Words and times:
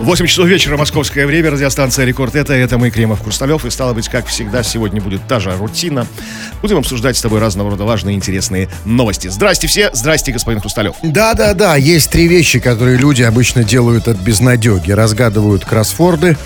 8 0.00 0.26
часов 0.26 0.46
вечера, 0.46 0.76
московское 0.76 1.26
время, 1.26 1.50
радиостанция 1.50 2.04
«Рекорд» 2.04 2.36
это, 2.36 2.52
это 2.52 2.76
мы, 2.76 2.90
Кремов 2.90 3.22
Хрусталев, 3.22 3.64
и 3.64 3.70
стало 3.70 3.94
быть, 3.94 4.08
как 4.08 4.26
всегда, 4.26 4.62
сегодня 4.62 5.00
будет 5.00 5.26
та 5.26 5.40
же 5.40 5.56
рутина. 5.56 6.06
Будем 6.60 6.76
обсуждать 6.76 7.16
с 7.16 7.22
тобой 7.22 7.40
разного 7.40 7.70
рода 7.70 7.84
важные 7.84 8.14
интересные 8.14 8.68
новости. 8.84 9.28
Здрасте 9.28 9.66
все, 9.66 9.90
здрасте, 9.94 10.32
господин 10.32 10.60
Хрусталев. 10.60 10.96
Да-да-да, 11.02 11.76
есть 11.76 12.10
три 12.10 12.28
вещи, 12.28 12.60
которые 12.60 12.98
люди 12.98 13.22
обычно 13.22 13.64
делают 13.64 14.06
от 14.06 14.18
безнадеги. 14.18 14.92
Разгадывают 14.92 15.64
кроссфорды, 15.64 16.36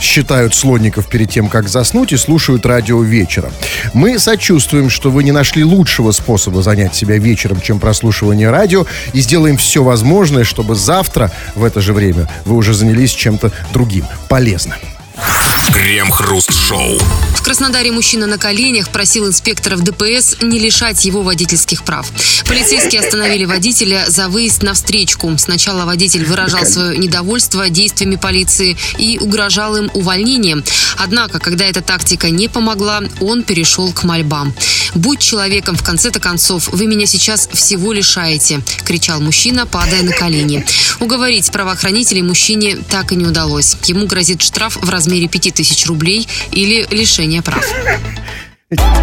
считают 0.00 0.54
слонников 0.54 1.06
перед 1.06 1.30
тем, 1.30 1.48
как 1.48 1.68
заснуть, 1.68 2.12
и 2.12 2.16
слушают 2.16 2.66
радио 2.66 3.00
вечером. 3.02 3.52
Мы 3.92 4.18
сочувствуем, 4.18 4.88
что 4.90 5.10
вы 5.10 5.24
не 5.24 5.32
нашли 5.32 5.62
лучшего 5.62 6.10
способа 6.10 6.62
занять 6.62 6.94
себя 6.94 7.18
вечером, 7.18 7.60
чем 7.60 7.78
прослушивание 7.78 8.50
радио, 8.50 8.86
и 9.12 9.20
сделаем 9.20 9.56
все 9.56 9.84
возможное, 9.84 10.44
чтобы 10.44 10.74
завтра 10.74 11.30
в 11.54 11.64
это 11.64 11.80
же 11.80 11.92
время 11.92 12.28
вы 12.44 12.56
уже 12.56 12.72
занялись 12.74 12.93
чем-то 13.12 13.52
другим, 13.72 14.04
полезным. 14.28 14.78
Крем-хруст-шоу. 15.72 16.98
В 17.36 17.42
Краснодаре 17.42 17.92
мужчина 17.92 18.26
на 18.26 18.38
коленях 18.38 18.88
просил 18.88 19.28
инспекторов 19.28 19.82
ДПС 19.82 20.36
не 20.42 20.58
лишать 20.58 21.04
его 21.04 21.22
водительских 21.22 21.84
прав. 21.84 22.10
Полицейские 22.46 23.00
остановили 23.00 23.44
водителя 23.44 24.04
за 24.08 24.28
выезд 24.28 24.62
на 24.62 24.74
встречку. 24.74 25.32
Сначала 25.38 25.84
водитель 25.84 26.24
выражал 26.24 26.64
свое 26.64 26.98
недовольство 26.98 27.68
действиями 27.68 28.16
полиции 28.16 28.76
и 28.98 29.18
угрожал 29.18 29.76
им 29.76 29.90
увольнением. 29.94 30.64
Однако, 30.96 31.38
когда 31.38 31.66
эта 31.66 31.82
тактика 31.82 32.30
не 32.30 32.48
помогла, 32.48 33.02
он 33.20 33.42
перешел 33.42 33.92
к 33.92 34.04
мольбам. 34.04 34.54
«Будь 34.94 35.18
человеком, 35.18 35.76
в 35.76 35.82
конце-то 35.82 36.20
концов, 36.20 36.68
вы 36.68 36.86
меня 36.86 37.06
сейчас 37.06 37.48
всего 37.52 37.92
лишаете»,– 37.92 38.62
кричал 38.84 39.20
мужчина, 39.20 39.66
падая 39.66 40.02
на 40.02 40.12
колени. 40.12 40.64
Уговорить 41.00 41.50
правоохранителей 41.50 42.22
мужчине 42.22 42.76
так 42.76 43.10
и 43.10 43.16
не 43.16 43.26
удалось. 43.26 43.76
Ему 43.84 44.06
грозит 44.06 44.40
штраф 44.40 44.78
в 44.80 44.88
размере 44.88 45.03
5000 45.28 45.86
рублей 45.86 46.28
или 46.52 46.86
лишение 46.90 47.42
прав. 47.42 47.64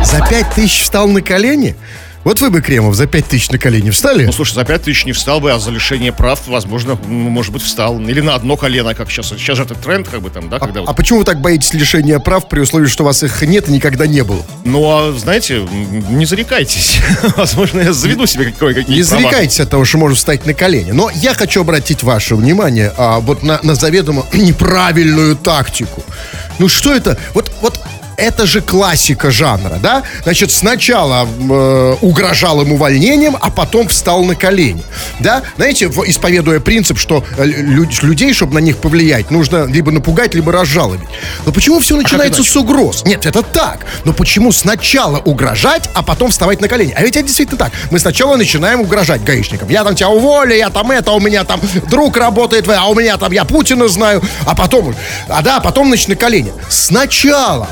За 0.04 0.26
пять 0.28 0.54
тысяч 0.54 0.82
встал 0.82 1.08
на 1.08 1.22
колени? 1.22 1.76
Вот 2.24 2.40
вы 2.40 2.52
бы, 2.52 2.62
Кремов, 2.62 2.94
за 2.96 3.08
пять 3.08 3.26
тысяч 3.26 3.50
на 3.50 3.58
колени 3.58 3.90
встали? 3.90 4.26
Ну, 4.26 4.32
слушай, 4.32 4.54
за 4.54 4.64
5 4.64 4.84
тысяч 4.84 5.06
не 5.06 5.12
встал 5.12 5.40
бы, 5.40 5.52
а 5.52 5.58
за 5.58 5.72
лишение 5.72 6.12
прав, 6.12 6.48
возможно, 6.48 6.96
может 7.08 7.52
быть, 7.52 7.64
встал. 7.64 8.00
Или 8.00 8.22
на 8.22 8.36
одно 8.36 8.58
колено, 8.58 8.94
как 8.94 9.10
сейчас. 9.10 9.30
Сейчас 9.30 9.58
же 9.58 9.64
это 9.64 9.74
тренд, 9.74 10.08
как 10.08 10.22
бы 10.22 10.30
там, 10.30 10.48
да, 10.48 10.60
когда 10.60 10.82
а, 10.82 10.84
вот... 10.84 10.90
а 10.92 10.94
почему 10.94 11.20
вы 11.20 11.26
так 11.26 11.42
боитесь 11.42 11.74
лишения 11.74 12.20
прав 12.20 12.48
при 12.48 12.60
условии, 12.60 12.86
что 12.86 13.04
у 13.04 13.08
вас 13.08 13.24
их 13.24 13.42
нет 13.42 13.70
и 13.70 13.72
никогда 13.72 14.06
не 14.06 14.24
было? 14.24 14.46
Ну, 14.66 14.84
а, 14.86 15.14
знаете, 15.18 15.68
не 16.10 16.26
зарекайтесь. 16.28 17.00
Возможно, 17.36 17.82
я 17.82 17.92
заведу 17.92 18.28
себе 18.28 18.46
какое-какие 18.46 18.98
Не 18.98 19.04
зарекайтесь 19.04 19.60
от 19.60 19.72
того, 19.72 19.84
что 19.84 19.98
можно 19.98 20.16
встать 20.16 20.46
на 20.46 20.54
колени. 20.54 20.92
Но 20.92 21.10
я 21.10 21.34
хочу 21.34 21.62
обратить 21.62 22.04
ваше 22.04 22.36
внимание 22.36 22.94
а, 22.98 23.20
вот 23.20 23.42
на, 23.42 23.60
на 23.64 23.74
заведомо 23.74 24.28
неправильную 24.34 25.36
тактику. 25.36 26.04
Ну 26.60 26.68
что 26.68 26.94
это? 26.94 27.18
Вот, 27.34 27.52
вот 27.62 27.80
это 28.22 28.46
же 28.46 28.62
классика 28.62 29.32
жанра, 29.32 29.78
да? 29.82 30.04
Значит, 30.24 30.52
сначала 30.52 31.28
э, 31.28 31.96
угрожал 32.02 32.62
им 32.62 32.74
увольнением, 32.74 33.36
а 33.40 33.50
потом 33.50 33.88
встал 33.88 34.24
на 34.24 34.36
колени, 34.36 34.84
да? 35.20 35.42
Знаете, 35.58 35.86
исповедуя 36.06 36.60
принцип, 36.60 37.00
что 37.00 37.24
э, 37.38 37.46
лю- 37.46 37.90
людей, 38.04 38.34
чтобы 38.34 38.54
на 38.54 38.60
них 38.60 38.78
повлиять, 38.78 39.32
нужно 39.32 39.66
либо 39.66 39.92
напугать, 39.92 40.36
либо 40.36 40.52
разжаловать. 40.52 41.02
Но 41.46 41.52
почему 41.52 41.80
все 41.80 41.96
начинается 41.98 42.42
иначе? 42.42 42.52
с 42.52 42.56
угроз? 42.56 43.04
Нет, 43.06 43.26
это 43.26 43.42
так. 43.42 43.86
Но 44.06 44.14
почему 44.14 44.52
сначала 44.52 45.18
угрожать, 45.18 45.90
а 45.96 46.04
потом 46.04 46.30
вставать 46.30 46.62
на 46.62 46.68
колени? 46.68 46.94
А 46.96 47.02
ведь 47.02 47.16
это 47.16 47.26
действительно 47.26 47.58
так. 47.58 47.72
Мы 47.90 47.98
сначала 47.98 48.36
начинаем 48.36 48.82
угрожать 48.82 49.24
гаишникам. 49.24 49.70
Я 49.70 49.84
там 49.84 49.96
тебя 49.96 50.10
уволю, 50.10 50.56
я 50.56 50.70
там 50.70 50.92
это, 50.92 51.12
у 51.12 51.20
меня 51.20 51.44
там 51.44 51.60
друг 51.90 52.18
работает, 52.18 52.70
а 52.70 52.86
у 52.86 52.94
меня 52.96 53.18
там 53.18 53.32
я 53.32 53.46
Путина 53.46 53.88
знаю. 53.88 54.22
А 54.46 54.56
потом, 54.56 54.96
а 55.28 55.42
да, 55.42 55.60
потом, 55.60 55.88
значит, 55.88 56.10
на 56.10 56.16
колени. 56.16 56.54
Сначала 56.70 57.68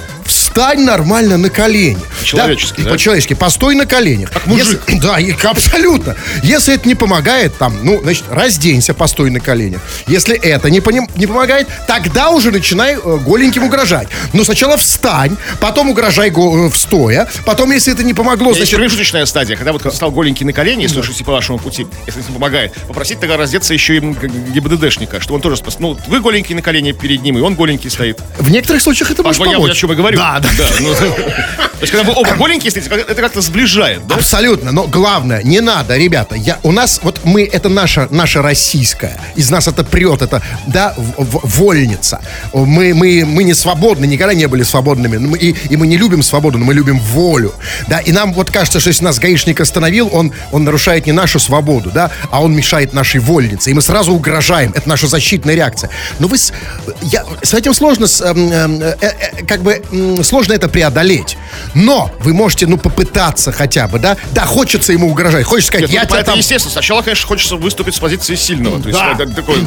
встань 0.50 0.82
нормально 0.84 1.38
на 1.38 1.50
колени. 1.50 1.98
По-человечески, 2.20 2.82
да? 2.82 2.90
По-человечески. 2.92 3.34
Постой 3.34 3.76
на 3.76 3.86
коленях. 3.86 4.32
Как 4.32 4.46
мужик. 4.48 4.82
да, 5.02 5.20
и- 5.20 5.32
абсолютно. 5.44 6.16
Если 6.44 6.74
это 6.76 6.88
не 6.88 6.96
помогает, 6.96 7.58
там, 7.58 7.78
ну, 7.84 8.02
значит, 8.02 8.26
разденься, 8.30 8.94
постой 8.94 9.30
на 9.30 9.40
коленях. 9.40 9.82
Если 10.08 10.36
это 10.38 10.70
не, 10.70 10.80
поним- 10.80 11.10
не 11.16 11.28
помогает, 11.28 11.68
тогда 11.88 12.30
уже 12.32 12.52
начинай 12.52 12.96
э, 12.96 13.18
голеньким 13.18 13.64
угрожать. 13.64 14.08
Но 14.34 14.44
сначала 14.44 14.78
встань, 14.78 15.38
потом 15.60 15.90
угрожай 15.90 16.30
го- 16.30 16.68
э, 16.68 16.72
стоя, 16.76 17.28
потом, 17.46 17.72
если 17.72 17.94
это 17.94 18.04
не 18.04 18.14
помогло, 18.14 18.48
Есть 18.48 18.60
значит... 18.60 18.76
промежуточная 18.76 19.26
стадия, 19.26 19.56
когда 19.56 19.72
вот 19.72 19.82
стал 19.94 20.12
голенький 20.12 20.46
на 20.46 20.54
колени, 20.54 20.84
если 20.84 21.00
уж 21.00 21.10
идти 21.10 21.24
по 21.24 21.32
вашему 21.32 21.60
пути, 21.60 21.86
если 22.08 22.20
не 22.22 22.34
помогает, 22.34 22.74
попросить 22.88 23.20
тогда 23.20 23.38
раздеться 23.38 23.74
еще 23.74 23.98
и 23.98 24.00
ГИБДДшника, 24.00 25.20
что 25.22 25.34
он 25.34 25.42
тоже 25.42 25.58
спас. 25.58 25.78
Ну, 25.80 25.98
вы 26.08 26.20
голенький 26.20 26.56
на 26.56 26.62
колени 26.62 26.92
перед 26.92 27.22
ним, 27.22 27.38
и 27.38 27.42
он 27.42 27.56
голенький 27.56 27.90
стоит. 27.90 28.20
В 28.38 28.50
некоторых 28.50 28.82
случаях 28.82 29.12
это 29.12 29.22
А 29.22 29.26
может 29.26 29.46
я, 29.46 29.54
помочь. 29.54 29.72
о 29.72 29.76
чем 29.76 29.92
и 29.92 29.96
говорю. 29.96 30.18
Да, 30.18 30.39
да. 30.58 30.66
ну, 30.80 30.94
то 30.96 31.82
есть, 31.82 31.92
когда 31.94 32.04
вы 32.04 32.14
оба 32.18 32.36
голенькие 32.36 32.72
стоите, 32.72 32.90
это 32.90 33.16
как-то 33.16 33.42
сближает, 33.42 34.06
да? 34.08 34.16
Абсолютно, 34.16 34.72
но 34.72 34.86
главное, 34.88 35.42
не 35.44 35.62
надо, 35.62 35.98
ребята, 35.98 36.36
я, 36.36 36.60
у 36.64 36.72
нас, 36.72 37.00
вот 37.04 37.22
мы, 37.24 37.44
это 37.44 37.70
наша, 37.70 38.08
наша 38.12 38.42
российская, 38.42 39.18
из 39.36 39.50
нас 39.50 39.68
это 39.68 39.84
прет, 39.84 40.22
это, 40.22 40.42
да, 40.68 40.94
в- 40.98 41.24
в- 41.24 41.58
вольница. 41.60 42.22
Мы, 42.54 42.94
мы, 42.94 43.24
мы 43.26 43.44
не 43.44 43.54
свободны, 43.54 44.06
никогда 44.06 44.34
не 44.34 44.48
были 44.48 44.64
свободными, 44.64 45.18
мы- 45.18 45.38
и, 45.38 45.56
и 45.70 45.78
мы 45.78 45.88
не 45.88 45.98
любим 45.98 46.22
свободу, 46.24 46.58
но 46.58 46.66
мы 46.66 46.74
любим 46.74 47.00
волю, 47.00 47.54
да, 47.88 48.00
и 48.00 48.12
нам 48.12 48.34
вот 48.34 48.52
кажется, 48.52 48.80
что 48.80 48.90
если 48.90 49.04
нас 49.06 49.20
гаишник 49.20 49.60
остановил, 49.62 50.10
он, 50.12 50.34
он 50.52 50.64
нарушает 50.64 51.06
не 51.06 51.12
нашу 51.14 51.40
свободу, 51.40 51.92
да, 51.92 52.12
а 52.32 52.42
он 52.44 52.54
мешает 52.56 52.94
нашей 52.94 53.20
вольнице, 53.22 53.72
и 53.72 53.74
мы 53.74 53.82
сразу 53.82 54.14
угрожаем, 54.14 54.74
это 54.76 54.88
наша 54.90 55.08
защитная 55.08 55.56
реакция. 55.56 55.90
Но 56.20 56.28
вы, 56.28 56.38
с, 56.38 56.52
я, 57.04 57.24
с 57.42 57.54
этим 57.54 57.74
сложно, 57.74 58.08
с, 58.08 58.22
эм, 58.22 58.52
эм, 58.52 58.82
э, 58.82 58.96
э, 59.02 59.46
как 59.48 59.62
бы, 59.62 59.82
сложно 60.30 60.54
это 60.54 60.70
преодолеть, 60.70 61.38
но 61.74 62.12
вы 62.20 62.34
можете, 62.34 62.68
ну, 62.68 62.78
попытаться 62.78 63.52
хотя 63.52 63.88
бы, 63.88 64.00
да, 64.00 64.16
да, 64.32 64.46
хочется 64.46 64.94
ему 64.94 65.10
угрожать, 65.10 65.44
хочется 65.46 65.68
сказать, 65.68 65.88
Нет, 65.90 65.94
я 65.94 66.02
ну, 66.02 66.08
тебя 66.08 66.18
это 66.20 66.26
там... 66.32 66.38
естественно. 66.38 66.72
Сначала, 66.72 67.02
конечно, 67.02 67.28
хочется 67.28 67.56
выступить 67.56 67.96
с 67.96 68.00
позиции 68.00 68.36
сильного. 68.36 68.82
То 68.82 68.90
есть, 68.90 69.00
Да. 69.00 69.14
это 69.14 69.28
такой 69.34 69.58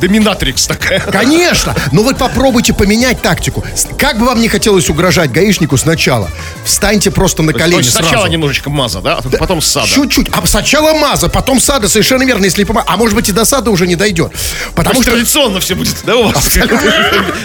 доминатрикс 0.00 0.66
такая. 0.66 1.00
Конечно, 1.00 1.74
но 1.92 2.02
вы 2.02 2.14
попробуйте 2.14 2.72
поменять 2.72 3.20
тактику. 3.22 3.64
Как 3.98 4.18
бы 4.18 4.26
вам 4.26 4.40
не 4.40 4.48
хотелось 4.48 4.88
угрожать 4.88 5.30
гаишнику 5.32 5.76
сначала, 5.76 6.30
встаньте 6.64 7.10
просто 7.10 7.42
на 7.42 7.52
колени 7.52 7.78
есть 7.78 7.90
сначала 7.90 8.12
сразу. 8.12 8.28
немножечко 8.28 8.70
маза, 8.70 9.00
да, 9.00 9.16
а 9.16 9.22
тут 9.22 9.38
потом 9.38 9.60
сада. 9.60 9.86
Чуть-чуть. 9.88 10.28
А 10.32 10.46
сначала 10.46 10.92
маза, 10.94 11.28
потом 11.28 11.60
сада, 11.60 11.88
совершенно 11.88 12.22
верно, 12.22 12.44
если 12.44 12.64
помо- 12.64 12.84
А 12.86 12.96
может 12.96 13.14
быть 13.16 13.28
и 13.28 13.32
до 13.32 13.44
сада 13.44 13.70
уже 13.70 13.86
не 13.86 13.96
дойдет. 13.96 14.32
Потому 14.74 14.88
Потому 14.88 15.02
что... 15.02 15.10
традиционно 15.12 15.60
все 15.60 15.74
будет, 15.74 15.96
да, 16.04 16.16
у 16.16 16.28
вас? 16.30 16.56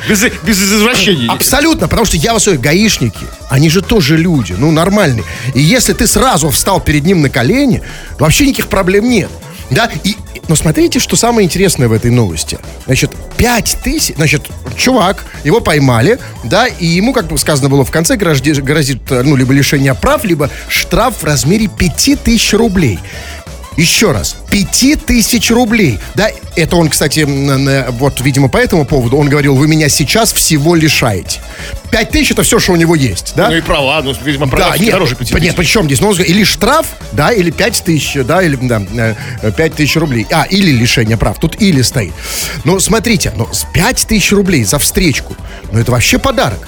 Без, 0.08 0.22
без 0.44 0.62
извращений. 0.62 1.28
Абсолютно, 1.28 1.88
потому 1.88 2.03
что 2.06 2.18
я 2.18 2.34
вас 2.34 2.46
говорю, 2.46 2.62
гаишники, 2.62 3.26
они 3.50 3.70
же 3.70 3.82
тоже 3.82 4.18
люди, 4.18 4.54
ну, 4.58 4.72
нормальные. 4.72 5.24
И 5.54 5.62
если 5.62 5.94
ты 5.94 6.08
сразу 6.08 6.50
встал 6.50 6.80
перед 6.80 7.06
ним 7.06 7.22
на 7.22 7.30
колени, 7.30 7.82
вообще 8.20 8.46
никаких 8.46 8.68
проблем 8.68 9.10
нет. 9.10 9.30
Да, 9.70 9.90
и, 10.04 10.16
но 10.48 10.56
смотрите, 10.56 11.00
что 11.00 11.16
самое 11.16 11.46
интересное 11.46 11.88
в 11.88 11.94
этой 11.94 12.12
новости. 12.12 12.60
Значит, 12.86 13.12
5 13.38 13.78
тысяч, 13.84 14.16
значит, 14.16 14.44
чувак, 14.78 15.26
его 15.44 15.62
поймали, 15.62 16.20
да, 16.44 16.68
и 16.68 16.86
ему, 16.86 17.14
как 17.14 17.26
сказано 17.40 17.70
было 17.70 17.84
в 17.84 17.92
конце, 17.92 18.16
грозит, 18.16 18.64
грозит, 18.64 19.02
ну, 19.10 19.36
либо 19.36 19.54
лишение 19.54 19.96
прав, 19.96 20.24
либо 20.24 20.50
штраф 20.68 21.16
в 21.22 21.24
размере 21.24 21.68
5 21.68 22.24
тысяч 22.24 22.54
рублей. 22.54 23.00
Еще 23.78 24.12
раз, 24.12 24.36
5 24.52 25.06
тысяч 25.06 25.50
рублей. 25.50 26.00
Да, 26.16 26.30
это 26.56 26.76
он, 26.76 26.90
кстати, 26.90 27.26
вот, 27.92 28.22
видимо, 28.22 28.48
по 28.50 28.58
этому 28.58 28.86
поводу, 28.86 29.18
он 29.18 29.30
говорил, 29.30 29.56
вы 29.56 29.68
меня 29.68 29.90
сейчас 29.90 30.32
всего 30.32 30.76
лишаете. 30.76 31.40
5 31.92 32.10
тысяч 32.10 32.32
это 32.32 32.44
все, 32.44 32.60
что 32.60 32.74
у 32.74 32.76
него 32.76 32.96
есть, 32.96 33.34
да? 33.36 33.50
Ну 33.50 33.56
и 33.56 33.62
права, 33.62 34.02
ну, 34.04 34.16
видимо, 34.24 34.48
права 34.48 34.72
Да, 34.72 34.78
нет, 34.78 34.92
дороже 34.92 35.16
5 35.16 35.32
п- 35.32 35.40
нет, 35.40 35.56
причем 35.56 35.86
здесь? 35.86 36.02
Ну, 36.02 36.10
он 36.10 36.16
или 36.22 36.44
штраф, 36.44 36.88
да, 37.12 37.32
или 37.32 37.52
5 37.52 37.84
тысяч, 37.84 38.18
да, 38.24 38.44
или, 38.44 38.56
да, 38.56 38.82
э, 39.42 39.52
5 39.52 39.76
тысяч 39.76 39.96
рублей. 39.96 40.28
А, 40.32 40.44
или 40.44 40.72
лишение 40.72 41.18
прав. 41.18 41.40
Тут 41.40 41.62
или 41.62 41.82
стоит. 41.82 42.14
Но 42.64 42.80
смотрите, 42.80 43.34
ну, 43.36 43.48
с 43.52 43.66
5 43.74 44.08
тысяч 44.08 44.32
рублей 44.32 44.64
за 44.64 44.80
встречку, 44.80 45.36
ну, 45.72 45.80
это 45.80 45.92
вообще 45.92 46.20
подарок. 46.20 46.68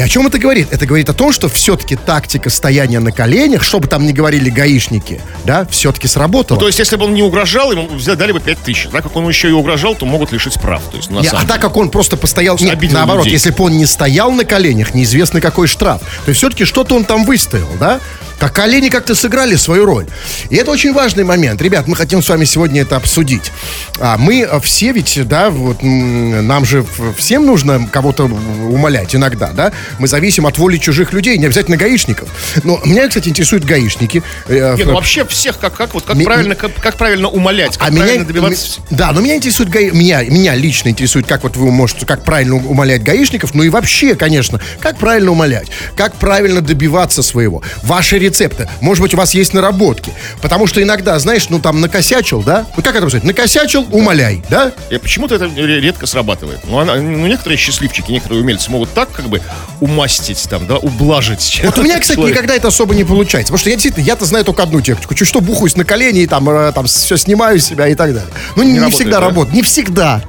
И 0.00 0.02
о 0.02 0.08
чем 0.08 0.26
это 0.26 0.38
говорит? 0.38 0.68
Это 0.70 0.86
говорит 0.86 1.10
о 1.10 1.12
том, 1.12 1.30
что 1.30 1.50
все-таки 1.50 1.94
тактика 1.94 2.48
стояния 2.48 3.00
на 3.00 3.12
коленях, 3.12 3.62
что 3.62 3.80
бы 3.80 3.86
там 3.86 4.06
ни 4.06 4.12
говорили 4.12 4.48
гаишники, 4.48 5.20
да, 5.44 5.66
все-таки 5.70 6.08
сработала. 6.08 6.58
То 6.58 6.68
есть, 6.68 6.78
если 6.78 6.96
бы 6.96 7.04
он 7.04 7.12
не 7.12 7.22
угрожал, 7.22 7.70
ему 7.70 7.86
дали 8.16 8.32
бы 8.32 8.40
5 8.40 8.58
тысяч. 8.60 8.88
Так 8.90 9.02
как 9.02 9.14
он 9.14 9.28
еще 9.28 9.50
и 9.50 9.52
угрожал, 9.52 9.94
то 9.94 10.06
могут 10.06 10.32
лишить 10.32 10.54
прав. 10.54 10.82
То 10.90 10.96
есть, 10.96 11.10
на 11.10 11.20
Не, 11.20 11.28
самом 11.28 11.44
а 11.44 11.46
так 11.46 11.60
как 11.60 11.76
он 11.76 11.90
просто 11.90 12.16
постоял, 12.16 12.56
нет, 12.58 12.80
наоборот, 12.92 13.26
людей. 13.26 13.34
если 13.34 13.50
бы 13.50 13.62
он 13.62 13.76
не 13.76 13.84
стоял 13.84 14.32
на 14.32 14.46
коленях, 14.46 14.94
неизвестно 14.94 15.42
какой 15.42 15.66
штраф. 15.66 16.00
То 16.00 16.30
есть 16.30 16.38
все-таки 16.38 16.64
что-то 16.64 16.94
он 16.94 17.04
там 17.04 17.26
выстоял, 17.26 17.68
да? 17.78 18.00
Так 18.40 18.54
колени 18.54 18.88
как-то 18.88 19.14
сыграли 19.14 19.54
свою 19.56 19.84
роль. 19.84 20.06
И 20.48 20.56
это 20.56 20.70
очень 20.70 20.94
важный 20.94 21.24
момент. 21.24 21.60
Ребят, 21.60 21.86
мы 21.86 21.94
хотим 21.94 22.22
с 22.22 22.28
вами 22.28 22.46
сегодня 22.46 22.80
это 22.80 22.96
обсудить. 22.96 23.52
А, 24.00 24.16
мы 24.16 24.48
все 24.62 24.92
ведь, 24.92 25.20
да, 25.28 25.50
вот 25.50 25.82
нам 25.82 26.64
же 26.64 26.84
всем 27.18 27.44
нужно 27.44 27.86
кого-то 27.92 28.24
умолять 28.24 29.14
иногда, 29.14 29.50
да? 29.52 29.72
Мы 29.98 30.08
зависим 30.08 30.46
от 30.46 30.56
воли 30.56 30.78
чужих 30.78 31.12
людей, 31.12 31.36
не 31.36 31.44
обязательно 31.44 31.76
гаишников. 31.76 32.30
Но 32.64 32.80
меня, 32.82 33.08
кстати, 33.08 33.28
интересуют 33.28 33.64
гаишники. 33.64 34.22
Э, 34.46 34.74
Нет, 34.74 34.86
ну 34.86 34.94
вообще 34.94 35.26
всех, 35.26 35.58
как, 35.58 35.76
как, 35.76 35.92
вот, 35.92 36.04
как, 36.04 36.16
Ми- 36.16 36.24
правильно, 36.24 36.54
как, 36.54 36.74
как 36.74 36.96
правильно 36.96 37.28
умолять, 37.28 37.76
как 37.76 37.88
а 37.88 37.92
правильно 37.92 38.20
меня, 38.20 38.24
добиваться... 38.24 38.80
Да, 38.88 39.12
но 39.12 39.20
меня 39.20 39.36
интересует, 39.36 39.68
гаи... 39.68 39.90
меня, 39.90 40.22
меня 40.24 40.54
лично 40.54 40.88
интересует, 40.88 41.26
как 41.26 41.42
вот 41.42 41.58
вы 41.58 41.70
можете, 41.70 42.06
как 42.06 42.24
правильно 42.24 42.54
умолять 42.56 43.02
гаишников, 43.02 43.54
ну 43.54 43.64
и 43.64 43.68
вообще, 43.68 44.14
конечно, 44.14 44.62
как 44.80 44.96
правильно 44.96 45.30
умолять, 45.30 45.68
как 45.94 46.14
правильно 46.14 46.62
добиваться 46.62 47.22
своего. 47.22 47.62
Ваши 47.82 48.18
рецепты. 48.30 48.68
Может 48.80 49.02
быть, 49.02 49.14
у 49.14 49.16
вас 49.16 49.34
есть 49.34 49.52
наработки. 49.52 50.12
Потому 50.40 50.66
что 50.66 50.82
иногда, 50.82 51.18
знаешь, 51.18 51.48
ну 51.48 51.58
там 51.58 51.80
накосячил, 51.80 52.42
да? 52.42 52.66
Ну 52.76 52.82
как 52.82 52.94
это 52.94 53.08
сказать? 53.08 53.24
Накосячил, 53.24 53.86
умоляй, 53.90 54.42
да? 54.48 54.72
И 54.90 54.98
почему-то 54.98 55.34
это 55.34 55.46
редко 55.46 56.06
срабатывает. 56.06 56.60
Ну, 56.64 56.78
она, 56.78 56.96
ну, 56.96 57.26
некоторые 57.26 57.58
счастливчики, 57.58 58.10
некоторые 58.10 58.42
умельцы 58.42 58.70
могут 58.70 58.92
так 58.94 59.10
как 59.12 59.28
бы 59.28 59.42
умастить 59.80 60.46
там, 60.48 60.66
да, 60.66 60.76
ублажить. 60.76 61.60
Вот 61.70 61.78
у 61.78 61.82
меня, 61.82 62.00
кстати, 62.00 62.16
человек. 62.16 62.36
никогда 62.36 62.56
это 62.56 62.68
особо 62.68 62.94
не 62.94 63.04
получается. 63.04 63.52
Потому 63.52 63.60
что 63.60 63.70
я 63.70 63.76
действительно, 63.76 64.04
я-то 64.04 64.24
знаю 64.24 64.44
только 64.44 64.62
одну 64.62 64.80
технику. 64.80 65.14
Чуть 65.14 65.28
что 65.28 65.40
бухаюсь 65.40 65.76
на 65.76 65.84
колени 65.84 66.22
и 66.22 66.26
там, 66.26 66.48
э, 66.50 66.72
там 66.72 66.86
все 66.86 67.16
снимаю 67.16 67.58
себя 67.60 67.86
и 67.86 67.94
так 67.94 68.12
далее. 68.12 68.30
Ну, 68.56 68.62
не, 68.62 68.72
не, 68.72 68.78
не 68.78 68.90
всегда 68.90 69.20
да? 69.20 69.26
работает. 69.26 69.54
Не 69.54 69.62
всегда. 69.62 70.22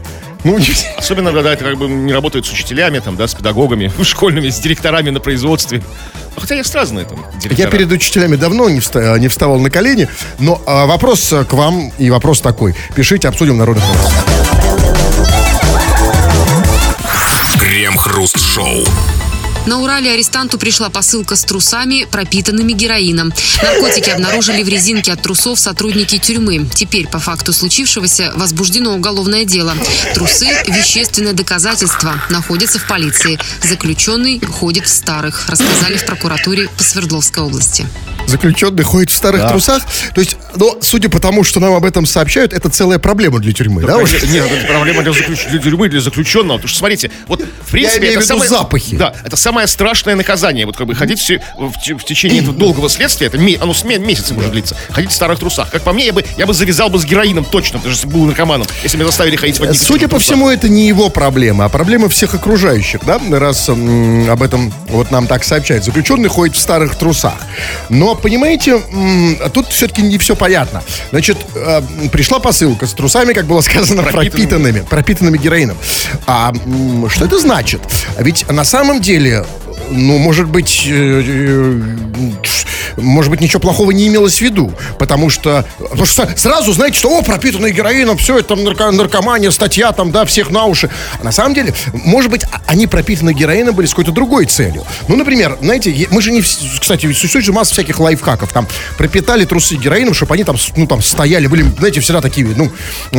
Ну, 0.43 0.57
Особенно, 0.97 1.31
когда 1.31 1.53
это 1.53 1.63
как 1.63 1.77
бы 1.77 1.87
не 1.87 2.13
работает 2.13 2.45
с 2.45 2.51
учителями, 2.51 2.99
там, 2.99 3.15
да, 3.15 3.27
с 3.27 3.33
педагогами, 3.33 3.91
школьными, 4.03 4.49
с 4.49 4.59
директорами 4.59 5.09
на 5.09 5.19
производстве. 5.19 5.81
Хотя 6.37 6.55
есть 6.55 6.73
разные 6.73 7.05
там 7.05 7.25
директора. 7.39 7.67
Я 7.67 7.67
перед 7.67 7.91
учителями 7.91 8.35
давно 8.35 8.69
не, 8.69 8.79
вста- 8.79 9.19
не 9.19 9.27
вставал 9.27 9.59
на 9.59 9.69
колени, 9.69 10.07
но 10.39 10.61
а, 10.65 10.85
вопрос 10.85 11.33
к 11.47 11.53
вам 11.53 11.91
и 11.97 12.09
вопрос 12.09 12.41
такой. 12.41 12.75
Пишите, 12.95 13.27
обсудим 13.27 13.57
народных 13.57 13.85
новостей. 13.85 14.17
Крем-хруст-шоу. 17.59 18.85
На 19.67 19.79
Урале 19.79 20.11
арестанту 20.11 20.57
пришла 20.57 20.89
посылка 20.89 21.35
с 21.35 21.43
трусами, 21.43 22.07
пропитанными 22.09 22.73
героином. 22.73 23.31
Наркотики 23.61 24.09
обнаружили 24.09 24.63
в 24.63 24.67
резинке 24.67 25.13
от 25.13 25.21
трусов 25.21 25.59
сотрудники 25.59 26.17
тюрьмы. 26.17 26.67
Теперь 26.73 27.07
по 27.07 27.19
факту 27.19 27.53
случившегося 27.53 28.31
возбуждено 28.35 28.95
уголовное 28.95 29.45
дело. 29.45 29.75
Трусы– 30.15 30.47
вещественное 30.67 31.33
доказательство. 31.33 32.15
Находятся 32.29 32.79
в 32.79 32.87
полиции. 32.87 33.39
Заключенный 33.61 34.39
ходит 34.39 34.85
в 34.85 34.89
старых, 34.89 35.47
рассказали 35.47 35.97
в 35.97 36.05
прокуратуре 36.05 36.67
по 36.75 36.83
Свердловской 36.83 37.43
области 37.43 37.85
заключенный 38.31 38.83
ходит 38.83 39.09
в 39.11 39.15
старых 39.15 39.41
да. 39.41 39.49
трусах. 39.49 39.83
То 40.15 40.21
есть, 40.21 40.37
но 40.55 40.77
судя 40.81 41.09
по 41.09 41.19
тому, 41.19 41.43
что 41.43 41.59
нам 41.59 41.73
об 41.73 41.85
этом 41.85 42.05
сообщают, 42.05 42.53
это 42.53 42.69
целая 42.69 42.97
проблема 42.97 43.39
для 43.39 43.51
тюрьмы, 43.53 43.81
да? 43.81 43.87
да 43.87 43.97
уже? 43.97 44.25
Нет, 44.27 44.45
это 44.49 44.67
проблема 44.67 45.03
для, 45.03 45.11
заключ... 45.11 45.45
для 45.47 45.59
тюрьмы, 45.59 45.89
для 45.89 46.01
заключенного. 46.01 46.57
Потому 46.57 46.69
что, 46.69 46.79
смотрите, 46.79 47.11
вот 47.27 47.41
в 47.41 47.71
принципе... 47.71 48.07
Я 48.07 48.13
имею 48.13 48.19
это 48.19 48.21
в 48.21 48.23
виду 48.23 48.45
самое... 48.45 48.49
запахи. 48.49 48.95
Да, 48.95 49.13
это 49.23 49.35
самое 49.35 49.50
страшное 49.67 50.15
наказание. 50.15 50.65
Вот 50.65 50.77
как 50.77 50.87
бы 50.87 50.95
ходить 50.95 51.19
все, 51.19 51.41
в, 51.57 51.71
в 51.71 52.03
течение 52.03 52.41
этого 52.41 52.55
долгого 52.55 52.89
следствия, 52.89 53.27
это 53.27 53.37
оно 53.61 53.73
с 53.73 53.83
месяца 53.83 54.33
может 54.33 54.51
длиться, 54.51 54.75
ходить 54.89 55.11
в 55.11 55.13
старых 55.15 55.39
трусах. 55.39 55.69
Как 55.69 55.81
по 55.83 55.93
мне, 55.93 56.05
я 56.05 56.13
бы, 56.13 56.23
я 56.37 56.45
бы 56.45 56.53
завязал 56.53 56.89
бы 56.89 56.99
с 56.99 57.05
героином 57.05 57.45
точно, 57.45 57.79
даже 57.79 57.95
если 57.95 58.07
был 58.07 58.25
наркоманом, 58.25 58.67
если 58.83 58.97
меня 58.97 59.07
заставили 59.07 59.35
ходить 59.35 59.59
в 59.59 59.63
одних 59.63 59.81
Судя 59.81 60.07
по 60.07 60.17
трусах. 60.17 60.25
всему, 60.35 60.49
это 60.49 60.69
не 60.69 60.87
его 60.87 61.09
проблема, 61.09 61.65
а 61.65 61.69
проблема 61.69 62.09
всех 62.09 62.33
окружающих, 62.33 63.01
да? 63.05 63.19
Раз 63.31 63.69
м, 63.69 64.29
об 64.29 64.41
этом 64.43 64.73
вот 64.89 65.11
нам 65.11 65.27
так 65.27 65.43
сообщают. 65.43 65.83
Заключенный 65.83 66.29
ходит 66.29 66.55
в 66.55 66.59
старых 66.59 66.95
трусах. 66.95 67.35
Но, 67.89 68.15
понимаете, 68.15 68.81
а 69.39 69.49
тут 69.49 69.67
все-таки 69.69 70.01
не 70.01 70.17
все 70.17 70.35
понятно. 70.35 70.83
Значит, 71.11 71.37
э, 71.55 71.81
пришла 72.11 72.39
посылка 72.39 72.87
с 72.87 72.93
трусами, 72.93 73.33
как 73.33 73.45
было 73.45 73.61
сказано, 73.61 74.03
пропитанными, 74.03 74.81
пропитанными 74.81 75.37
героином. 75.37 75.77
А 76.27 76.53
что 77.09 77.25
это 77.25 77.39
значит? 77.39 77.81
Ведь 78.17 78.47
на 78.49 78.63
самом 78.63 79.01
деле 79.01 79.40
ну, 79.91 80.17
может 80.17 80.47
быть, 80.47 80.85
э, 80.87 81.21
э, 81.25 81.81
может 82.97 83.31
быть, 83.31 83.41
ничего 83.41 83.59
плохого 83.59 83.91
не 83.91 84.07
имелось 84.07 84.37
в 84.37 84.41
виду. 84.41 84.73
Потому 84.97 85.29
что, 85.29 85.65
потому 85.79 86.05
что 86.05 86.29
сразу 86.35 86.73
знаете, 86.73 86.97
что, 86.99 87.17
о, 87.17 87.21
пропитанный 87.21 87.71
героином, 87.71 88.17
все 88.17 88.39
это 88.39 88.49
там 88.49 88.63
нарко, 88.63 88.91
наркомания, 88.91 89.51
статья 89.51 89.91
там, 89.91 90.11
да, 90.11 90.25
всех 90.25 90.49
на 90.49 90.65
уши. 90.65 90.89
А 91.19 91.23
на 91.23 91.31
самом 91.31 91.53
деле, 91.53 91.73
может 91.93 92.31
быть, 92.31 92.43
а, 92.51 92.61
они 92.67 92.87
пропитаны 92.87 93.33
героином 93.33 93.75
были 93.75 93.87
с 93.87 93.91
какой-то 93.91 94.11
другой 94.11 94.45
целью. 94.45 94.85
Ну, 95.07 95.15
например, 95.15 95.57
знаете, 95.61 96.07
мы 96.11 96.21
же 96.21 96.31
не, 96.31 96.41
кстати, 96.41 97.11
существует 97.13 97.45
же 97.45 97.53
масса 97.53 97.73
всяких 97.73 97.99
лайфхаков. 97.99 98.51
Там 98.51 98.67
пропитали 98.97 99.45
трусы 99.45 99.75
героином, 99.75 100.13
чтобы 100.13 100.33
они 100.33 100.43
там, 100.43 100.57
ну, 100.75 100.87
там 100.87 101.01
стояли, 101.01 101.47
были, 101.47 101.63
знаете, 101.77 101.99
всегда 101.99 102.21
такие, 102.21 102.47
ну, 102.55 102.71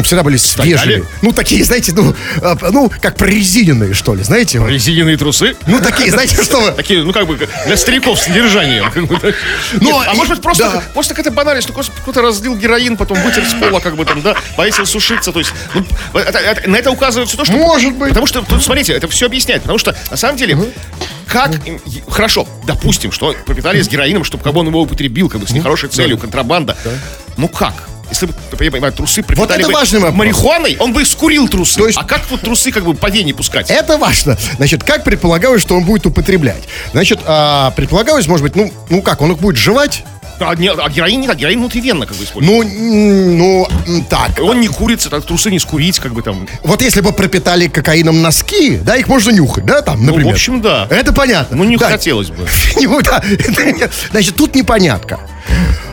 всегда 0.03 0.23
были 0.23 0.37
свежие. 0.37 1.05
Ну, 1.23 1.33
такие, 1.33 1.65
знаете, 1.65 1.93
ну, 1.95 2.15
а, 2.41 2.57
ну, 2.71 2.91
как 3.01 3.17
прорезиненные, 3.17 3.95
что 3.95 4.15
ли, 4.15 4.23
знаете? 4.23 4.61
Прорезиненные 4.61 5.17
трусы? 5.17 5.57
Ну, 5.67 5.81
такие, 5.81 6.11
знаете, 6.11 6.37
что 6.43 6.61
вы... 6.61 6.73
Такие, 6.73 7.03
ну, 7.03 7.13
как 7.13 7.27
бы, 7.27 7.39
для 7.67 7.77
стариков 7.77 8.19
с 8.19 8.25
содержанием. 8.25 8.91
Ну, 9.81 10.01
а 10.01 10.15
может 10.15 10.35
быть, 10.35 10.43
просто, 10.43 10.71
да. 10.71 10.83
просто 10.93 11.15
какая-то 11.15 11.35
банальность, 11.35 11.69
что 11.69 11.93
кто-то 12.03 12.23
разлил 12.23 12.57
героин, 12.57 12.97
потом 12.97 13.21
вытер 13.23 13.45
с 13.45 13.55
пола, 13.55 13.81
как 13.81 13.97
бы 13.97 14.05
там, 14.05 14.23
да, 14.23 14.37
повесил 14.57 14.87
сушиться. 14.87 15.33
То 15.33 15.39
есть, 15.39 15.53
ну, 15.75 15.85
это, 16.19 16.39
это, 16.39 16.69
на 16.69 16.77
это 16.77 16.91
указывает 16.91 17.29
все 17.29 17.37
то, 17.37 17.45
что... 17.45 17.55
Может 17.55 17.95
быть. 17.95 18.11
Потому 18.11 18.27
что, 18.27 18.43
тут, 18.43 18.63
смотрите, 18.63 18.93
это 18.93 19.09
все 19.09 19.27
объясняет. 19.27 19.63
Потому 19.63 19.79
что, 19.79 19.97
на 20.11 20.17
самом 20.17 20.37
деле, 20.37 20.55
угу. 20.57 20.69
как... 21.27 21.53
Хорошо, 22.09 22.47
допустим, 22.67 23.13
что 23.13 23.35
пропитали 23.47 23.81
с 23.81 23.89
героином, 23.89 24.25
чтобы 24.25 24.45
как 24.45 24.53
бы 24.53 24.61
он 24.61 24.69
его 24.69 24.83
употребил, 24.83 25.29
как 25.29 25.41
бы 25.41 25.47
с 25.47 25.51
нехорошей 25.51 25.89
целью, 25.89 26.19
контрабанда. 26.19 26.77
Ну 27.37 27.49
как? 27.49 27.75
Если 28.13 28.27
бы, 28.27 28.35
я 28.61 28.71
понимаю, 28.71 28.93
трусы 28.93 29.23
пропитали 29.23 29.63
вот 29.63 29.71
это 29.71 29.73
важный 29.73 30.01
вопрос. 30.01 30.19
марихуаной, 30.19 30.77
он 30.79 30.93
бы 30.93 31.05
скурил 31.05 31.49
трусы. 31.49 31.79
То 31.79 31.87
есть... 31.87 31.99
А 31.99 32.05
как 32.05 32.23
вот 32.31 32.41
трусы 32.43 32.71
как 32.71 32.85
бы 32.85 32.95
по 32.95 33.11
вене 33.11 33.35
пускать? 33.35 33.71
Это 33.71 33.97
важно. 33.97 34.37
Значит, 34.57 34.85
как 34.85 35.05
предполагалось, 35.05 35.63
что 35.63 35.77
он 35.77 35.85
будет 35.85 36.07
употреблять? 36.07 36.63
Значит, 36.93 37.21
а, 37.25 37.71
предполагалось, 37.73 38.27
может 38.27 38.45
быть, 38.45 38.57
ну, 38.57 38.73
ну 38.91 39.03
как, 39.03 39.23
он 39.23 39.33
их 39.33 39.39
будет 39.39 39.57
жевать? 39.57 40.05
А, 40.41 40.55
не, 40.55 40.69
а 40.69 40.89
героин 40.89 41.21
не 41.21 41.27
так, 41.29 41.37
героин 41.37 41.61
внутривенно 41.61 42.07
как 42.07 42.17
бы 42.17 42.25
используется. 42.25 42.75
Ну, 42.77 43.69
ну, 43.87 44.05
так. 44.09 44.41
Он 44.41 44.61
не 44.61 44.69
курится, 44.69 45.09
так 45.09 45.25
трусы 45.25 45.51
не 45.51 45.59
скурить, 45.59 45.99
как 45.99 46.13
бы 46.13 46.23
там. 46.23 46.49
Вот 46.65 46.83
если 46.83 47.01
бы 47.01 47.13
пропитали 47.13 47.69
кокаином 47.69 48.23
носки, 48.23 48.79
да, 48.79 48.97
их 48.97 49.09
можно 49.09 49.31
нюхать, 49.31 49.65
да, 49.65 49.83
там, 49.83 50.05
например. 50.05 50.27
Ну, 50.27 50.31
в 50.31 50.35
общем, 50.35 50.61
да. 50.61 50.87
Это 50.91 51.13
понятно. 51.13 51.57
Ну, 51.57 51.65
не 51.65 51.77
да. 51.77 51.89
хотелось 51.89 52.31
бы. 52.31 52.47
Значит, 54.11 54.37
тут 54.37 54.55
непонятка. 54.55 55.21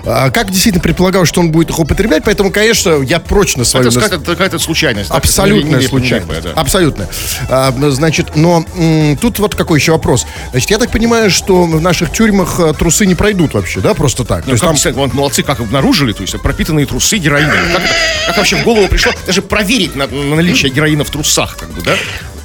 А 0.05 0.29
как 0.31 0.49
действительно 0.51 0.81
предполагал, 0.81 1.25
что 1.25 1.41
он 1.41 1.51
будет 1.51 1.69
их 1.69 1.79
употреблять, 1.79 2.23
поэтому, 2.23 2.51
конечно, 2.51 3.01
я 3.01 3.19
прочно 3.19 3.63
свою... 3.63 3.89
Это 3.89 3.99
какая-то, 3.99 4.25
какая-то 4.25 4.59
случайность. 4.59 5.11
Абсолютная 5.11 5.81
случайность. 5.81 6.41
Да. 6.41 6.51
Абсолютно. 6.55 7.07
А, 7.49 7.73
значит, 7.89 8.35
но 8.35 8.65
м, 8.75 9.17
тут 9.17 9.39
вот 9.39 9.55
какой 9.55 9.79
еще 9.79 9.91
вопрос. 9.91 10.25
Значит, 10.51 10.69
я 10.71 10.77
так 10.77 10.91
понимаю, 10.91 11.29
что 11.29 11.63
в 11.65 11.81
наших 11.81 12.11
тюрьмах 12.11 12.59
а, 12.59 12.73
трусы 12.73 13.05
не 13.05 13.15
пройдут 13.15 13.53
вообще, 13.53 13.81
да, 13.81 13.93
просто 13.93 14.23
так? 14.23 14.45
Ну, 14.47 14.57
то 14.57 14.67
есть 14.67 14.83
как, 14.83 14.93
там... 14.93 15.03
вот, 15.03 15.13
молодцы, 15.13 15.43
как 15.43 15.59
обнаружили, 15.59 16.13
то 16.13 16.21
есть 16.21 16.39
пропитанные 16.41 16.85
трусы 16.85 17.17
героином. 17.17 17.51
Как, 17.73 17.83
как 18.27 18.37
вообще 18.37 18.55
в 18.55 18.63
голову 18.63 18.87
пришло 18.87 19.11
даже 19.25 19.41
проверить 19.41 19.95
на, 19.95 20.07
на 20.07 20.35
наличие 20.35 20.71
героина 20.71 21.03
в 21.03 21.09
трусах, 21.09 21.57
как 21.57 21.69
бы, 21.69 21.81
да? 21.81 21.95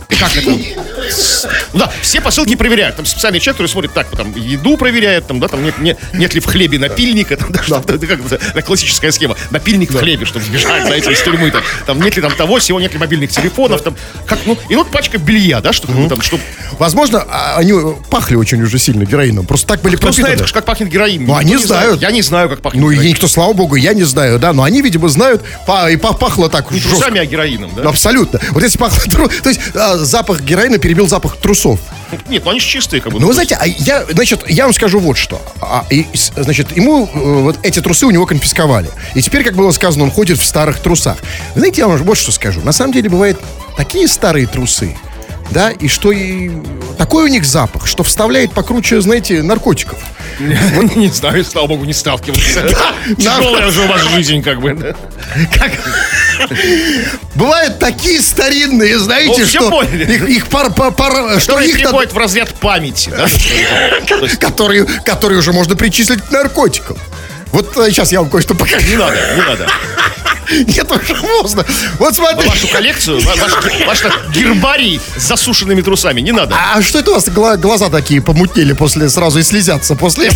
Как 0.09 0.37
это? 0.37 0.51
Ну 0.51 1.79
да, 1.79 1.93
все 2.03 2.21
посылки 2.21 2.55
проверяют. 2.55 2.97
Там 2.97 3.07
специальный 3.07 3.41
человек, 3.41 3.57
который 3.57 3.69
смотрит 3.69 3.93
так, 3.93 4.09
там 4.11 4.35
еду 4.37 4.77
проверяет, 4.77 5.27
там, 5.27 5.41
да, 5.41 5.49
там 5.49 5.63
нет, 5.63 5.79
нет, 5.79 5.99
нет 6.13 6.35
ли 6.35 6.41
в 6.41 6.47
хлебе 6.47 6.79
напильника, 6.79 7.37
там, 7.37 7.51
да, 7.53 7.61
да. 7.67 7.83
Что, 7.83 7.99
как 7.99 8.21
это, 8.33 8.63
классическая 8.63 9.13
схема. 9.13 9.37
Напильник 9.51 9.93
да. 9.93 9.99
в 9.99 10.01
хлебе, 10.03 10.25
чтобы 10.25 10.45
сбежать, 10.45 10.87
знаете, 10.87 11.13
из 11.13 11.23
тюрьмы. 11.23 11.51
Там, 11.51 11.63
там 11.87 12.01
нет 12.01 12.17
ли 12.17 12.23
там 12.23 12.35
того, 12.35 12.59
всего, 12.59 12.81
нет 12.81 12.93
ли 12.93 12.99
мобильных 12.99 13.31
телефонов, 13.31 13.83
там, 13.83 13.97
как, 14.27 14.39
ну, 14.47 14.59
и 14.69 14.77
вот 14.77 14.91
пачка 14.91 15.19
белья, 15.19 15.61
да, 15.61 15.73
что 15.73 15.91
угу. 15.91 16.09
там, 16.09 16.23
что... 16.23 16.39
Возможно, 16.79 17.25
а, 17.29 17.57
они 17.57 17.75
пахли 18.11 18.37
очень 18.37 18.63
уже 18.63 18.79
сильно 18.79 19.05
героином. 19.05 19.47
Просто 19.47 19.69
так 19.69 19.83
были 19.83 19.97
Кто 19.97 20.09
пропитаны. 20.09 20.37
знает, 20.37 20.53
как 20.53 20.65
пахнет 20.65 20.89
героин? 20.89 21.25
Ну, 21.25 21.35
они 21.35 21.57
знают. 21.57 22.01
Я 22.01 22.11
не 22.11 22.23
знаю, 22.23 22.49
как 22.49 22.63
пахнет 22.63 22.83
Ну, 22.83 22.91
и 22.91 22.99
никто, 22.99 23.29
слава 23.29 23.53
богу, 23.53 23.77
я 23.77 23.95
не 23.95 24.05
знаю, 24.05 24.39
да, 24.39 24.53
но 24.53 24.63
они, 24.63 24.83
видимо, 24.83 25.09
знают, 25.09 25.43
и 25.91 25.97
пахло 25.97 26.49
так 26.49 26.71
Не 26.71 26.81
трусами, 26.81 27.21
а 27.21 27.27
героином, 27.27 27.73
да? 27.75 27.89
Абсолютно. 27.89 28.41
Вот 28.51 28.63
если 28.63 28.79
пахло... 28.79 29.29
То 29.43 29.49
есть 29.49 29.61
запах 29.99 30.43
героина 30.43 30.79
перебил 30.79 31.09
запах 31.09 31.37
трусов. 31.37 31.81
Нет, 32.29 32.45
ну 32.45 32.51
они 32.51 32.61
же 32.61 32.67
чистые, 32.67 33.01
как 33.01 33.13
бы. 33.13 33.21
Ну, 33.21 33.27
вы 33.27 33.33
знаете, 33.33 33.57
а 33.61 33.67
я, 33.67 34.05
значит, 34.05 34.49
я 34.49 34.65
вам 34.65 34.75
скажу 34.75 35.01
вот 35.01 35.17
что. 35.17 35.41
А, 35.61 35.85
и, 35.91 36.07
значит, 36.37 36.77
ему 36.77 37.09
э, 37.13 37.19
вот 37.19 37.59
эти 37.63 37.81
трусы 37.81 38.07
у 38.07 38.11
него 38.11 38.27
конфисковали. 38.27 38.89
И 39.15 39.23
теперь, 39.23 39.43
как 39.45 39.55
было 39.55 39.71
сказано, 39.73 40.05
он 40.05 40.11
ходит 40.11 40.39
в 40.39 40.45
старых 40.45 40.81
трусах. 40.81 41.17
Вы 41.55 41.61
знаете, 41.61 41.81
я 41.81 41.89
вам 41.89 41.97
вот 41.99 42.17
что 42.17 42.33
скажу. 42.33 42.61
На 42.63 42.73
самом 42.73 42.93
деле 42.93 43.09
бывают 43.09 43.41
такие 43.77 44.07
старые 44.09 44.47
трусы, 44.47 44.97
да, 45.51 45.71
и 45.71 45.89
что 45.89 46.13
и 46.13 46.51
такой 46.99 47.25
у 47.25 47.27
них 47.29 47.45
запах, 47.45 47.87
что 47.87 48.03
вставляет 48.03 48.53
покруче, 48.53 49.01
знаете, 49.01 49.43
наркотиков. 49.43 49.99
Не 50.41 51.09
знаю, 51.09 51.45
слава 51.45 51.69
богу, 51.69 51.85
не 51.85 51.93
сталкивался. 51.93 52.63
Тяжелая 53.19 53.69
уже 53.69 53.83
у 53.83 53.87
вас 53.87 54.03
жизнь, 54.03 54.43
как 54.43 54.61
бы. 54.61 54.97
Бывают 57.35 57.79
такие 57.79 58.21
старинные, 58.21 58.99
знаете, 58.99 59.43
Ну, 59.43 59.47
что 59.47 59.83
их, 59.83 60.47
пар, 60.49 60.73
пар- 60.73 61.41
что 61.41 61.61
их 61.61 61.77
переходят 61.77 62.13
в 62.13 62.19
разряд 62.19 62.53
памяти. 62.55 63.13
которые, 64.41 64.85
которые 65.05 65.39
уже 65.39 65.53
можно 65.53 65.77
причислить 65.77 66.21
к 66.23 66.31
наркотикам. 66.31 66.97
Вот 67.53 67.73
сейчас 67.75 68.11
я 68.11 68.21
вам 68.21 68.31
кое-что 68.31 68.55
покажу. 68.55 68.85
Не 68.89 68.97
надо, 68.97 69.17
не 69.37 69.43
надо. 69.43 69.69
Нет, 70.51 70.91
уже 70.91 71.17
можно. 71.23 71.65
Вот 71.99 72.15
смотри. 72.15 72.49
Вашу 72.49 72.69
коллекцию, 72.69 73.21
ва- 73.21 73.35
ваш, 73.37 73.53
ваш 73.87 74.03
гербарий 74.35 75.01
с 75.17 75.23
засушенными 75.29 75.81
трусами, 75.83 76.21
не 76.21 76.33
надо. 76.33 76.55
А 76.75 76.83
что 76.83 76.99
это 76.99 77.11
у 77.11 77.15
вас 77.15 77.29
гла- 77.29 77.57
глаза 77.57 77.89
такие 77.91 78.21
помутнели 78.23 78.73
после 78.73 79.09
сразу 79.09 79.39
и 79.39 79.43
слезятся 79.43 79.95
после? 79.95 80.27
Я 80.27 80.33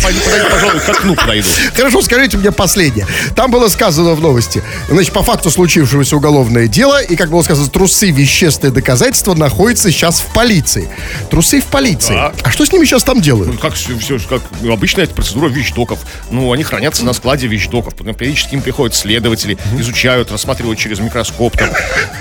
пожалуй, 0.49 0.79
к 0.79 0.89
окну 0.89 1.15
подойду. 1.15 1.47
Хорошо, 1.75 2.01
скажите 2.01 2.37
мне 2.37 2.51
последнее. 2.51 3.07
Там 3.35 3.51
было 3.51 3.67
сказано 3.67 4.13
в 4.15 4.21
новости, 4.21 4.63
значит, 4.89 5.13
по 5.13 5.23
факту 5.23 5.51
случившегося 5.51 6.15
уголовное 6.15 6.67
дело, 6.67 7.01
и, 7.01 7.15
как 7.15 7.29
было 7.29 7.41
сказано, 7.43 7.67
трусы 7.69 8.11
вещественные 8.11 8.73
доказательства 8.73 9.33
находятся 9.35 9.91
сейчас 9.91 10.19
в 10.19 10.25
полиции. 10.33 10.89
Трусы 11.29 11.61
в 11.61 11.65
полиции. 11.65 12.13
Да. 12.13 12.33
А 12.43 12.51
что 12.51 12.65
с 12.65 12.71
ними 12.71 12.85
сейчас 12.85 13.03
там 13.03 13.21
делают? 13.21 13.53
Ну, 13.53 13.59
как 13.59 13.73
все, 13.75 13.97
все, 13.97 14.19
как 14.19 14.41
обычная 14.69 15.03
это 15.05 15.13
процедура 15.13 15.47
вещдоков. 15.49 15.99
Ну, 16.31 16.51
они 16.53 16.63
хранятся 16.63 17.05
на 17.05 17.13
складе 17.13 17.47
вещдоков. 17.47 17.95
Потом 17.95 18.13
периодически 18.13 18.55
им 18.55 18.61
приходят 18.61 18.95
следователи, 18.95 19.57
изучают, 19.77 19.98
рассматривают 20.03 20.79
через 20.79 20.99
микроскоп, 20.99 21.57
там, 21.57 21.69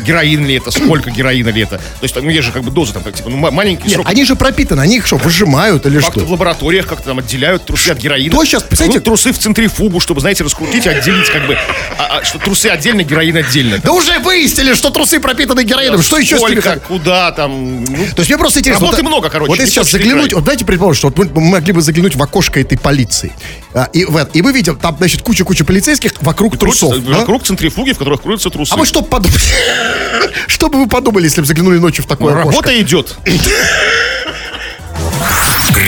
героин 0.04 0.46
ли 0.46 0.54
это, 0.56 0.70
сколько 0.70 1.10
героина 1.10 1.48
ли 1.48 1.62
это. 1.62 1.78
То 1.78 1.82
есть, 2.02 2.14
там, 2.14 2.24
ну, 2.24 2.30
есть 2.30 2.44
же 2.44 2.52
как 2.52 2.62
бы 2.62 2.70
доза, 2.70 2.92
там, 2.94 3.02
как, 3.02 3.14
типа, 3.14 3.30
ну, 3.30 3.36
ма- 3.36 3.50
маленький 3.50 3.84
Нет, 3.84 3.94
срок. 3.94 4.06
они 4.08 4.24
же 4.24 4.36
пропитаны, 4.36 4.80
они 4.80 4.96
их 4.98 5.06
что, 5.06 5.16
выжимают 5.16 5.86
или 5.86 5.98
Как-то 6.00 6.20
в 6.20 6.22
что? 6.24 6.32
лабораториях 6.32 6.86
как-то 6.86 7.06
там 7.08 7.18
отделяют 7.18 7.64
трусы 7.66 7.90
от 7.90 7.98
героина. 7.98 8.30
То 8.30 8.44
щас, 8.44 8.62
представляете- 8.62 8.98
Ну, 8.98 9.04
трусы 9.04 9.32
в 9.32 9.38
центрифугу, 9.38 10.00
чтобы, 10.00 10.20
знаете, 10.20 10.44
раскрутить 10.44 10.86
и 10.86 10.88
отделить, 10.88 11.28
как 11.30 11.46
бы, 11.46 11.56
а- 11.98 12.18
а, 12.18 12.24
что 12.24 12.38
трусы 12.38 12.66
отдельно, 12.66 13.02
героин 13.02 13.36
отдельно. 13.36 13.78
Да 13.82 13.92
уже 13.92 14.18
выяснили, 14.18 14.74
что 14.74 14.90
трусы 14.90 15.20
пропитаны 15.20 15.64
героином. 15.64 16.02
Что 16.02 16.18
еще 16.18 16.36
с? 16.36 16.38
Сколько, 16.38 16.62
как- 16.62 16.82
куда 16.84 17.32
там, 17.32 17.84
ну, 17.84 17.96
То 18.14 18.20
есть 18.20 18.28
мне 18.28 18.38
просто 18.38 18.60
интересно. 18.60 18.86
Работы 18.86 19.02
вот, 19.02 19.08
много, 19.08 19.28
короче, 19.30 19.48
Вот 19.50 19.58
если 19.58 19.70
сейчас 19.72 19.90
заглянуть, 19.90 20.32
вот 20.32 20.44
дайте 20.44 20.64
предположим, 20.64 20.98
что 20.98 21.08
вот 21.14 21.34
мы 21.34 21.40
могли 21.40 21.72
бы 21.72 21.80
заглянуть 21.82 22.16
в 22.16 22.22
окошко 22.22 22.60
этой 22.60 22.78
полиции. 22.78 23.32
А, 23.74 23.88
и, 23.92 24.04
в 24.04 24.28
и 24.32 24.42
мы 24.42 24.52
видим, 24.52 24.76
там, 24.76 24.96
значит, 24.98 25.22
куча-куча 25.22 25.64
полицейских 25.64 26.12
вокруг 26.22 26.58
трусов. 26.58 26.90
крутятся 26.90 27.12
да? 27.12 27.18
вокруг 27.18 27.42
центрифуги, 27.44 27.67
в 27.70 27.98
которых 27.98 28.22
крутятся 28.22 28.50
трусы. 28.50 28.72
А 28.72 28.76
вы 28.76 28.86
что 28.86 29.02
подумали? 29.02 29.38
Что 30.46 30.68
бы 30.68 30.78
вы 30.78 30.88
подумали, 30.88 31.24
если 31.24 31.40
бы 31.40 31.46
заглянули 31.46 31.78
ночью 31.78 32.04
в 32.04 32.06
такое 32.06 32.32
окошко? 32.32 32.50
Работа 32.50 32.80
идет. 32.80 33.16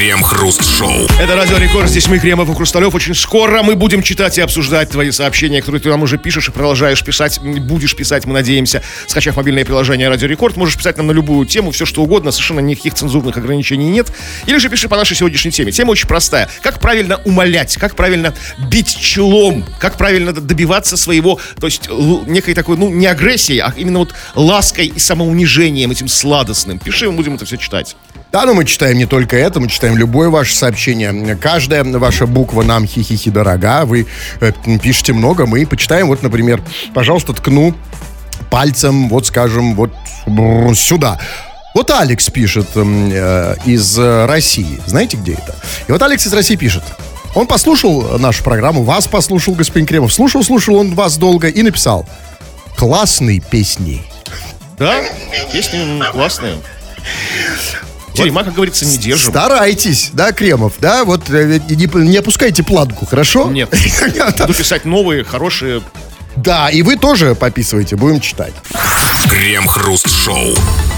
Крем-хруст-шоу. 0.01 1.09
Это 1.21 1.37
Радио 1.37 1.59
Рекорд, 1.59 1.91
здесь 1.91 2.09
мы, 2.09 2.19
Кремов 2.19 2.49
и 2.49 2.55
Хрусталев. 2.55 2.95
Очень 2.95 3.15
скоро 3.15 3.63
мы 3.63 3.77
будем 3.77 4.03
читать 4.03 4.39
и 4.39 4.41
обсуждать 4.41 4.89
твои 4.89 5.11
сообщения, 5.11 5.61
которые 5.61 5.83
ты 5.83 5.91
нам 5.91 6.03
уже 6.03 6.17
пишешь 6.17 6.49
и 6.49 6.53
продолжаешь 6.53 7.05
писать, 7.05 7.39
будешь 7.39 7.95
писать, 7.95 8.25
мы 8.25 8.33
надеемся. 8.33 8.83
Скачав 9.07 9.37
мобильное 9.37 9.63
приложение 9.63 10.09
Радио 10.09 10.27
Рекорд, 10.27 10.57
можешь 10.57 10.79
писать 10.79 10.97
нам 10.97 11.09
на 11.09 11.13
любую 11.13 11.45
тему, 11.45 11.71
все 11.71 11.85
что 11.85 12.03
угодно, 12.03 12.31
совершенно 12.31 12.61
никаких 12.61 12.95
цензурных 12.95 13.37
ограничений 13.37 13.91
нет. 13.91 14.11
Или 14.47 14.57
же 14.57 14.71
пиши 14.71 14.89
по 14.89 14.97
нашей 14.97 15.19
сегодняшней 15.19 15.51
теме. 15.51 15.71
Тема 15.71 15.91
очень 15.91 16.09
простая. 16.09 16.49
Как 16.63 16.81
правильно 16.81 17.21
умолять, 17.27 17.77
как 17.77 17.95
правильно 17.95 18.33
бить 18.71 18.99
челом, 18.99 19.67
как 19.79 19.99
правильно 19.99 20.33
добиваться 20.33 20.97
своего, 20.97 21.39
то 21.61 21.67
есть 21.67 21.91
некой 22.27 22.55
такой, 22.55 22.79
ну, 22.79 22.89
не 22.89 23.07
агрессии, 23.07 23.59
а 23.59 23.75
именно 23.77 23.99
вот 23.99 24.15
лаской 24.35 24.87
и 24.87 24.99
самоунижением 24.99 25.91
этим 25.91 26.09
сладостным. 26.09 26.79
Пиши, 26.79 27.05
мы 27.05 27.13
будем 27.13 27.35
это 27.35 27.45
все 27.45 27.59
читать. 27.59 27.97
Да, 28.33 28.45
но 28.47 28.55
мы 28.55 28.65
читаем 28.65 28.97
не 28.97 29.07
только 29.07 29.37
это, 29.37 29.59
мы 29.59 29.69
читаем 29.69 29.97
любое 29.97 30.29
ваше 30.29 30.55
сообщение. 30.55 31.37
Каждая 31.37 31.83
ваша 31.85 32.27
буква 32.27 32.63
нам 32.63 32.87
хихихи 32.87 33.31
дорога. 33.31 33.85
Вы 33.85 34.07
э, 34.41 34.53
пишете 34.81 35.13
много, 35.13 35.47
мы 35.47 35.67
почитаем. 35.67 36.07
Вот, 36.07 36.23
например, 36.23 36.63
пожалуйста, 36.95 37.33
ткну 37.33 37.75
пальцем, 38.49 39.09
вот 39.09 39.27
скажем, 39.27 39.75
вот 39.75 39.93
сюда. 40.77 41.19
Вот 41.75 41.91
Алекс 41.91 42.29
пишет 42.31 42.69
э, 42.77 43.57
из 43.65 43.99
э, 43.99 44.27
России. 44.27 44.81
Знаете, 44.87 45.17
где 45.17 45.33
это? 45.33 45.57
И 45.89 45.93
вот 45.93 46.01
Алекс 46.03 46.25
из 46.25 46.33
России 46.33 46.57
пишет. 46.57 46.85
Он 47.35 47.47
послушал 47.47 48.19
нашу 48.19 48.43
программу, 48.45 48.83
вас 48.83 49.07
послушал, 49.07 49.55
господин 49.55 49.87
Кремов. 49.87 50.13
Слушал, 50.13 50.43
слушал 50.45 50.77
он 50.77 50.95
вас 50.95 51.17
долго 51.17 51.49
и 51.49 51.63
написал. 51.63 52.07
Классные 52.77 53.41
песни. 53.41 54.03
Да, 54.79 55.01
песни 55.53 56.03
классные. 56.13 56.57
Тюрьма, 58.15 58.45
как 58.45 58.55
говорится, 58.55 58.85
не 58.87 58.97
держим. 58.97 59.31
Старайтесь, 59.31 60.11
да, 60.13 60.33
Кремов, 60.33 60.75
да, 60.79 61.05
вот 61.05 61.31
э, 61.31 61.61
не, 61.69 62.09
не 62.09 62.17
опускайте 62.17 62.63
планку, 62.63 63.07
хорошо? 63.07 63.51
Нет. 63.51 63.73
Буду 64.39 64.55
писать 64.55 64.85
новые, 64.85 65.25
хорошие. 65.25 65.83
Да, 66.37 66.71
и 66.71 66.83
вы 66.83 66.97
тоже 66.97 67.35
пописывайте, 67.35 67.97
будем 67.97 68.21
читать. 68.21 68.55
Крем-хруст-шоу. 69.29 70.55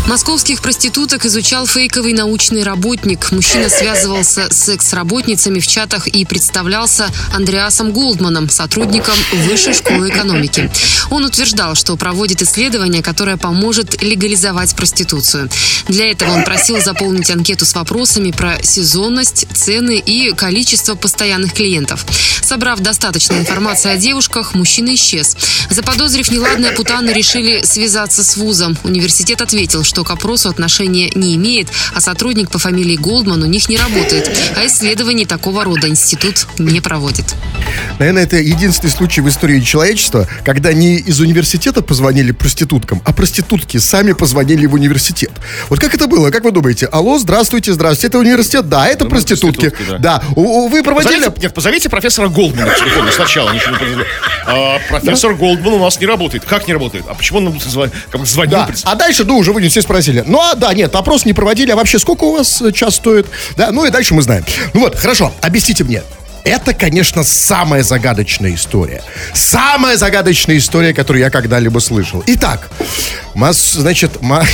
Московских 0.07 0.61
проституток 0.61 1.25
изучал 1.27 1.67
фейковый 1.67 2.13
научный 2.13 2.65
работник. 2.65 3.31
Мужчина 3.31 3.69
связывался 3.69 4.53
с 4.53 4.65
секс-работницами 4.65 5.61
в 5.61 5.67
чатах 5.67 6.09
и 6.09 6.25
представлялся 6.25 7.09
Андреасом 7.33 7.93
Голдманом, 7.93 8.51
сотрудником 8.51 9.15
Высшей 9.47 9.75
школы 9.75 10.11
экономики. 10.11 10.71
Он 11.11 11.25
утверждал, 11.25 11.77
что 11.77 11.97
проводит 11.97 12.43
исследование, 12.43 13.03
которое 13.03 13.37
поможет 13.37 14.03
легализовать 14.03 14.75
проституцию. 14.75 15.49
Для 15.89 16.11
этого 16.11 16.33
он 16.33 16.45
просил 16.45 16.81
заполнить 16.81 17.31
анкету 17.31 17.65
с 17.65 17.75
вопросами 17.75 18.33
про 18.33 18.63
сезонность, 18.63 19.47
цены 19.55 19.99
и 19.99 20.33
количество 20.33 20.95
постоянных 20.95 21.55
клиентов. 21.55 22.05
Собрав 22.43 22.81
достаточно 22.81 23.35
информации 23.35 23.91
о 23.91 23.97
девушках, 23.97 24.55
мужчина 24.55 24.95
исчез. 24.95 25.37
Заподозрив 25.71 26.31
неладное, 26.31 26.73
путаны 26.73 27.11
решили 27.11 27.63
связаться 27.65 28.25
с 28.25 28.37
вузом. 28.37 28.77
Университет 28.83 29.41
ответил, 29.41 29.85
что 29.93 30.05
к 30.05 30.11
опросу 30.11 30.49
отношения 30.49 31.11
не 31.15 31.37
имеет, 31.37 31.69
а 31.95 32.01
сотрудник 32.01 32.49
по 32.51 32.59
фамилии 32.59 32.97
Голдман 32.97 33.43
у 33.43 33.47
них 33.47 33.69
не 33.69 33.77
работает, 33.77 34.35
а 34.57 34.67
исследований 34.67 35.27
такого 35.27 35.65
рода 35.65 35.87
институт 35.87 36.47
не 36.59 36.81
проводит. 36.81 37.35
Наверное, 37.99 38.23
это 38.23 38.37
единственный 38.37 38.89
случай 38.89 39.21
в 39.21 39.29
истории 39.29 39.61
человечества, 39.61 40.27
когда 40.47 40.73
не 40.73 40.97
из 40.97 41.21
университета 41.21 41.83
позвонили 41.83 42.33
проституткам, 42.33 43.03
а 43.05 43.13
проститутки 43.13 43.77
сами 43.77 44.13
позвонили 44.13 44.65
в 44.65 44.73
университет. 44.73 45.31
Вот 45.69 45.79
как 45.79 45.93
это 45.95 46.07
было? 46.07 46.31
Как 46.31 46.43
вы 46.45 46.53
думаете? 46.53 46.87
Алло, 46.87 47.19
здравствуйте, 47.19 47.75
здравствуйте, 47.75 48.07
это 48.07 48.19
университет? 48.19 48.71
Да, 48.71 48.87
это 48.89 49.05
мы 49.05 49.11
проститутки. 49.11 49.69
проститутки, 49.69 50.01
Да. 50.03 50.23
У- 50.35 50.41
у- 50.41 50.69
вы 50.69 50.83
проводили... 50.83 51.17
Позовите, 51.19 51.41
нет, 51.43 51.53
позовите 51.55 51.89
профессора 51.91 52.29
Голдмана 52.29 52.73
сначала. 53.15 53.53
Ничего 53.53 53.73
не. 53.73 54.05
А, 54.47 54.79
профессор 54.89 55.35
Голдман 55.35 55.75
у 55.75 55.85
нас 55.85 56.01
не 56.01 56.07
работает. 56.07 56.47
Как 56.47 56.67
не 56.67 56.73
работает? 56.73 57.05
А 57.11 57.15
почему 57.15 57.39
он 57.41 57.45
нам 57.45 57.61
звонил? 57.61 58.53
Да. 58.57 58.69
А 58.85 58.95
дальше, 58.95 59.25
ну, 59.25 59.37
уже 59.37 59.53
вы 59.53 59.61
все 59.83 59.89
спросили. 59.89 60.23
Ну, 60.27 60.39
а, 60.41 60.55
да, 60.55 60.73
нет, 60.75 60.95
опрос 60.95 61.25
не 61.25 61.33
проводили. 61.33 61.73
А 61.73 61.77
вообще, 61.77 61.99
сколько 61.99 62.25
у 62.25 62.33
вас 62.33 62.62
э, 62.62 62.71
час 62.73 62.97
стоит? 62.97 63.27
Да, 63.57 63.71
ну 63.73 63.85
и 63.85 63.91
дальше 63.91 64.15
мы 64.15 64.23
знаем. 64.23 64.45
Ну 64.75 64.81
вот, 64.81 64.97
хорошо, 64.97 65.33
объясните 65.41 65.83
мне. 65.85 66.03
Это, 66.45 66.75
конечно, 66.75 67.23
самая 67.25 67.83
загадочная 67.83 68.55
история. 68.55 69.03
Самая 69.33 69.97
загадочная 69.97 70.59
история, 70.59 70.93
которую 70.93 71.23
я 71.23 71.31
когда-либо 71.31 71.79
слышал. 71.81 72.23
Итак, 72.27 72.69
мас, 73.35 73.73
значит, 73.73 74.23
ма- 74.23 74.45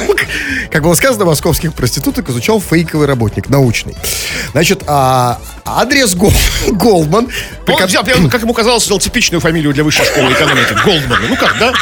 как 0.70 0.82
было 0.82 0.94
сказано, 0.94 1.24
московских 1.24 1.72
проституток 1.74 2.28
изучал 2.30 2.60
фейковый 2.60 3.06
работник, 3.06 3.48
научный. 3.48 3.96
Значит, 4.52 4.82
а, 4.86 5.40
адрес 5.64 6.14
Гол- 6.14 6.32
Голдман... 6.72 7.28
Он 7.66 7.86
взял, 7.86 8.04
как 8.30 8.42
ему 8.42 8.52
казалось, 8.52 8.84
взял 8.84 8.98
типичную 8.98 9.40
фамилию 9.40 9.72
для 9.72 9.84
высшей 9.84 10.04
школы 10.04 10.32
экономики. 10.32 10.74
Голдман. 10.84 11.18
Ну 11.28 11.36
как, 11.36 11.58
да? 11.58 11.72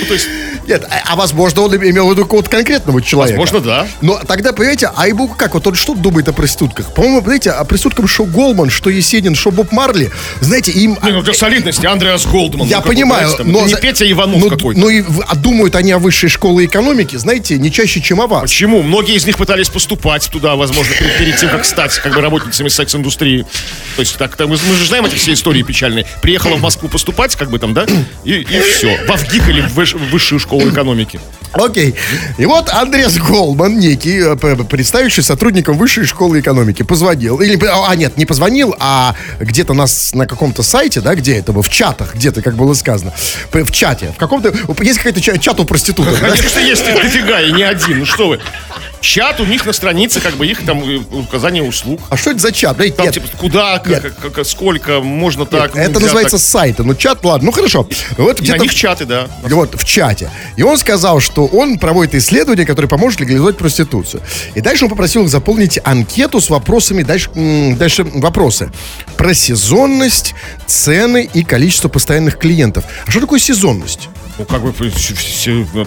Ну, 0.00 0.06
то 0.06 0.14
есть, 0.14 0.28
Нет, 0.66 0.84
а, 0.90 1.12
а 1.12 1.16
возможно, 1.16 1.62
он 1.62 1.76
имел 1.76 2.08
в 2.08 2.12
виду 2.12 2.22
какого-то 2.22 2.50
конкретного 2.50 3.02
человека. 3.02 3.38
Возможно, 3.38 3.66
да. 3.66 3.86
Но 4.00 4.20
тогда, 4.26 4.52
понимаете, 4.52 4.90
а 4.94 5.06
ему 5.08 5.28
как? 5.28 5.54
Вот 5.54 5.66
он 5.66 5.74
что 5.74 5.94
думает 5.94 6.28
о 6.28 6.32
проститутках? 6.32 6.92
По-моему, 6.94 7.22
знаете, 7.22 7.50
о 7.50 7.64
проститутках 7.64 8.08
что 8.08 8.24
Голман, 8.24 8.70
что 8.70 8.90
Есенин, 8.90 9.34
что 9.34 9.50
Боб 9.50 9.72
Марли, 9.72 10.10
знаете, 10.40 10.72
им... 10.72 10.98
ну, 11.02 11.22
для 11.22 11.34
солидности 11.34 11.86
Андреас 11.86 12.26
Голдман. 12.26 12.66
я 12.66 12.76
ну, 12.76 12.82
как 12.82 12.92
понимаю, 12.92 13.30
там, 13.36 13.50
но... 13.50 13.66
не 13.66 13.74
Петя 13.74 14.10
Иванов 14.10 14.40
ну, 14.40 14.50
какой-то. 14.50 14.80
Ну 14.80 14.88
и 14.88 15.02
а 15.26 15.34
думают 15.34 15.74
они 15.76 15.92
о 15.92 15.98
высшей 15.98 16.28
школе 16.28 16.66
экономики, 16.66 17.16
знаете, 17.16 17.58
не 17.58 17.70
чаще, 17.70 18.00
чем 18.00 18.20
о 18.20 18.26
вас. 18.26 18.42
Почему? 18.42 18.82
Многие 18.82 19.16
из 19.16 19.26
них 19.26 19.36
пытались 19.36 19.68
поступать 19.68 20.28
туда, 20.30 20.56
возможно, 20.56 20.94
перед, 20.94 21.18
перед 21.18 21.36
тем, 21.36 21.50
как 21.50 21.64
стать 21.64 21.94
как 21.96 22.14
бы 22.14 22.20
работницами 22.20 22.68
секс-индустрии. 22.68 23.46
То 23.96 24.00
есть 24.00 24.16
так, 24.16 24.36
так, 24.36 24.48
мы, 24.48 24.56
же 24.56 24.86
знаем 24.86 25.04
эти 25.04 25.16
все 25.16 25.32
истории 25.32 25.62
печальные. 25.62 26.06
Приехала 26.22 26.56
в 26.56 26.60
Москву 26.60 26.88
поступать, 26.88 27.36
как 27.36 27.50
бы 27.50 27.58
там, 27.58 27.74
да, 27.74 27.86
и, 28.24 28.32
и 28.32 28.60
все. 28.60 28.98
Во 29.06 29.16
ВГИК 29.16 29.48
или 29.48 29.60
в 29.60 29.74
высшую 30.10 30.38
школу 30.38 30.53
экономики. 30.62 31.20
Окей. 31.52 31.94
И 32.36 32.46
вот 32.46 32.68
Андрес 32.68 33.16
Голман, 33.18 33.78
некий, 33.78 34.18
э, 34.18 34.64
представивший 34.64 35.22
сотрудником 35.22 35.78
высшей 35.78 36.04
школы 36.04 36.40
экономики, 36.40 36.82
позвонил. 36.82 37.40
Или, 37.40 37.56
а, 37.64 37.94
нет, 37.94 38.16
не 38.16 38.26
позвонил, 38.26 38.74
а 38.80 39.14
где-то 39.38 39.72
на, 39.72 39.86
с- 39.86 40.14
на 40.14 40.26
каком-то 40.26 40.64
сайте, 40.64 41.00
да, 41.00 41.14
где 41.14 41.36
это 41.38 41.52
было, 41.52 41.62
в 41.62 41.68
чатах, 41.68 42.16
где-то, 42.16 42.42
как 42.42 42.56
было 42.56 42.74
сказано, 42.74 43.12
в 43.52 43.70
чате, 43.70 44.12
в 44.12 44.18
каком-то, 44.18 44.52
есть 44.82 44.98
какой-то 44.98 45.20
ча- 45.20 45.38
чат 45.38 45.60
у 45.60 45.64
проституток, 45.64 46.18
да? 46.20 46.30
Конечно, 46.30 46.58
есть 46.58 46.88
их 46.88 46.94
дофига, 46.96 47.40
и 47.40 47.52
не 47.52 47.62
один. 47.62 48.00
Ну 48.00 48.04
что 48.04 48.26
вы. 48.28 48.40
Чат 49.00 49.38
у 49.38 49.44
них 49.44 49.64
на 49.66 49.72
странице, 49.74 50.20
как 50.20 50.34
бы 50.34 50.46
их 50.46 50.64
там 50.64 50.82
э, 50.82 50.96
указание 51.12 51.62
услуг. 51.62 52.00
А 52.08 52.16
что 52.16 52.30
это 52.30 52.40
за 52.40 52.50
чат? 52.52 52.78
Да, 52.78 52.84
Там 52.88 53.04
нет, 53.04 53.14
типа 53.14 53.26
куда, 53.38 53.80
Нет. 53.86 54.02
как- 54.20 54.32
как- 54.32 54.46
сколько, 54.46 55.00
можно 55.00 55.44
так. 55.46 55.76
это 55.76 56.00
называется 56.00 56.38
так. 56.38 56.40
сайты, 56.46 56.82
ну 56.84 56.94
чат, 56.94 57.22
ладно, 57.24 57.46
ну 57.46 57.52
хорошо. 57.52 57.86
Вот 58.16 58.40
И 58.40 58.50
на 58.50 58.56
них 58.56 58.74
чаты, 58.74 59.04
да. 59.04 59.28
Вот, 59.42 59.74
в 59.78 59.84
чате. 59.84 60.30
И 60.56 60.62
он 60.62 60.78
сказал, 60.78 61.20
что 61.20 61.46
он 61.46 61.78
проводит 61.78 62.14
исследование, 62.14 62.66
которое 62.66 62.88
поможет 62.88 63.20
легализовать 63.20 63.56
проституцию. 63.56 64.22
И 64.54 64.60
дальше 64.60 64.84
он 64.84 64.90
попросил 64.90 65.24
их 65.24 65.28
заполнить 65.28 65.78
анкету 65.84 66.40
с 66.40 66.50
вопросами, 66.50 67.02
дальше, 67.02 67.30
дальше 67.76 68.04
вопросы. 68.04 68.70
Про 69.16 69.34
сезонность, 69.34 70.34
цены 70.66 71.28
и 71.32 71.44
количество 71.44 71.88
постоянных 71.88 72.38
клиентов. 72.38 72.84
А 73.06 73.10
что 73.10 73.20
такое 73.20 73.40
сезонность? 73.40 74.08
Ну, 74.36 74.44
как 74.46 74.62
бы 74.62 74.74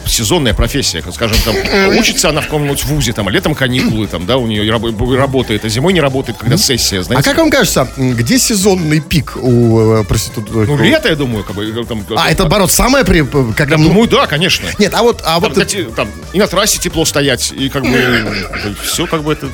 сезонная 0.06 0.54
профессия, 0.54 1.04
скажем, 1.12 1.38
там, 1.44 1.56
учится 1.98 2.30
она 2.30 2.40
в 2.42 2.46
каком-нибудь 2.46 2.86
вузе, 2.86 3.12
там, 3.12 3.28
а 3.28 3.32
летом 3.32 3.54
каникулы, 3.56 4.08
там, 4.08 4.26
да, 4.26 4.38
у 4.38 4.48
нее 4.48 4.72
работает, 5.18 5.66
а 5.66 5.70
зимой 5.70 5.92
не 5.94 6.00
работает, 6.00 6.38
когда 6.38 6.58
сессия, 6.58 7.00
А 7.00 7.04
знаете. 7.04 7.30
как 7.30 7.38
вам 7.38 7.50
кажется, 7.50 7.90
где 7.98 8.40
сезонный 8.40 9.02
пик 9.02 9.36
у 9.36 9.80
э, 9.80 10.04
проституток? 10.06 10.68
Ну, 10.68 10.78
лето, 10.78 11.10
я 11.10 11.16
думаю, 11.16 11.44
как 11.44 11.56
бы, 11.56 11.86
там, 11.86 12.06
А, 12.16 12.32
это, 12.32 12.44
наоборот, 12.44 12.72
самое, 12.72 13.04
при, 13.04 13.26
когда... 13.54 13.76
Я 13.76 13.84
думаю, 13.84 14.08
да, 14.08 14.28
конечно. 14.28 14.68
Нет, 14.80 14.94
а 14.94 15.04
вот... 15.04 15.22
А 15.26 15.40
Там, 15.40 15.42
вот 15.42 15.52
кстати, 15.52 15.88
там, 15.96 16.08
и 16.32 16.40
на 16.40 16.48
трассе 16.48 16.80
тепло 16.80 17.04
стоять, 17.04 17.52
и 17.52 17.70
как 17.70 17.84
бы 17.84 18.46
все 18.84 19.08
как 19.08 19.24
бы 19.24 19.34
это... 19.34 19.50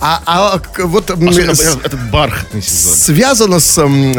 а, 0.00 0.22
а, 0.26 0.60
вот... 0.84 1.10
Особенно 1.10 1.54
с- 1.54 1.76
этот 1.84 2.10
бархатный 2.10 2.62
сезон. 2.62 2.94
связано 2.94 3.58
с, 3.60 3.76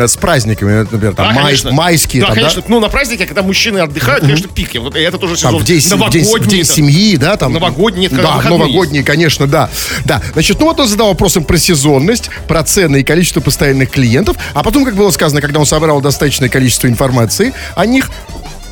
с 0.08 0.16
праздниками, 0.18 0.80
например, 0.82 1.14
там, 1.16 1.28
Да, 1.28 1.34
май- 1.34 1.44
конечно. 1.46 1.72
майские, 1.72 2.22
Да, 2.22 2.28
там, 2.28 2.36
конечно. 2.36 2.64
Ну, 2.68 2.80
на 2.80 2.90
празднике, 2.90 3.26
когда 3.26 3.42
мужчины 3.42 3.80
отдыхают, 3.80 4.22
конечно, 4.22 4.48
пик. 4.50 4.76
Вот 4.76 4.96
Это 4.96 5.18
тоже 5.18 5.36
Там, 5.36 5.52
сезон 5.54 5.62
в 5.62 5.66
день, 5.66 5.80
в 5.80 5.84
день- 5.84 5.90
в 5.90 6.26
новогодний. 6.26 6.50
день 6.58 6.66
там. 6.66 6.76
семьи, 6.76 7.16
да, 7.18 7.38
там. 7.38 7.54
Новогодний, 7.54 8.08
это 8.08 8.18
Да, 8.18 8.36
выходные 8.38 8.60
новогодние, 8.60 9.04
конечно, 9.04 9.48
да. 9.48 9.70
Да, 10.06 10.22
значит, 10.34 10.60
ну 10.60 10.66
вот 10.66 10.80
он 10.80 10.88
задал 10.88 11.08
вопросом 11.08 11.44
про 11.44 11.58
сезонность, 11.58 12.30
про 12.48 12.64
цены 12.64 13.02
и 13.02 13.04
количество 13.04 13.40
постоянных 13.42 13.90
клиентов, 13.92 14.38
а 14.54 14.64
потом, 14.64 14.86
как 14.86 14.96
было 14.96 15.12
сказано, 15.12 15.42
когда 15.42 15.60
он 15.60 15.66
собрал 15.66 16.02
достаточное 16.02 16.50
количество 16.50 16.88
информации 16.88 17.54
о 17.76 17.86
них, 17.86 18.10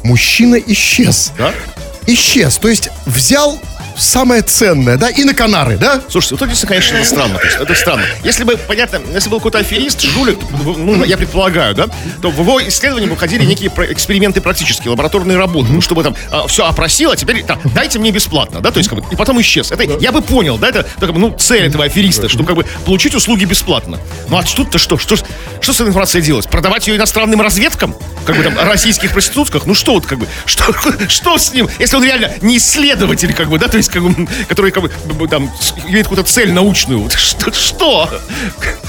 мужчина 0.03 0.55
исчез. 0.55 1.31
Да? 1.37 1.53
Исчез, 2.05 2.57
то 2.57 2.67
есть 2.69 2.89
взял 3.05 3.59
самое 3.97 4.41
ценное, 4.41 4.97
да, 4.97 5.09
и 5.09 5.23
на 5.23 5.33
Канары, 5.33 5.77
да? 5.77 6.01
Слушайте, 6.09 6.35
вот 6.35 6.49
это, 6.49 6.67
конечно, 6.67 7.03
странно. 7.03 7.39
Это 7.59 7.75
странно. 7.75 8.03
Если 8.23 8.43
бы, 8.43 8.57
понятно, 8.57 9.01
если 9.13 9.29
был 9.29 9.37
какой-то 9.37 9.59
аферист, 9.59 10.01
жулик, 10.01 10.39
ну, 10.51 11.03
я 11.03 11.17
предполагаю, 11.17 11.75
да, 11.75 11.87
то 12.21 12.29
в 12.29 12.39
его 12.39 12.65
исследовании 12.67 13.07
выходили 13.07 13.43
некие 13.45 13.71
эксперименты 13.91 14.41
практические, 14.41 14.91
лабораторные 14.91 15.37
работы, 15.37 15.71
ну, 15.71 15.81
чтобы 15.81 16.03
там 16.03 16.15
все 16.47 16.65
опросил, 16.65 17.11
а 17.11 17.15
теперь 17.15 17.43
там, 17.43 17.59
дайте 17.75 17.99
мне 17.99 18.11
бесплатно, 18.11 18.61
да, 18.61 18.71
то 18.71 18.77
есть, 18.77 18.89
как 18.89 18.99
бы, 18.99 19.05
и 19.11 19.15
потом 19.15 19.39
исчез. 19.41 19.71
Это 19.71 19.83
я 19.83 20.11
бы 20.11 20.21
понял, 20.21 20.57
да, 20.57 20.69
это, 20.69 20.85
как 20.99 21.11
ну, 21.13 21.35
цель 21.37 21.67
этого 21.67 21.85
афериста, 21.85 22.29
чтобы, 22.29 22.45
как 22.45 22.55
бы, 22.55 22.65
получить 22.85 23.15
услуги 23.15 23.45
бесплатно. 23.45 23.99
Ну, 24.29 24.37
а 24.37 24.43
тут-то 24.43 24.77
что? 24.77 24.97
Что, 24.97 25.15
что 25.15 25.73
с 25.73 25.75
этой 25.75 25.89
информацией 25.89 26.23
делать? 26.23 26.47
Продавать 26.49 26.87
ее 26.87 26.97
иностранным 26.97 27.41
разведкам? 27.41 27.95
Как 28.25 28.35
бы, 28.35 28.43
там, 28.43 28.57
российских 28.59 29.11
проститутках? 29.11 29.65
Ну, 29.65 29.73
что 29.73 29.93
вот, 29.93 30.05
как 30.05 30.19
бы, 30.19 30.27
что, 30.45 30.63
что 31.07 31.37
с 31.37 31.53
ним? 31.53 31.69
Если 31.79 31.95
он 31.95 32.03
реально 32.03 32.31
не 32.41 32.57
исследователь, 32.57 33.33
как 33.33 33.49
бы, 33.49 33.57
да, 33.57 33.67
то 33.67 33.77
есть, 33.77 33.86
как 33.89 34.03
бы, 34.03 34.27
который, 34.47 34.71
как 34.71 34.83
бы, 34.83 35.27
там, 35.27 35.51
имеет 35.87 36.07
какую-то 36.07 36.29
цель 36.29 36.51
научную. 36.51 37.09
Что? 37.09 37.51
что? 37.51 38.09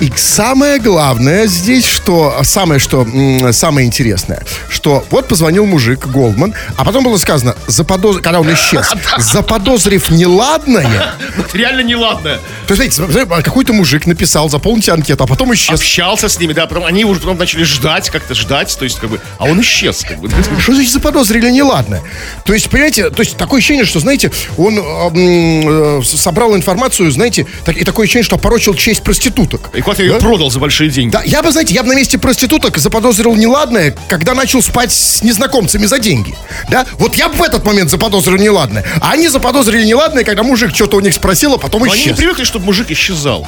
И 0.00 0.12
самое 0.17 0.78
главное 0.78 1.47
здесь, 1.47 1.87
что 1.87 2.40
самое, 2.43 2.81
что 2.81 3.07
самое 3.52 3.87
интересное, 3.87 4.45
что 4.69 5.05
вот 5.11 5.28
позвонил 5.28 5.67
мужик 5.67 6.07
Голдман, 6.07 6.55
а 6.76 6.85
потом 6.85 7.05
было 7.05 7.17
сказано, 7.17 7.57
заподоз... 7.67 8.17
когда 8.19 8.40
он 8.40 8.52
исчез, 8.55 8.87
заподозрив 9.19 10.11
неладное, 10.11 11.14
реально 11.52 11.81
неладное. 11.81 12.38
то 12.67 12.75
есть, 12.75 12.95
знаете, 12.95 13.25
смотри, 13.25 13.43
какой-то 13.43 13.73
мужик 13.73 14.07
написал, 14.07 14.49
заполните 14.49 14.93
анкету, 14.93 15.25
а 15.25 15.26
потом 15.26 15.52
исчез. 15.55 15.81
Общался 15.81 16.28
с 16.28 16.38
ними, 16.38 16.52
да, 16.52 16.67
потом 16.67 16.85
они 16.85 17.05
уже 17.05 17.21
потом 17.21 17.38
начали 17.38 17.64
ждать, 17.64 18.11
как-то 18.11 18.35
ждать, 18.35 18.76
то 18.78 18.85
есть, 18.85 18.99
как 18.99 19.11
бы, 19.11 19.21
а 19.38 19.45
он 19.45 19.61
исчез, 19.61 20.05
как 20.09 20.19
бы. 20.19 20.31
Что 20.61 20.75
значит 20.75 20.93
заподозрили 20.93 21.50
неладное? 21.50 22.02
То 22.45 22.55
есть, 22.55 22.71
понимаете, 22.71 23.11
то 23.11 23.23
есть 23.23 23.37
такое 23.37 23.59
ощущение, 23.59 23.85
что, 23.85 24.00
знаете, 24.00 24.31
он 24.57 24.78
э, 25.14 25.99
э, 26.00 26.02
собрал 26.04 26.57
информацию, 26.57 27.11
знаете, 27.11 27.47
так- 27.64 27.76
и 27.76 27.85
такое 27.85 28.04
ощущение, 28.04 28.25
что 28.25 28.37
опорочил 28.37 28.75
честь 28.75 29.02
проституток. 29.02 29.71
И 29.75 29.80
куда-то 29.80 30.02
ее 30.02 30.12
Да? 30.14 30.18
продал 30.18 30.50
за 30.50 30.59
большие 30.59 30.90
деньги. 30.90 31.12
Да, 31.12 31.23
я 31.25 31.42
бы, 31.42 31.50
знаете, 31.52 31.75
я 31.75 31.83
бы 31.83 31.88
на 31.88 31.95
месте 31.97 32.18
проституток 32.18 32.78
заподозрил 32.78 33.35
неладное, 33.37 33.95
когда 34.09 34.35
начал 34.35 34.62
спать 34.62 34.92
с 34.92 35.23
незнакомцами 35.23 35.87
за 35.87 35.99
деньги. 35.99 36.35
Да? 36.71 36.87
Вот 36.99 37.14
я 37.16 37.28
бы 37.28 37.37
в 37.37 37.42
этот 37.42 37.64
момент 37.64 37.90
заподозрил 37.90 38.37
неладное. 38.38 38.85
А 39.00 39.12
они 39.12 39.28
заподозрили 39.28 39.85
неладное, 39.85 40.25
когда 40.25 40.42
мужик 40.42 40.75
что-то 40.75 40.97
у 40.97 41.00
них 41.00 41.14
спросил, 41.14 41.54
а 41.54 41.59
потом 41.59 41.83
Но 41.85 41.87
они 41.92 41.95
не 42.00 42.07
исчез. 42.09 42.16
привыкли, 42.16 42.45
чтобы 42.45 42.64
мужик 42.66 42.90
исчезал. 42.90 43.47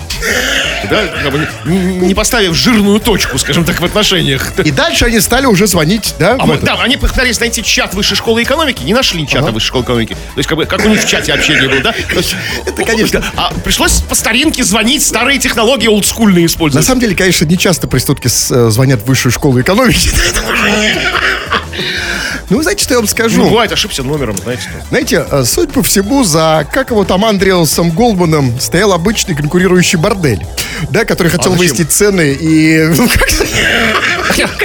Да, 0.88 1.04
не, 1.64 2.14
поставив 2.14 2.54
жирную 2.54 3.00
точку, 3.00 3.38
скажем 3.38 3.64
так, 3.64 3.80
в 3.80 3.85
отношениях. 3.85 4.52
И 4.64 4.70
дальше 4.70 5.04
они 5.06 5.20
стали 5.20 5.47
уже 5.47 5.66
звонить, 5.66 6.14
да? 6.18 6.37
А 6.38 6.47
мы, 6.47 6.59
да, 6.59 6.75
они 6.80 6.97
пытались 6.97 7.40
найти 7.40 7.62
чат 7.62 7.94
высшей 7.94 8.16
школы 8.16 8.42
экономики, 8.42 8.83
не 8.83 8.94
нашли 8.94 9.26
чата 9.26 9.50
высшей 9.53 9.68
школы 9.68 9.85
экономики. 9.85 10.14
То 10.14 10.38
есть, 10.38 10.48
как 10.48 10.59
бы, 10.59 10.66
как 10.66 10.85
у 10.85 10.88
них 10.88 11.03
в 11.03 11.07
чате 11.09 11.30
общение 11.35 11.69
было, 11.69 11.81
да? 11.81 11.95
Это, 12.66 12.85
конечно. 12.85 13.25
А 13.37 13.53
пришлось 13.64 14.01
по 14.03 14.14
старинке 14.14 14.62
звонить, 14.64 15.03
старые 15.05 15.38
технологии 15.38 15.88
олдскульные 15.88 16.43
На 16.45 16.47
использовать. 16.47 16.87
самом 16.87 17.01
деле, 17.01 17.14
конечно, 17.16 17.45
не 17.45 17.59
часто 17.59 17.87
проститутки 17.88 18.29
с- 18.29 18.51
э, 18.51 18.71
звонят 18.71 19.03
в 19.03 19.07
высшую 19.07 19.33
школу 19.33 19.61
экономики. 19.61 20.11
Ну, 22.50 22.60
знаете, 22.62 22.82
что 22.82 22.94
я 22.94 22.98
вам 22.98 23.04
Ну, 23.06 23.10
скажу? 23.10 23.44
бывает, 23.48 23.70
ошибся 23.72 24.02
номером, 24.02 24.36
знаете. 24.36 24.62
Знаете, 24.88 25.24
э, 25.30 25.44
суть 25.44 25.70
по 25.72 25.82
всему, 25.82 26.24
за, 26.24 26.66
как 26.72 26.90
его 26.90 27.04
там, 27.04 27.24
Андреасом 27.24 27.90
Голдманом 27.90 28.58
стоял 28.60 28.92
обычный 28.92 29.34
конкурирующий 29.36 29.98
бордель, 29.98 30.44
да, 30.90 31.04
который 31.04 31.28
хотел 31.28 31.52
зачем? 31.52 31.58
вывести 31.58 31.82
цены 31.82 32.32
и 32.40 32.86
ну, 32.96 33.08
как- 33.08 33.30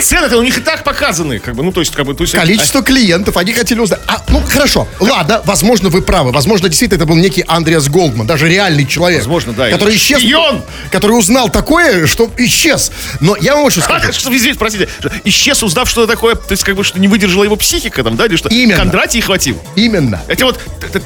Цены-то 0.02 0.38
у 0.38 0.42
них 0.44 0.58
и 0.58 0.62
так 0.62 0.84
показаны, 0.84 1.40
как 1.40 1.56
бы, 1.56 1.64
ну, 1.64 1.72
то 1.72 1.80
есть, 1.82 1.94
как 1.94 2.06
бы, 2.06 2.14
то 2.14 2.24
есть... 2.24 2.34
количество 2.34 2.82
клиентов, 2.82 3.36
они 3.38 3.52
хотели 3.54 3.80
узнать. 3.80 4.00
А, 4.08 4.22
ну, 4.30 4.42
хорошо, 4.48 4.88
ладно, 5.00 5.42
возможно, 5.46 5.90
вы 5.90 6.02
правы, 6.02 6.32
возможно, 6.32 6.70
действительно, 6.70 6.98
это 6.98 7.06
был 7.06 7.16
некий 7.16 7.44
Андреас 7.48 7.90
Голдман, 7.90 8.26
даже 8.28 8.48
реальный 8.48 8.86
человек. 8.86 9.20
Возможно, 9.20 9.54
да, 9.54 9.70
Который 9.72 9.96
исчез. 9.96 10.20
шпион! 10.22 10.64
Который 10.92 11.14
узнал 11.18 11.50
такое, 11.50 12.06
что 12.08 12.32
исчез. 12.38 12.92
Но 13.20 13.36
я 13.36 13.56
вам 13.56 13.64
вот 13.64 13.72
что 13.74 13.82
скажу. 13.82 14.08
А, 14.10 14.14
что, 14.14 14.36
извините, 14.36 14.60
простите, 14.60 14.88
что 15.00 15.12
исчез, 15.24 15.62
узнав, 15.64 15.90
что 15.90 16.04
это 16.04 16.14
такое, 16.14 16.36
то 16.36 16.52
есть, 16.52 16.64
как 16.64 16.76
бы, 16.76 16.84
что 16.84 17.00
не 17.00 17.08
выдержала 17.08 17.44
его 17.44 17.56
психика 17.56 17.75
там, 17.80 18.16
да, 18.16 18.26
или 18.26 18.36
что? 18.36 18.50
Именно. 18.50 18.78
Кондратий 18.78 19.22
хватил. 19.22 19.60
Именно. 19.76 20.22
Эти 20.28 20.44
вот 20.44 20.60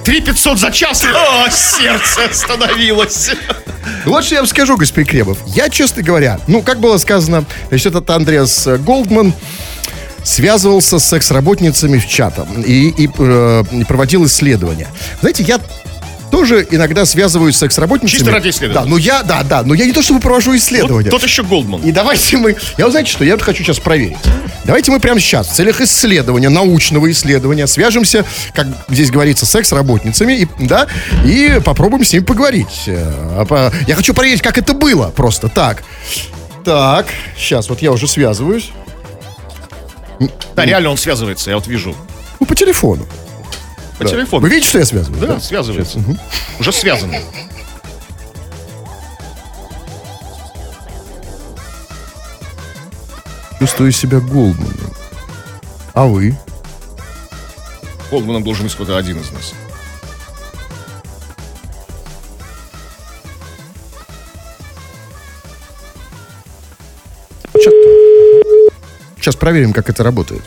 3 0.03 0.21
500 0.21 0.59
за 0.59 0.71
час, 0.71 1.03
о, 1.03 1.49
сердце 1.49 2.25
остановилось. 2.29 3.31
Вот 4.05 4.23
что 4.23 4.35
я 4.35 4.41
вам 4.41 4.47
скажу, 4.47 4.77
господин 4.77 5.09
Кремов. 5.09 5.37
Я, 5.47 5.69
честно 5.69 6.03
говоря, 6.03 6.39
ну, 6.47 6.61
как 6.61 6.79
было 6.79 6.97
сказано, 6.97 7.45
значит, 7.69 7.87
этот 7.87 8.09
Андреас 8.09 8.67
э, 8.67 8.77
Голдман 8.77 9.33
связывался 10.23 10.99
с 10.99 11.05
секс-работницами 11.05 11.97
в 11.97 12.07
чатом 12.07 12.61
и, 12.61 12.89
и, 12.89 13.09
э, 13.17 13.63
и 13.71 13.83
проводил 13.83 14.25
исследования. 14.25 14.87
Знаете, 15.21 15.43
я 15.43 15.59
тоже 16.31 16.67
иногда 16.69 17.05
связываюсь 17.05 17.55
с 17.55 17.59
секс-работницами. 17.59 18.19
Чисто 18.19 18.31
ради 18.31 18.49
исследований. 18.49 18.85
Да, 18.85 18.89
но 18.89 18.97
я, 18.97 19.23
да, 19.23 19.43
да, 19.43 19.63
но 19.63 19.73
я 19.73 19.85
не 19.85 19.93
то 19.93 20.01
чтобы 20.01 20.19
провожу 20.19 20.55
исследования. 20.55 21.09
Вот 21.09 21.19
тот 21.19 21.23
еще 21.23 21.43
Голдман. 21.43 21.81
И 21.81 21.91
давайте 21.91 22.37
мы... 22.37 22.55
Я 22.77 22.85
вот 22.85 22.91
знаете 22.91 23.11
что, 23.11 23.23
я 23.23 23.33
вот 23.33 23.41
хочу 23.41 23.63
сейчас 23.63 23.79
проверить. 23.79 24.17
Давайте 24.65 24.91
мы 24.91 24.99
прямо 24.99 25.19
сейчас 25.19 25.47
в 25.47 25.53
целях 25.53 25.81
исследования, 25.81 26.49
научного 26.49 27.09
исследования, 27.11 27.67
свяжемся, 27.67 28.25
как 28.53 28.67
здесь 28.89 29.11
говорится, 29.11 29.45
с 29.45 29.51
секс-работницами, 29.51 30.33
и, 30.33 30.47
да, 30.59 30.87
и 31.25 31.59
попробуем 31.63 32.03
с 32.03 32.13
ними 32.13 32.23
поговорить. 32.23 32.85
А 32.87 33.71
Я 33.87 33.95
хочу 33.95 34.13
проверить, 34.13 34.41
как 34.41 34.57
это 34.57 34.73
было 34.73 35.09
просто. 35.09 35.49
Так, 35.49 35.83
так, 36.63 37.07
сейчас, 37.37 37.69
вот 37.69 37.81
я 37.81 37.91
уже 37.91 38.07
связываюсь. 38.07 38.71
Да, 40.55 40.65
реально 40.65 40.89
он 40.89 40.97
связывается, 40.97 41.49
я 41.49 41.55
вот 41.55 41.67
вижу. 41.67 41.95
Ну, 42.39 42.45
по 42.45 42.55
телефону. 42.55 43.07
По 43.99 44.05
Да. 44.05 44.11
телефону. 44.11 44.41
Вы 44.43 44.49
видите, 44.49 44.69
что 44.69 44.79
я 44.79 44.85
связываюсь? 44.85 45.21
Да, 45.21 45.39
связывается. 45.41 45.99
Уже 46.57 46.71
связано. 46.71 47.17
Чувствую 53.59 53.91
себя 53.91 54.19
Голдманом. 54.21 54.93
А 55.93 56.05
вы? 56.05 56.37
Голдманом 58.09 58.43
должен 58.43 58.63
быть 58.65 58.73
кто-то 58.73 58.97
один 58.97 59.19
из 59.19 59.31
нас. 59.31 59.53
Сейчас 69.17 69.35
проверим, 69.35 69.73
как 69.73 69.89
это 69.89 70.03
работает. 70.03 70.41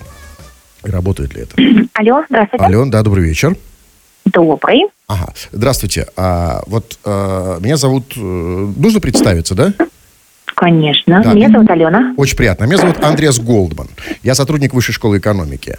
И 0.84 0.90
работает 0.90 1.34
ли 1.34 1.42
это? 1.42 1.54
Алло, 1.94 2.24
здравствуйте. 2.28 2.64
Алло, 2.64 2.84
да, 2.86 3.02
добрый 3.02 3.24
вечер. 3.24 3.56
Добрый. 4.24 4.84
Ага, 5.08 5.32
здравствуйте. 5.50 6.06
А, 6.16 6.62
вот 6.66 6.98
а, 7.04 7.58
меня 7.60 7.76
зовут... 7.76 8.12
э, 8.16 8.20
нужно 8.20 9.00
представиться, 9.00 9.54
да? 9.54 9.74
Конечно. 10.54 11.22
Да. 11.24 11.32
Меня 11.32 11.50
зовут 11.50 11.70
Алена. 11.70 12.14
Очень 12.16 12.36
приятно. 12.36 12.64
Меня 12.64 12.76
зовут 12.76 13.02
Андреас 13.02 13.40
Голдман. 13.40 13.88
Я 14.22 14.36
сотрудник 14.36 14.72
Высшей 14.74 14.94
школы 14.94 15.18
экономики. 15.18 15.76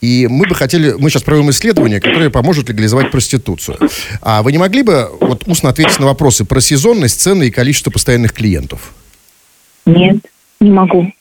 И 0.00 0.26
мы 0.28 0.48
бы 0.48 0.56
хотели... 0.56 0.92
Мы 0.98 1.08
сейчас 1.08 1.22
проводим 1.22 1.50
исследование, 1.50 2.00
которое 2.00 2.30
поможет 2.30 2.68
легализовать 2.68 3.12
проституцию. 3.12 3.78
А 4.22 4.42
вы 4.42 4.50
не 4.50 4.58
могли 4.58 4.82
бы 4.82 5.08
вот 5.20 5.46
устно 5.46 5.70
ответить 5.70 6.00
на 6.00 6.06
вопросы 6.06 6.44
про 6.44 6.60
сезонность, 6.60 7.20
цены 7.20 7.46
и 7.46 7.50
количество 7.50 7.92
постоянных 7.92 8.32
клиентов? 8.32 8.92
Нет, 9.86 10.16
не 10.58 10.70
могу. 10.70 11.12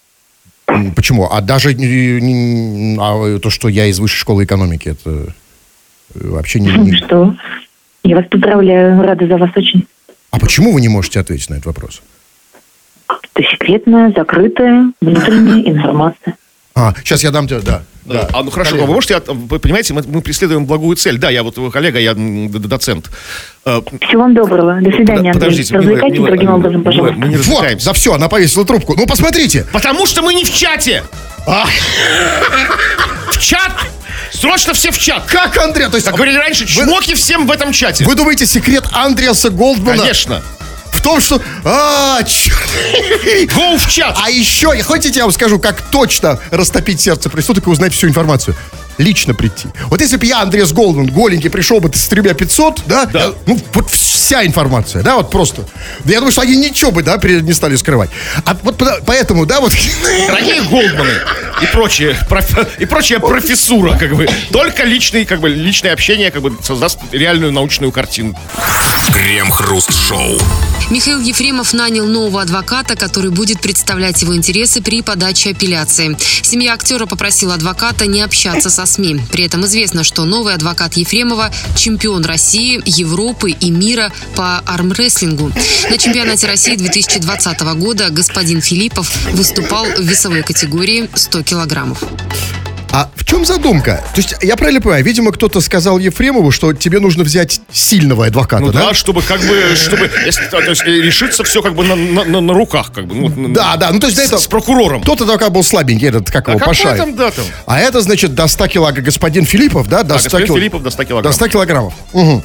Почему? 0.96 1.30
А 1.32 1.42
даже 1.42 1.70
а 1.72 3.40
то, 3.40 3.50
что 3.50 3.68
я 3.70 3.88
из 3.88 4.00
Высшей 4.00 4.20
школы 4.20 4.44
экономики, 4.46 4.90
это 4.90 5.10
э, 5.10 6.28
вообще 6.28 6.60
не... 6.60 6.72
не- 6.78 6.96
Что? 6.96 7.36
Я 8.04 8.18
вас 8.18 8.26
поздравляю, 8.30 9.02
рада 9.02 9.28
за 9.28 9.38
вас 9.38 9.52
очень. 9.56 9.88
А 10.32 10.40
почему 10.40 10.74
вы 10.74 10.82
не 10.82 10.90
можете 10.90 11.20
ответить 11.20 11.50
на 11.50 11.56
этот 11.56 11.68
вопрос? 11.68 12.02
Это 13.08 13.48
секретная, 13.50 14.12
закрытая, 14.16 14.92
внутренняя 15.02 15.64
информация. 15.72 16.36
А, 16.76 16.94
сейчас 17.04 17.24
я 17.24 17.32
дам 17.32 17.48
тебе, 17.48 17.60
да. 17.60 17.84
да. 18.06 18.28
А, 18.34 18.44
ну 18.44 18.50
хорошо, 18.50 18.72
Коллега. 18.72 18.88
вы 18.88 18.94
можете, 18.96 19.20
вы 19.28 19.60
понимаете, 19.60 19.94
мы, 19.94 20.02
мы 20.08 20.22
преследуем 20.22 20.66
благую 20.66 20.96
цель. 20.96 21.20
Да, 21.20 21.30
я 21.30 21.44
вот 21.44 21.56
коллега, 21.72 22.00
я 22.00 22.16
доцент. 22.16 23.12
Э, 23.66 23.82
Всего 24.08 24.24
вам 24.24 24.34
доброго. 24.34 24.80
До 24.82 24.92
свидания, 24.92 25.32
Андрей. 25.32 25.34
подождите, 25.34 25.76
Развлекайтесь 25.76 26.18
милая 26.18 26.32
другим 26.32 26.50
образом, 26.54 26.84
пожалуйста. 26.84 27.16
Мы 27.18 27.28
не 27.30 27.36
Вот, 27.38 27.46
развлекаемся. 27.46 27.86
да 27.86 27.94
все, 27.94 28.14
она 28.14 28.28
повесила 28.28 28.66
трубку. 28.66 28.96
Ну, 28.98 29.06
посмотрите. 29.08 29.66
Потому 29.72 30.06
что 30.06 30.22
мы 30.22 30.34
не 30.34 30.44
в 30.44 30.54
чате. 30.54 31.04
А, 31.48 31.66
В 33.32 33.40
чат! 33.40 33.72
Срочно 34.32 34.74
все 34.74 34.92
в 34.92 34.98
чат. 34.98 35.24
как, 35.28 35.58
Андрей? 35.58 35.88
То 35.88 35.96
есть, 35.96 36.06
Как 36.08 36.16
говорили 36.16 36.38
раньше, 36.38 36.66
чмоки 36.66 37.14
всем 37.14 37.46
в 37.48 37.52
этом 37.52 37.72
чате. 37.72 38.04
вы 38.04 38.16
думаете, 38.16 38.46
секрет 38.46 38.84
Андреаса 38.92 39.50
Голдмана 39.50 39.98
Конечно. 40.00 40.42
в 40.92 41.02
том, 41.02 41.22
что... 41.22 41.40
А, 41.64 42.22
черт. 42.24 42.58
Go 43.56 43.78
в 43.78 43.90
чат. 43.90 44.18
А 44.22 44.30
еще, 44.30 44.76
хотите, 44.82 45.20
я 45.20 45.26
вам 45.26 45.32
скажу, 45.32 45.60
как 45.60 45.82
точно 45.84 46.40
растопить 46.52 47.00
сердце 47.00 47.30
преступника 47.30 47.70
и 47.70 47.74
узнать 47.74 47.94
всю 47.94 48.08
информацию? 48.08 48.56
Лично 48.98 49.34
прийти. 49.34 49.68
Вот 49.90 50.02
если 50.02 50.18
бы 50.18 50.26
я, 50.26 50.42
Андреас 50.42 50.72
Голдман, 50.72 51.08
голенький, 51.08 51.50
пришел 51.50 51.80
бы 51.80 51.92
с 51.94 52.08
тремя 52.08 52.34
500, 52.34 52.82
да, 52.86 53.06
Да. 53.06 53.20
я- 53.26 53.34
ну, 53.48 53.60
вот 53.74 53.90
вся 53.90 54.46
информация, 54.46 55.02
да, 55.04 55.16
вот 55.16 55.32
просто. 55.32 55.64
Да 56.06 56.12
я 56.14 56.20
думаю, 56.20 56.32
что 56.32 56.42
они 56.42 56.56
ничего 56.56 56.92
бы, 56.92 57.02
да, 57.04 57.18
не 57.24 57.54
стали 57.54 57.76
скрывать. 57.76 58.10
А 58.46 58.56
вот 58.64 58.78
по- 58.78 59.00
поэтому, 59.06 59.46
да, 59.46 59.60
вот... 59.62 59.74
Дорогие 60.28 60.62
Голдманы 60.64 61.14
и 61.62 61.66
прочие, 61.68 62.16
проф- 62.30 62.68
и 62.80 62.86
прочая 62.86 63.20
профессура, 63.20 63.98
как 63.98 64.16
бы, 64.16 64.28
только 64.52 64.84
личный, 64.84 65.26
как 65.26 65.40
бы, 65.40 65.50
личное 65.50 65.94
общение, 65.94 66.30
как 66.32 66.42
бы, 66.42 66.56
создаст 66.64 67.00
реальную 67.12 67.52
научную 67.52 67.92
картину. 67.92 68.38
Крем-хруст-шоу. 69.14 70.38
Михаил 70.90 71.20
Ефремов 71.22 71.74
нанял 71.74 72.06
нового 72.06 72.42
адвоката, 72.42 72.96
который 72.96 73.32
будет 73.32 73.62
представлять 73.62 74.22
его 74.22 74.36
интересы 74.36 74.82
при 74.82 75.02
подаче 75.02 75.52
апелляции. 75.52 76.18
Семья 76.42 76.74
актера 76.74 77.06
попросила 77.06 77.54
адвоката 77.56 78.06
не 78.06 78.22
общаться 78.22 78.70
со 78.86 78.94
СМИ. 78.94 79.20
При 79.32 79.46
этом 79.46 79.66
известно, 79.66 80.04
что 80.04 80.26
новый 80.26 80.54
адвокат 80.54 80.94
Ефремова– 80.94 81.52
чемпион 81.78 82.26
России, 82.26 82.82
Европы 82.86 83.52
и 83.52 83.72
мира 83.72 84.12
по 84.36 84.60
армрестлингу. 84.60 85.52
На 85.90 85.98
чемпионате 85.98 86.48
России 86.48 86.76
2020 86.76 87.62
года 87.78 88.10
господин 88.10 88.62
Филиппов 88.62 89.12
выступал 89.34 89.86
в 89.86 90.02
весовой 90.02 90.44
категории 90.44 91.10
100 91.14 91.44
килограммов. 91.44 92.04
А 92.96 93.10
в 93.16 93.26
чем 93.26 93.44
задумка? 93.44 94.04
То 94.14 94.22
есть, 94.22 94.36
я 94.44 94.56
правильно 94.56 94.80
понимаю, 94.80 95.04
видимо, 95.04 95.32
кто-то 95.32 95.62
сказал 95.62 95.98
Ефремову, 95.98 96.52
что 96.52 96.74
тебе 96.74 97.00
нужно 97.00 97.24
взять 97.24 97.60
сильного 97.72 98.28
адвоката, 98.28 98.62
Ну 98.64 98.72
да? 98.72 98.90
да, 98.90 98.94
чтобы 98.94 99.24
как 99.24 99.42
бы, 99.42 99.74
чтобы, 99.76 100.12
если, 100.24 100.46
то 100.46 100.60
есть, 100.60 100.84
э, 100.86 100.92
решиться 101.02 101.44
все 101.44 101.64
как 101.64 101.74
бы 101.74 101.84
на, 101.84 101.96
на- 101.96 102.40
на- 102.40 102.54
руках, 102.54 102.92
как 102.94 103.08
бы. 103.08 103.16
Ну, 103.16 103.50
Да, 103.52 103.78
да, 103.78 103.90
ну 103.92 104.00
то 104.00 104.06
есть 104.08 104.20
с, 104.20 104.26
этого... 104.28 104.40
с 104.40 104.46
прокурором. 104.46 105.02
Тот 105.02 105.20
адвокат 105.22 105.52
был 105.52 105.64
слабенький, 105.64 106.08
этот, 106.10 106.30
как 106.30 106.48
А 106.50 106.52
его, 106.52 106.60
Пашаев. 106.60 106.98
там, 106.98 107.16
да, 107.16 107.32
там? 107.32 107.46
А 107.66 107.80
это, 107.80 108.00
значит, 108.02 108.36
до 108.36 108.48
100 108.48 108.68
килограмм. 108.68 109.04
Господин 109.04 109.46
Филиппов, 109.46 109.88
да? 109.90 110.04
До 110.04 110.10
Да, 110.10 110.20
100 110.20 110.26
господин 110.26 110.48
кил- 110.48 110.56
Филиппов 110.58 110.84
до 110.84 110.92
100 110.92 111.04
килограмм. 111.06 111.32
До 111.32 111.36
100 111.36 111.48
килограммов. 111.48 111.94
Мгм. 112.14 112.44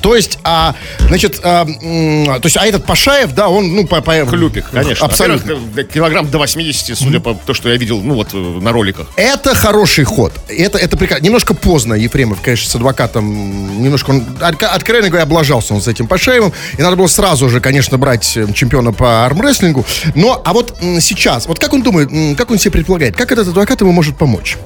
То 0.00 0.16
есть, 0.16 0.38
а, 0.44 0.74
значит, 1.00 1.40
а, 1.42 1.64
то 1.66 2.40
есть, 2.44 2.56
а 2.56 2.66
этот 2.66 2.84
Пашаев, 2.86 3.32
да, 3.34 3.48
он, 3.48 3.74
ну, 3.74 3.86
по, 3.86 4.00
по- 4.00 4.24
Клюпик, 4.26 4.70
конечно. 4.70 5.06
Абсолютно. 5.06 5.58
Э, 5.76 5.84
килограмм 5.84 6.30
до 6.30 6.38
80, 6.38 6.96
судя 6.98 7.20
по 7.20 7.34
то, 7.34 7.54
что 7.54 7.68
я 7.68 7.76
видел, 7.76 8.00
ну 8.00 8.14
вот 8.14 8.28
э, 8.32 8.36
на 8.36 8.72
роликах. 8.72 9.08
Это 9.16 9.54
хороший 9.54 10.04
ход. 10.04 10.32
Это, 10.48 10.78
это 10.78 10.96
прекрасно. 10.96 11.24
Немножко 11.24 11.54
поздно 11.54 11.94
Ефремов, 11.94 12.40
конечно, 12.40 12.70
с 12.70 12.74
адвокатом. 12.74 13.82
Немножко 13.82 14.10
он, 14.10 14.20
отк- 14.40 14.64
откровенно 14.64 15.08
говоря, 15.08 15.24
облажался 15.24 15.74
он 15.74 15.82
с 15.82 15.88
этим 15.88 16.06
Пашаевым. 16.06 16.52
И 16.78 16.82
надо 16.82 16.96
было 16.96 17.06
сразу 17.06 17.48
же, 17.48 17.60
конечно, 17.60 17.98
брать 17.98 18.36
э, 18.36 18.46
чемпиона 18.54 18.92
по 18.92 19.24
армрестлингу. 19.26 19.84
Но, 20.14 20.40
а 20.44 20.52
вот 20.52 20.76
сейчас, 21.00 21.46
вот 21.46 21.58
как 21.58 21.72
он 21.72 21.82
думает, 21.82 22.08
как 22.38 22.50
он 22.50 22.58
себе 22.58 22.72
предполагает, 22.72 23.16
как 23.16 23.32
этот 23.32 23.48
адвокат 23.48 23.80
ему 23.80 23.92
может 23.92 24.16
помочь? 24.16 24.56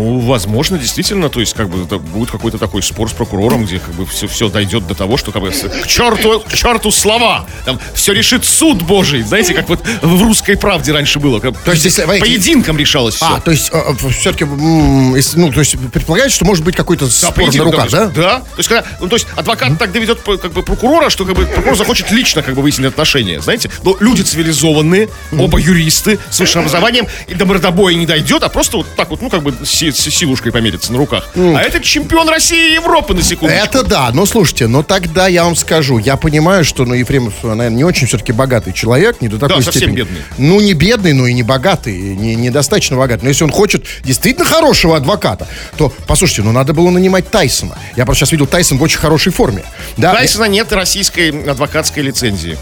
Ну, 0.00 0.18
возможно, 0.20 0.78
действительно, 0.78 1.28
то 1.28 1.40
есть, 1.40 1.52
как 1.52 1.68
бы, 1.68 1.84
это 1.84 1.98
будет 1.98 2.30
какой-то 2.30 2.56
такой 2.56 2.82
спор 2.82 3.10
с 3.10 3.12
прокурором, 3.12 3.66
где, 3.66 3.78
как 3.78 3.94
бы, 3.94 4.06
все, 4.06 4.26
все 4.28 4.48
дойдет 4.48 4.86
до 4.86 4.94
того, 4.94 5.18
что, 5.18 5.30
как 5.30 5.42
бы, 5.42 5.52
с- 5.52 5.68
к 5.68 5.86
черту, 5.86 6.40
к 6.40 6.54
черту 6.54 6.90
слова! 6.90 7.46
Там 7.66 7.78
все 7.92 8.12
решит 8.14 8.46
суд 8.46 8.80
Божий, 8.82 9.20
знаете, 9.22 9.52
как 9.52 9.68
вот 9.68 9.80
в 10.00 10.22
русской 10.22 10.56
правде 10.56 10.92
раньше 10.92 11.18
было. 11.20 11.38
Как, 11.38 11.54
То 11.58 11.72
есть, 11.72 11.84
если- 11.84 12.06
поединком 12.18 12.78
решалось 12.78 13.16
все. 13.16 13.26
А, 13.26 13.40
то 13.40 13.50
есть, 13.50 13.70
все-таки, 14.18 14.44
ну, 14.46 15.52
то 15.52 15.60
есть, 15.60 15.76
предполагает, 15.92 16.32
что 16.32 16.46
может 16.46 16.64
быть 16.64 16.76
какой-то 16.76 17.06
спор 17.10 17.32
на 17.58 17.64
руках, 17.64 17.90
да? 17.90 18.06
да? 18.22 18.38
То 18.40 18.46
есть, 18.56 18.68
когда, 18.70 18.86
ну, 19.00 19.08
то 19.08 19.16
есть, 19.16 19.26
адвокат 19.36 19.78
так 19.78 19.92
доведет 19.92 20.20
как 20.22 20.52
бы 20.52 20.62
прокурора, 20.62 21.10
что 21.10 21.26
как 21.26 21.34
бы 21.36 21.44
прокурор 21.44 21.76
захочет 21.76 22.10
лично 22.10 22.42
как 22.42 22.54
бы 22.54 22.62
выяснить 22.62 22.86
отношения, 22.88 23.40
знаете? 23.42 23.70
Но 23.82 23.96
люди 24.00 24.22
цивилизованные, 24.22 25.10
оба 25.38 25.58
юристы 25.58 26.18
с 26.30 26.40
высшим 26.40 26.60
образованием, 26.62 27.06
и 27.28 27.34
до 27.34 27.44
мордобоя 27.44 27.94
не 27.94 28.06
дойдет, 28.06 28.42
а 28.42 28.48
просто 28.48 28.78
вот 28.78 28.86
так 28.96 29.10
вот, 29.10 29.20
ну, 29.20 29.28
как 29.28 29.42
бы 29.42 29.54
си- 29.66 29.89
с 29.96 30.10
силушкой 30.10 30.52
помериться 30.52 30.92
на 30.92 30.98
руках. 30.98 31.28
А 31.34 31.60
это 31.60 31.80
чемпион 31.80 32.28
России 32.28 32.70
и 32.70 32.74
Европы, 32.74 33.14
на 33.14 33.22
секунду. 33.22 33.54
Это 33.54 33.82
да, 33.82 34.10
но 34.12 34.26
слушайте, 34.26 34.66
но 34.66 34.82
тогда 34.82 35.28
я 35.28 35.44
вам 35.44 35.56
скажу, 35.56 35.98
я 35.98 36.16
понимаю, 36.16 36.64
что, 36.64 36.84
ну, 36.84 36.94
Ефремов, 36.94 37.34
наверное, 37.42 37.70
не 37.70 37.84
очень 37.84 38.06
все-таки 38.06 38.32
богатый 38.32 38.72
человек, 38.72 39.20
не 39.20 39.28
до 39.28 39.38
такой 39.38 39.62
совсем 39.62 39.82
степени. 39.82 39.96
бедный. 39.96 40.20
Ну, 40.38 40.60
не 40.60 40.72
бедный, 40.74 41.12
но 41.12 41.26
и 41.26 41.32
не 41.32 41.42
богатый, 41.42 41.96
не, 41.98 42.34
недостаточно 42.34 42.96
богатый. 42.96 43.24
Но 43.24 43.28
если 43.28 43.44
он 43.44 43.50
хочет 43.52 43.84
действительно 44.04 44.44
хорошего 44.46 44.96
адвоката, 44.96 45.46
то, 45.76 45.92
послушайте, 46.06 46.42
ну, 46.42 46.52
надо 46.52 46.72
было 46.72 46.90
нанимать 46.90 47.30
Тайсона. 47.30 47.76
Я 47.96 48.04
просто 48.04 48.20
сейчас 48.20 48.32
видел 48.32 48.46
Тайсон 48.46 48.78
в 48.78 48.82
очень 48.82 48.98
хорошей 48.98 49.32
форме. 49.32 49.62
Да, 49.96 50.14
Тайсона 50.14 50.44
нет 50.44 50.72
российской 50.72 51.30
адвокатской 51.48 52.02
лицензии. 52.02 52.56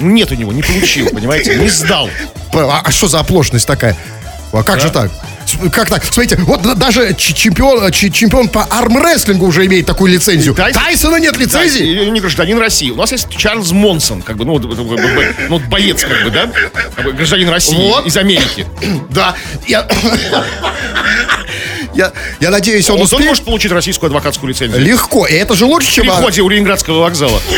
Ну, 0.00 0.10
Нет 0.10 0.30
у 0.32 0.34
него, 0.34 0.52
не 0.52 0.62
получил, 0.62 1.08
понимаете, 1.10 1.56
не 1.56 1.68
сдал. 1.68 2.08
А, 2.56 2.82
а 2.84 2.90
что 2.92 3.08
за 3.08 3.18
оплошность 3.18 3.66
такая? 3.66 3.96
А 4.52 4.62
как 4.62 4.80
же 4.80 4.88
так? 4.88 5.10
Как 5.72 5.88
так? 5.88 6.04
Смотрите, 6.04 6.36
вот 6.42 6.62
да- 6.62 6.74
даже 6.74 7.14
чемпион, 7.14 7.90
ч- 7.92 8.10
чемпион 8.10 8.48
по 8.48 8.64
армрестлингу 8.64 9.46
уже 9.46 9.64
имеет 9.66 9.86
такую 9.86 10.12
лицензию. 10.12 10.54
И 10.54 10.56
Тайсон- 10.56 10.80
Тайсона 10.82 11.16
нет 11.16 11.34
Да, 11.34 11.40
лицензии? 11.40 12.06
и 12.06 12.10
не 12.10 12.20
гражданин 12.20 12.58
России. 12.58 12.90
У 12.90 12.96
нас 12.96 13.12
есть 13.12 13.28
Чарльз 13.36 13.70
Монсон, 13.72 14.22
как 14.22 14.36
бы, 14.36 14.44
ну, 14.44 14.52
вот, 14.52 14.64
вот, 14.64 14.78
вот, 14.78 15.00
вот, 15.00 15.00
ну, 15.00 15.48
вот 15.58 15.62
боец, 15.64 16.04
как 16.04 16.24
бы, 16.24 16.30
да? 16.30 16.50
Как 16.96 17.04
бы 17.04 17.12
гражданин 17.12 17.48
России 17.48 17.76
Вот. 17.76 18.06
из 18.06 18.16
Америки. 18.16 18.66
Да. 19.10 19.34
Я, 19.68 19.86
я, 21.94 22.12
я 22.40 22.50
надеюсь, 22.50 22.88
он 22.90 22.94
Он, 22.96 23.00
он 23.00 23.04
успеет. 23.04 23.28
может 23.28 23.44
получить 23.44 23.70
российскую 23.72 24.08
адвокатскую 24.08 24.50
лицензию. 24.50 24.80
Легко. 24.82 25.26
И 25.26 25.34
это 25.34 25.54
же 25.54 25.64
лучше, 25.66 25.90
В 25.90 25.94
чем... 25.94 26.10
а, 26.10 26.14
переходе 26.16 26.42
у 26.42 26.48
Ленинградского 26.48 27.00
вокзала. 27.00 27.40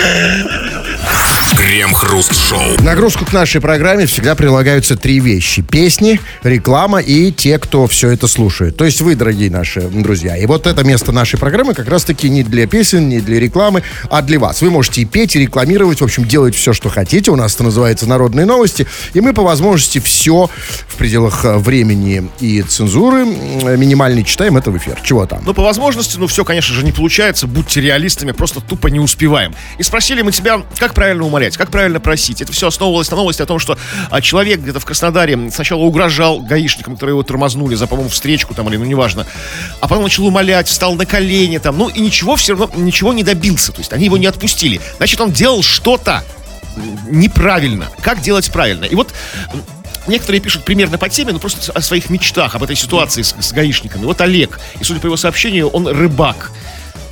Крем-хруст-шоу. 1.66 2.80
Нагрузку 2.84 3.24
к 3.24 3.32
нашей 3.32 3.60
программе 3.60 4.06
всегда 4.06 4.36
прилагаются 4.36 4.96
три 4.96 5.18
вещи. 5.18 5.62
Песни, 5.62 6.20
реклама 6.44 7.00
и 7.00 7.32
те, 7.32 7.58
кто 7.58 7.88
все 7.88 8.10
это 8.10 8.28
слушает. 8.28 8.76
То 8.76 8.84
есть 8.84 9.00
вы, 9.00 9.16
дорогие 9.16 9.50
наши 9.50 9.80
друзья. 9.80 10.36
И 10.36 10.46
вот 10.46 10.68
это 10.68 10.84
место 10.84 11.10
нашей 11.10 11.40
программы 11.40 11.74
как 11.74 11.88
раз-таки 11.88 12.28
не 12.28 12.44
для 12.44 12.68
песен, 12.68 13.08
не 13.08 13.18
для 13.18 13.40
рекламы, 13.40 13.82
а 14.08 14.22
для 14.22 14.38
вас. 14.38 14.62
Вы 14.62 14.70
можете 14.70 15.00
и 15.00 15.04
петь, 15.04 15.34
и 15.34 15.40
рекламировать, 15.40 16.00
в 16.00 16.04
общем, 16.04 16.24
делать 16.24 16.54
все, 16.54 16.72
что 16.72 16.88
хотите. 16.88 17.32
У 17.32 17.36
нас 17.36 17.56
это 17.56 17.64
называется 17.64 18.06
«Народные 18.06 18.46
новости». 18.46 18.86
И 19.12 19.20
мы 19.20 19.32
по 19.32 19.42
возможности 19.42 19.98
все 19.98 20.48
в 20.86 20.94
пределах 20.94 21.44
э, 21.44 21.58
времени 21.58 22.28
и 22.38 22.62
цензуры 22.62 23.22
м, 23.22 23.80
минимальной 23.80 24.22
читаем 24.22 24.56
это 24.56 24.70
в 24.70 24.76
эфир. 24.76 25.00
Чего 25.02 25.26
там? 25.26 25.42
Ну, 25.44 25.52
по 25.52 25.64
возможности, 25.64 26.16
ну, 26.16 26.28
все, 26.28 26.44
конечно 26.44 26.72
же, 26.76 26.84
не 26.84 26.92
получается. 26.92 27.48
Будьте 27.48 27.80
реалистами, 27.80 28.30
просто 28.30 28.60
тупо 28.60 28.86
не 28.86 29.00
успеваем. 29.00 29.52
И 29.78 29.82
спросили 29.82 30.22
мы 30.22 30.30
тебя, 30.30 30.62
как 30.78 30.94
правильно 30.94 31.24
умолять, 31.24 31.55
как 31.56 31.70
правильно 31.70 32.00
просить. 32.00 32.42
Это 32.42 32.52
все 32.52 32.68
основывалось 32.68 33.10
на 33.10 33.16
новости 33.16 33.42
о 33.42 33.46
том, 33.46 33.58
что 33.58 33.78
а, 34.10 34.20
человек 34.20 34.60
где-то 34.60 34.80
в 34.80 34.84
Краснодаре 34.84 35.50
сначала 35.50 35.82
угрожал 35.82 36.40
гаишникам, 36.40 36.94
которые 36.94 37.14
его 37.14 37.22
тормознули 37.22 37.74
за, 37.74 37.86
по-моему, 37.86 38.10
встречку 38.10 38.54
там 38.54 38.68
или, 38.68 38.76
ну, 38.76 38.84
неважно. 38.84 39.26
А 39.80 39.88
потом 39.88 40.04
начал 40.04 40.26
умолять, 40.26 40.68
встал 40.68 40.94
на 40.94 41.06
колени 41.06 41.58
там. 41.58 41.78
Ну, 41.78 41.88
и 41.88 42.00
ничего 42.00 42.36
все 42.36 42.54
равно, 42.54 42.70
ничего 42.76 43.12
не 43.12 43.22
добился. 43.22 43.72
То 43.72 43.78
есть 43.78 43.92
они 43.92 44.06
его 44.06 44.16
не 44.16 44.26
отпустили. 44.26 44.80
Значит, 44.98 45.20
он 45.20 45.32
делал 45.32 45.62
что-то 45.62 46.24
неправильно. 47.08 47.88
Как 48.02 48.20
делать 48.20 48.50
правильно? 48.50 48.84
И 48.84 48.94
вот 48.94 49.12
некоторые 50.06 50.40
пишут 50.40 50.64
примерно 50.64 50.98
по 50.98 51.08
теме, 51.08 51.32
но 51.32 51.38
просто 51.38 51.72
о 51.72 51.80
своих 51.80 52.10
мечтах, 52.10 52.54
об 52.54 52.62
этой 52.62 52.76
ситуации 52.76 53.22
с, 53.22 53.34
с 53.38 53.52
гаишниками. 53.52 54.04
Вот 54.04 54.20
Олег, 54.20 54.60
и 54.80 54.84
судя 54.84 55.00
по 55.00 55.06
его 55.06 55.16
сообщению, 55.16 55.68
он 55.68 55.88
рыбак. 55.88 56.52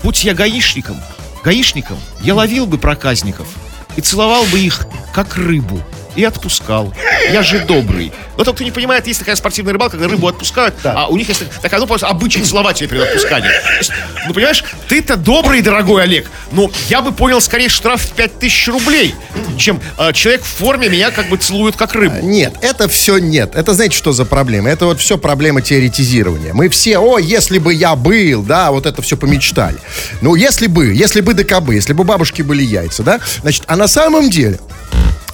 Будь 0.03 0.23
я 0.25 0.35
гаишником, 0.35 1.01
гаишником, 1.43 1.99
я 2.21 2.35
ловил 2.35 2.67
бы 2.67 2.79
проказников 2.79 3.49
и 3.97 4.01
целовал 4.01 4.45
бы 4.47 4.59
их, 4.59 4.87
как 5.13 5.37
рыбу, 5.37 5.81
и 6.17 6.25
отпускал. 6.25 6.93
Я 7.33 7.43
же 7.43 7.61
добрый. 7.61 8.13
Но 8.37 8.45
тот, 8.45 8.57
кто 8.57 8.65
не 8.65 8.71
понимает, 8.71 9.07
есть 9.07 9.21
такая 9.21 9.37
спортивная 9.37 9.73
рыбалка, 9.73 9.97
когда 9.97 10.09
рыбу 10.09 10.29
отпускают, 10.29 10.75
а 10.85 11.07
у 11.07 11.17
них 11.17 11.29
есть 11.29 11.43
такая, 11.63 11.81
ну, 11.81 11.87
просто 11.87 12.09
обычай 12.09 12.43
целовать 12.43 12.81
ее 12.81 12.89
перед 12.89 13.03
отпусканием. 13.03 13.53
Есть, 13.79 13.93
ну, 14.27 14.35
понимаешь, 14.35 14.65
ты-то 14.89 15.17
добрый, 15.17 15.63
дорогой 15.63 16.03
Олег, 16.03 16.31
но 16.53 16.71
я 16.89 17.01
бы 17.01 17.13
понял 17.13 17.41
скорее 17.41 17.69
штраф 17.69 18.03
в 18.03 18.13
5000 18.13 18.69
рублей, 18.69 19.15
чем 19.59 19.81
э, 19.99 20.13
человек 20.13 20.43
в 20.43 20.47
форме 20.47 20.89
меня 20.89 21.11
как 21.11 21.29
бы 21.29 21.37
целует 21.37 21.77
как 21.77 21.95
рыбу. 21.95 22.17
Нет, 22.23 22.55
это 22.61 22.89
все 22.89 23.19
нет. 23.19 23.55
Это 23.55 23.75
знаете, 23.75 23.97
что 23.97 24.13
за 24.13 24.25
проблема? 24.25 24.71
Это 24.71 24.87
вот 24.87 25.01
все 25.01 25.19
проблема 25.19 25.63
теоретизирования. 25.63 26.53
Мы 26.55 26.69
все, 26.69 26.99
о, 26.99 27.19
если 27.19 27.59
бы 27.59 27.73
я 27.73 27.95
был, 27.95 28.43
да, 28.43 28.71
вот 28.71 28.87
это 28.87 29.03
все 29.03 29.17
помечтали. 29.17 29.79
Ну, 30.21 30.35
если 30.35 30.67
бы, 30.67 30.93
если 30.93 31.21
бы 31.21 31.35
да 31.35 31.45
кабы, 31.45 31.75
если 31.75 31.93
бы 31.93 32.05
бабушки 32.05 32.43
были 32.43 32.63
яйца, 32.63 33.03
да, 33.03 33.21
значит, 33.43 33.65
а 33.67 33.77
на 33.77 33.89
самом 33.89 34.31
деле, 34.31 34.59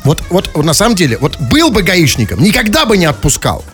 вот, 0.04 0.22
вот, 0.30 0.56
на 0.56 0.74
самом 0.74 0.94
деле, 0.94 1.18
вот 1.18 1.38
был 1.38 1.70
бы 1.70 1.82
гаишником, 1.82 2.42
никогда 2.42 2.84
бы 2.86 2.96
не 2.96 3.06
отпускал. 3.06 3.64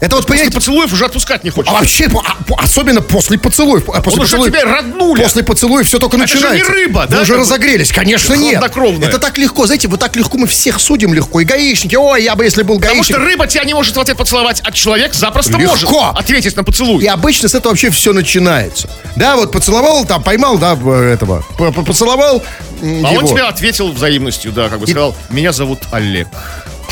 Это 0.00 0.16
вот, 0.16 0.22
После 0.26 0.28
понимаете, 0.44 0.54
поцелуев 0.56 0.92
уже 0.92 1.04
отпускать 1.04 1.44
не 1.44 1.50
а 1.50 1.52
хочется. 1.52 1.74
вообще, 1.74 2.08
по- 2.08 2.20
а, 2.26 2.36
особенно 2.62 3.00
после 3.00 3.38
поцелуев. 3.38 3.88
а 3.88 4.00
После 4.02 4.20
Он 4.20 4.24
уже 4.26 4.36
поцелуев- 4.36 4.50
тебя 4.52 4.64
роднули. 4.64 5.22
После 5.22 5.42
поцелуев 5.44 5.86
все 5.86 5.98
только 5.98 6.16
Это 6.16 6.26
же 6.26 6.34
не 6.36 6.40
начинается. 6.42 6.72
рыба, 6.72 7.06
да, 7.08 7.16
Вы 7.16 7.22
уже 7.22 7.36
разогрелись. 7.36 7.92
Конечно, 7.92 8.34
нет. 8.34 8.62
Это 8.62 9.18
так 9.18 9.38
легко. 9.38 9.66
Знаете, 9.66 9.88
вот 9.88 10.00
так 10.00 10.16
легко 10.16 10.38
мы 10.38 10.46
всех 10.46 10.80
судим 10.80 11.14
легко. 11.14 11.40
И 11.40 11.44
гаишники. 11.44 11.94
Ой, 11.94 12.22
я 12.24 12.34
бы, 12.34 12.44
если 12.44 12.62
был 12.62 12.76
Потому 12.78 12.96
гаишник. 12.96 13.16
что 13.16 13.24
рыба 13.24 13.46
тебя 13.46 13.64
не 13.64 13.74
может 13.74 13.96
в 13.96 14.00
ответ 14.00 14.16
поцеловать, 14.16 14.60
а 14.64 14.72
человек 14.72 15.14
запросто 15.14 15.52
Легко. 15.56 16.00
может 16.00 16.18
ответить 16.18 16.56
на 16.56 16.64
поцелуй. 16.64 17.02
И 17.02 17.06
обычно 17.06 17.48
с 17.48 17.54
этого 17.54 17.72
вообще 17.72 17.90
все 17.90 18.12
начинается. 18.12 18.88
Да, 19.16 19.36
вот 19.36 19.52
поцеловал, 19.52 20.04
там, 20.04 20.22
поймал, 20.22 20.58
да, 20.58 20.72
этого, 20.74 21.44
п- 21.58 21.70
п- 21.72 21.82
поцеловал 21.82 22.42
А 22.82 22.84
его. 22.84 23.18
он 23.20 23.26
тебе 23.28 23.42
ответил 23.42 23.92
взаимностью, 23.92 24.52
да, 24.52 24.68
как 24.68 24.80
бы 24.80 24.86
сказал, 24.86 25.14
меня 25.30 25.52
зовут 25.52 25.80
Олег. 25.92 26.28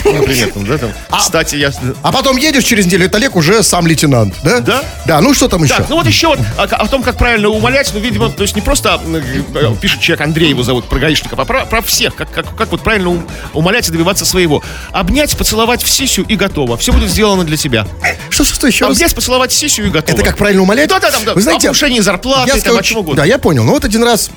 Например, 0.04 0.50
там, 0.52 0.66
да, 0.66 0.78
там. 0.78 0.90
Кстати, 1.18 1.56
я... 1.56 1.72
А 2.02 2.12
потом 2.12 2.36
едешь 2.36 2.64
через 2.64 2.86
неделю, 2.86 3.06
это 3.06 3.18
Олег 3.18 3.36
уже 3.36 3.62
сам 3.62 3.86
лейтенант, 3.86 4.34
да? 4.42 4.60
Да. 4.60 4.82
Да, 5.06 5.20
ну 5.20 5.34
что 5.34 5.48
там 5.48 5.62
еще? 5.64 5.74
Так, 5.74 5.88
ну 5.88 5.96
вот 5.96 6.06
еще 6.06 6.28
вот 6.28 6.38
о, 6.56 6.62
о 6.64 6.86
том, 6.88 7.02
как 7.02 7.16
правильно 7.16 7.48
умолять, 7.48 7.90
ну, 7.94 8.00
видимо, 8.00 8.30
то 8.30 8.42
есть 8.42 8.54
не 8.56 8.62
просто 8.62 9.00
э, 9.06 9.74
пишет 9.80 10.00
человек, 10.00 10.20
Андрей 10.26 10.48
его 10.50 10.62
зовут, 10.62 10.88
про 10.88 10.98
гаишников, 10.98 11.38
а 11.38 11.44
про, 11.44 11.64
про 11.66 11.82
всех, 11.82 12.14
как, 12.14 12.30
как, 12.32 12.54
как 12.56 12.70
вот 12.70 12.82
правильно 12.82 13.10
ум- 13.10 13.26
умолять 13.52 13.88
и 13.88 13.92
добиваться 13.92 14.24
своего. 14.24 14.62
Обнять, 14.92 15.36
поцеловать 15.36 15.82
в 15.82 15.88
сисю 15.88 16.22
и 16.22 16.36
готово. 16.36 16.76
Все 16.76 16.92
будет 16.92 17.10
сделано 17.10 17.44
для 17.44 17.56
тебя. 17.56 17.86
Что, 18.30 18.44
что, 18.44 18.54
что 18.54 18.66
еще 18.66 18.86
раз? 18.86 18.96
Обнять, 18.96 19.14
поцеловать 19.14 19.52
в 19.52 19.54
сисю 19.56 19.84
и 19.84 19.90
готово. 19.90 20.16
Это 20.16 20.24
как 20.24 20.36
правильно 20.36 20.62
умолять? 20.62 20.88
Да-да, 20.88 21.10
там, 21.10 21.24
да. 21.24 21.34
Вы 21.34 21.42
знаете, 21.42 21.68
О 21.68 21.70
повышении 21.70 22.00
зарплаты, 22.00 22.50
я 22.56 22.62
там, 22.62 22.76
о 22.76 22.82
чем 22.82 22.98
угодно. 22.98 23.22
Да, 23.22 23.26
я 23.26 23.38
понял. 23.38 23.64
Ну 23.64 23.72
вот 23.72 23.84
один 23.84 24.02
раз 24.04 24.30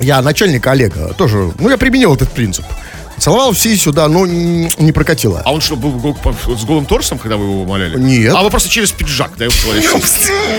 я 0.00 0.20
начальник 0.22 0.66
Олега 0.66 1.14
тоже, 1.14 1.52
ну 1.58 1.70
я 1.70 1.76
применил 1.78 2.14
этот 2.14 2.30
принцип. 2.30 2.64
Целовал 3.18 3.52
все 3.52 3.74
сюда, 3.76 4.08
но 4.08 4.26
не 4.26 4.92
прокатило. 4.92 5.42
А 5.44 5.52
он 5.52 5.60
что, 5.60 5.76
был 5.76 5.92
гол- 5.92 6.16
с 6.56 6.64
голым 6.64 6.84
торсом, 6.84 7.18
когда 7.18 7.36
вы 7.36 7.44
его 7.44 7.62
умоляли? 7.62 7.98
Нет. 7.98 8.34
А 8.34 8.42
вы 8.42 8.50
просто 8.50 8.68
через 8.68 8.92
пиджак, 8.92 9.32
да? 9.38 9.46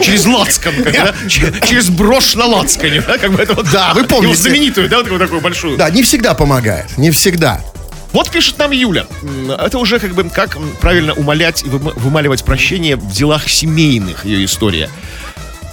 Через 0.02 0.26
лацкан, 0.26 0.74
да? 0.84 1.14
Через 1.30 1.90
брошь 1.90 2.36
на 2.36 2.46
лацкане, 2.46 3.02
да? 3.02 3.18
Как 3.18 3.32
бы 3.32 3.42
это 3.42 3.54
вот... 3.54 3.70
Да, 3.72 3.94
вы 3.94 4.04
помните. 4.06 4.26
Его 4.26 4.36
знаменитую, 4.36 4.90
да, 4.90 5.04
вот 5.04 5.20
такую, 5.20 5.42
большую. 5.42 5.78
Да, 5.78 5.90
не 5.90 6.02
всегда 6.04 6.34
помогает, 6.34 6.98
не 6.98 7.12
всегда. 7.12 7.62
Вот 8.12 8.30
пишет 8.32 8.58
нам 8.58 8.72
Юля. 8.72 9.06
Это 9.60 9.78
уже 9.78 10.00
как 10.00 10.14
бы 10.14 10.24
как 10.24 10.58
правильно 10.80 11.14
умолять 11.14 11.64
и 11.64 11.68
выма- 11.68 11.94
вымаливать 12.00 12.44
прощение 12.44 12.96
в 12.96 13.12
делах 13.12 13.48
семейных, 13.50 14.26
ее 14.26 14.46
история. 14.46 14.90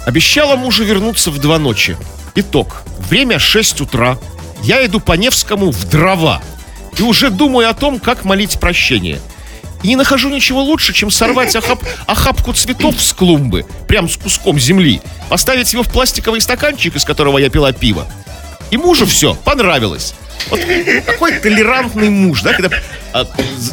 Обещала 0.05 0.55
мужу 0.55 0.83
вернуться 0.83 1.31
в 1.31 1.39
два 1.39 1.57
ночи. 1.57 1.97
Итог. 2.35 2.83
Время 3.09 3.39
6 3.39 3.81
утра. 3.81 4.17
Я 4.61 4.85
иду 4.85 4.99
по 4.99 5.13
Невскому 5.13 5.71
в 5.71 5.85
дрова. 5.89 6.41
И 6.97 7.01
уже 7.01 7.29
думаю 7.29 7.69
о 7.69 7.73
том, 7.73 7.99
как 7.99 8.25
молить 8.25 8.59
прощение. 8.59 9.19
И 9.83 9.89
не 9.89 9.95
нахожу 9.95 10.29
ничего 10.29 10.63
лучше, 10.63 10.93
чем 10.93 11.11
сорвать 11.11 11.55
охап- 11.55 11.85
охапку 12.07 12.53
цветов 12.53 12.99
с 13.01 13.13
клумбы, 13.13 13.65
прям 13.87 14.09
с 14.09 14.17
куском 14.17 14.59
земли, 14.59 15.01
поставить 15.29 15.71
его 15.73 15.83
в 15.83 15.91
пластиковый 15.91 16.41
стаканчик, 16.41 16.95
из 16.95 17.03
которого 17.03 17.37
я 17.37 17.49
пила 17.49 17.71
пиво. 17.71 18.07
И 18.71 18.77
мужу 18.77 19.05
все 19.05 19.35
понравилось. 19.35 20.15
Вот 20.49 20.59
такой 21.05 21.33
толерантный 21.39 22.09
муж, 22.09 22.41
да, 22.41 22.53
когда 22.53 22.69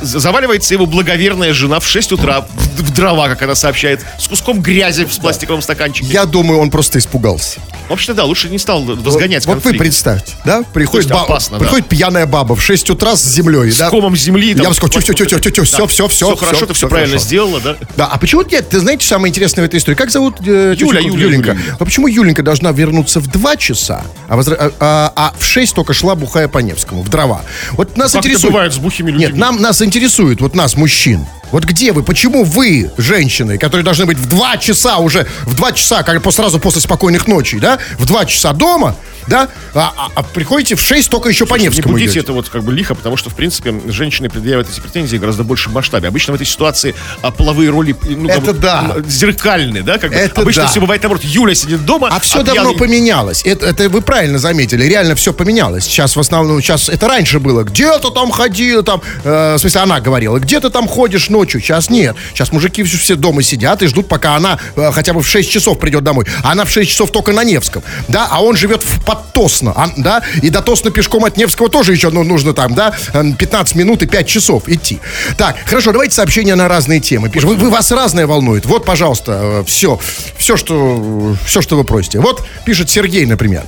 заваливается 0.03 0.75
его 0.75 0.87
благоверная 0.87 1.53
жена 1.53 1.81
в 1.81 1.87
6 1.87 2.13
утра 2.13 2.43
в, 2.43 2.81
в 2.83 2.91
дрова, 2.95 3.29
как 3.29 3.43
она 3.43 3.55
сообщает, 3.55 4.05
с 4.19 4.29
куском 4.29 4.61
грязи 4.61 5.05
в 5.05 5.19
пластиковом 5.19 5.63
стаканчике. 5.63 6.07
Я 6.13 6.25
думаю, 6.27 6.61
он 6.61 6.71
просто 6.71 6.99
испугался. 6.99 7.61
Вообще, 7.89 8.15
да, 8.15 8.25
лучше 8.25 8.49
не 8.49 8.59
стал 8.59 8.83
возгонять 8.85 9.45
Вот 9.45 9.57
вы 9.57 9.61
конфликт. 9.63 9.83
представьте, 9.85 10.35
да? 10.45 10.63
Приходит, 10.73 11.11
есть 11.11 11.21
опасно, 11.21 11.59
да. 11.59 11.65
приходит 11.65 11.89
пьяная 11.89 12.27
баба 12.27 12.55
в 12.55 12.63
6 12.63 12.91
утра 12.91 13.17
с 13.17 13.25
землей, 13.25 13.71
С 13.71 13.79
да? 13.79 13.91
комом 13.91 14.17
земли. 14.17 14.55
Я 14.55 14.69
бы 14.69 14.75
сказал, 14.75 14.91
тю 15.03 15.13
тю 15.15 15.25
тю 15.27 15.65
все, 15.65 15.87
все, 15.87 16.09
все. 16.09 16.09
Все 16.09 16.37
хорошо, 16.37 16.67
ты 16.67 16.75
все 16.75 16.89
правильно 16.89 17.19
сделала, 17.19 17.61
да? 17.61 17.77
Да, 17.97 18.07
а 18.07 18.19
почему 18.19 18.43
нет? 18.43 18.69
Ты 18.69 18.81
знаете, 18.81 19.07
самое 19.07 19.31
интересное 19.31 19.63
в 19.65 19.67
этой 19.67 19.79
истории? 19.79 19.97
Как 19.97 20.11
зовут 20.11 20.37
э, 20.47 20.75
Юля, 20.79 21.01
Юленька? 21.01 21.19
Юля, 21.19 21.37
Юля, 21.37 21.53
Юля. 21.53 21.77
А 21.79 21.85
почему 21.85 22.07
Юленька 22.07 22.43
должна 22.43 22.71
вернуться 22.73 23.21
в 23.21 23.27
2 23.27 23.57
часа, 23.57 24.05
а, 24.29 24.37
возра- 24.37 24.57
а- 24.59 24.73
а- 24.81 25.13
а 25.17 25.35
в 25.39 25.45
6 25.45 25.75
только 25.75 25.93
шла 25.93 26.15
бухая 26.15 26.49
по 26.49 26.59
Невскому, 26.59 27.03
в 27.03 27.09
дрова? 27.09 27.43
Вот 27.73 27.97
нас 27.97 28.13
Как 28.13 28.21
это 28.21 28.29
интересует... 28.29 28.53
бывает 28.53 28.73
с 28.73 28.79
бухими 28.79 29.11
людьми? 29.11 29.32
Нет, 29.33 29.41
нам, 29.41 29.61
нас 29.61 29.81
интересует, 29.83 30.41
вот 30.41 30.55
нас, 30.55 30.77
мужчин. 30.77 31.27
Вот 31.51 31.65
где 31.65 31.93
вы? 31.93 32.03
Почему 32.03 32.45
вы, 32.45 32.91
женщины, 32.97 33.59
которые 33.59 33.85
должны 33.85 34.07
быть 34.07 34.19
в 34.19 34.27
2 34.29 34.57
часа 34.59 34.99
уже, 34.99 35.27
в 35.43 35.55
2 35.55 35.73
часа, 35.73 36.03
как 36.03 36.33
сразу 36.33 36.59
после 36.59 36.81
спокойных 36.81 37.27
ночей, 37.27 37.61
да, 37.61 37.79
в 37.99 38.07
2 38.07 38.25
часа 38.27 38.53
дома, 38.53 38.97
да, 39.27 39.49
а, 39.75 39.93
а- 39.97 40.09
а 40.15 40.23
приходите 40.23 40.75
в 40.75 40.81
6 40.81 41.11
только 41.11 41.29
еще 41.29 41.47
по 41.47 41.55
Не 41.57 41.65
Невскому 41.67 41.93
будите 41.95 42.11
идете? 42.11 42.21
это 42.21 42.33
вот 42.33 42.49
как 42.49 42.63
бы 42.65 42.73
лихо, 42.73 42.95
потому 42.95 43.17
что, 43.17 43.31
в 43.31 43.35
принципе, 43.35 43.75
женщины 43.87 44.29
предъявляют 44.29 44.69
эти 44.71 44.81
претензии 44.81 45.17
в 45.17 45.21
гораздо 45.21 45.45
большем 45.45 45.73
масштабе. 45.73 46.09
Обычно 46.09 46.33
в 46.33 46.37
этой 46.37 46.47
ситуации 46.47 46.95
а, 47.23 47.31
половые 47.31 47.71
роли 47.71 47.95
ну, 48.09 48.29
как 48.29 48.39
Это 48.39 48.53
бы, 48.53 48.59
да. 48.59 48.93
м, 48.97 49.09
зеркальны, 49.09 49.83
да? 49.83 49.99
Как 49.99 50.11
бы. 50.11 50.17
Это 50.17 50.41
Обычно 50.43 50.63
да. 50.65 50.69
все 50.69 50.81
бывает 50.81 51.03
наоборот. 51.03 51.25
Юля 51.25 51.55
сидит 51.55 51.85
дома, 51.85 52.09
А 52.11 52.21
все 52.21 52.41
а 52.41 52.43
давно 52.43 52.73
пьяный- 52.73 52.79
поменялось. 52.79 53.43
Это, 53.45 53.67
это 53.67 53.89
вы 53.89 54.01
правильно 54.03 54.39
заметили. 54.39 54.85
Реально 54.85 55.15
все 55.15 55.33
поменялось. 55.33 55.85
Сейчас 55.85 56.17
в 56.17 56.21
основном, 56.21 56.61
сейчас 56.61 56.89
это 56.89 57.09
раньше 57.09 57.39
было. 57.39 57.63
Где 57.63 57.97
ты 57.99 58.11
там 58.11 58.31
ходил, 58.31 58.83
там, 58.83 59.01
э, 59.25 59.55
в 59.57 59.59
смысле, 59.59 59.81
она 59.83 60.01
говорила, 60.01 60.39
где 60.39 60.61
ты 60.61 60.71
там 60.71 60.89
ходишь 60.89 61.29
ночью? 61.31 61.61
Сейчас 61.61 61.91
нет. 61.91 62.17
Сейчас 62.35 62.53
мужики 62.53 62.83
все, 62.83 62.97
все 62.99 63.15
дома 63.17 63.43
сидят 63.43 63.83
и 63.83 63.87
ждут, 63.87 64.09
пока 64.09 64.37
она 64.37 64.59
э, 64.77 64.91
хотя 64.93 65.13
бы 65.13 65.23
в 65.23 65.27
6 65.29 65.51
часов 65.51 65.79
придет 65.79 66.03
домой. 66.05 66.27
А 66.43 66.53
она 66.53 66.65
в 66.65 66.71
6 66.71 66.91
часов 66.91 67.11
только 67.13 67.33
на 67.33 67.45
Невском. 67.45 67.83
Да, 68.09 68.29
а 68.31 68.43
он 68.43 68.57
живет 68.57 68.83
в 68.83 69.05
Подтосно. 69.13 69.73
А, 69.77 69.91
да, 69.97 70.23
и 70.41 70.49
до 70.49 70.63
Тосна 70.63 70.91
пешком 70.91 71.25
от 71.25 71.37
Невского 71.37 71.69
тоже 71.69 71.93
еще 71.93 72.09
ну, 72.11 72.23
нужно 72.23 72.55
там, 72.55 72.75
да, 72.75 72.95
э, 73.13 73.23
15 73.39 73.75
минут 73.75 74.03
и 74.03 74.07
5 74.07 74.27
часов 74.27 74.69
идти. 74.69 75.01
Так, 75.37 75.57
хорошо, 75.67 75.93
давайте 75.93 76.15
сообщения 76.15 76.55
на 76.55 76.67
разные 76.67 77.01
темы. 77.01 77.31
Вы, 77.35 77.57
вы- 77.57 77.71
вас 77.71 77.91
разное 77.93 78.27
волнует. 78.27 78.65
Вот, 78.65 78.85
пожалуйста, 78.87 79.65
все, 79.67 79.99
все, 80.39 80.57
что, 80.57 81.37
все, 81.45 81.61
что 81.61 81.77
вы 81.77 81.85
просите. 81.85 82.21
Вот 82.21 82.43
пишет 82.65 82.89
Сергей, 82.89 83.27
например. 83.27 83.65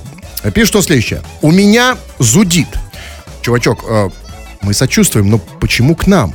Пишет 0.55 0.69
что 0.69 0.83
следующее. 0.83 1.23
У 1.43 1.51
меня 1.51 1.97
зудит. 2.19 2.69
Чувачок, 3.43 3.85
э, 3.87 4.09
мы 4.63 4.73
сочувствуем, 4.73 5.29
но 5.29 5.39
почему 5.39 5.95
к 5.95 6.07
нам? 6.07 6.35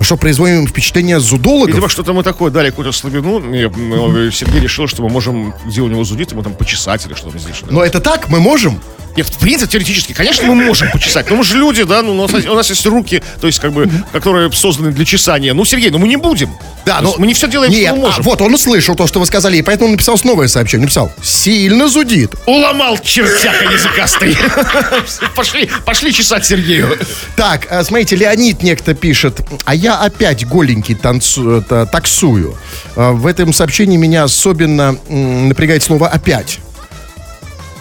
Что, 0.00 0.16
производим 0.16 0.66
впечатление 0.66 1.18
зудологов? 1.20 1.68
Видимо, 1.68 1.88
что-то 1.88 2.12
мы 2.12 2.22
такое 2.22 2.50
дали 2.50 2.70
какую-то 2.70 2.92
слабину. 2.92 3.40
И, 3.52 3.64
м, 3.64 4.30
Сергей 4.32 4.60
решил, 4.60 4.86
что 4.86 5.02
мы 5.02 5.08
можем, 5.08 5.52
где 5.64 5.80
у 5.80 5.88
него 5.88 6.04
зудит, 6.04 6.32
ему 6.32 6.42
там 6.42 6.54
почесать 6.54 7.04
или 7.06 7.14
что-то 7.14 7.38
здесь. 7.38 7.62
Но 7.70 7.82
это 7.82 8.00
так, 8.00 8.28
мы 8.28 8.38
можем? 8.38 8.80
Нет, 9.16 9.26
в 9.26 9.38
принципе, 9.38 9.72
теоретически, 9.72 10.12
конечно, 10.12 10.44
мы 10.44 10.54
можем 10.54 10.90
почесать. 10.90 11.28
Но 11.30 11.36
мы 11.36 11.44
же 11.44 11.56
люди, 11.56 11.84
да, 11.84 12.02
ну, 12.02 12.12
у, 12.12 12.28
нас, 12.28 12.44
у 12.44 12.54
нас 12.54 12.68
есть 12.68 12.84
руки, 12.86 13.22
то 13.40 13.46
есть, 13.46 13.58
как 13.58 13.72
бы, 13.72 13.90
которые 14.12 14.52
созданы 14.52 14.92
для 14.92 15.04
чесания. 15.04 15.54
Ну, 15.54 15.64
Сергей, 15.64 15.90
ну 15.90 15.98
мы 15.98 16.08
не 16.08 16.16
будем. 16.16 16.50
Да, 16.84 17.00
но 17.00 17.08
есть 17.08 17.18
мы 17.18 17.26
не 17.26 17.34
все 17.34 17.48
делаем, 17.48 17.72
Нет, 17.72 17.86
что 17.88 17.96
мы 17.96 18.02
можем. 18.02 18.20
а, 18.20 18.22
вот 18.22 18.40
он 18.42 18.54
услышал 18.54 18.94
то, 18.94 19.06
что 19.06 19.18
вы 19.18 19.26
сказали, 19.26 19.56
и 19.56 19.62
поэтому 19.62 19.86
он 19.86 19.92
написал 19.92 20.18
новое 20.24 20.48
сообщение. 20.48 20.82
Написал, 20.84 21.10
сильно 21.22 21.88
зудит. 21.88 22.32
Уломал 22.46 22.98
чертяка 22.98 23.64
языкастый. 23.64 24.36
Пошли, 25.34 25.68
пошли 25.84 26.12
чесать 26.12 26.44
Сергею. 26.46 26.98
Так, 27.36 27.66
а, 27.70 27.82
смотрите, 27.84 28.16
Леонид 28.16 28.62
некто 28.62 28.94
пишет, 28.94 29.40
а 29.64 29.74
я 29.74 29.96
опять 29.98 30.46
голенький 30.46 30.94
танцу, 30.94 31.58
это, 31.58 31.86
таксую. 31.86 32.56
А, 32.94 33.12
В 33.12 33.26
этом 33.26 33.52
сообщении 33.52 33.96
меня 33.96 34.24
особенно 34.24 34.96
напрягает 35.08 35.82
слово 35.82 36.08
«опять». 36.08 36.60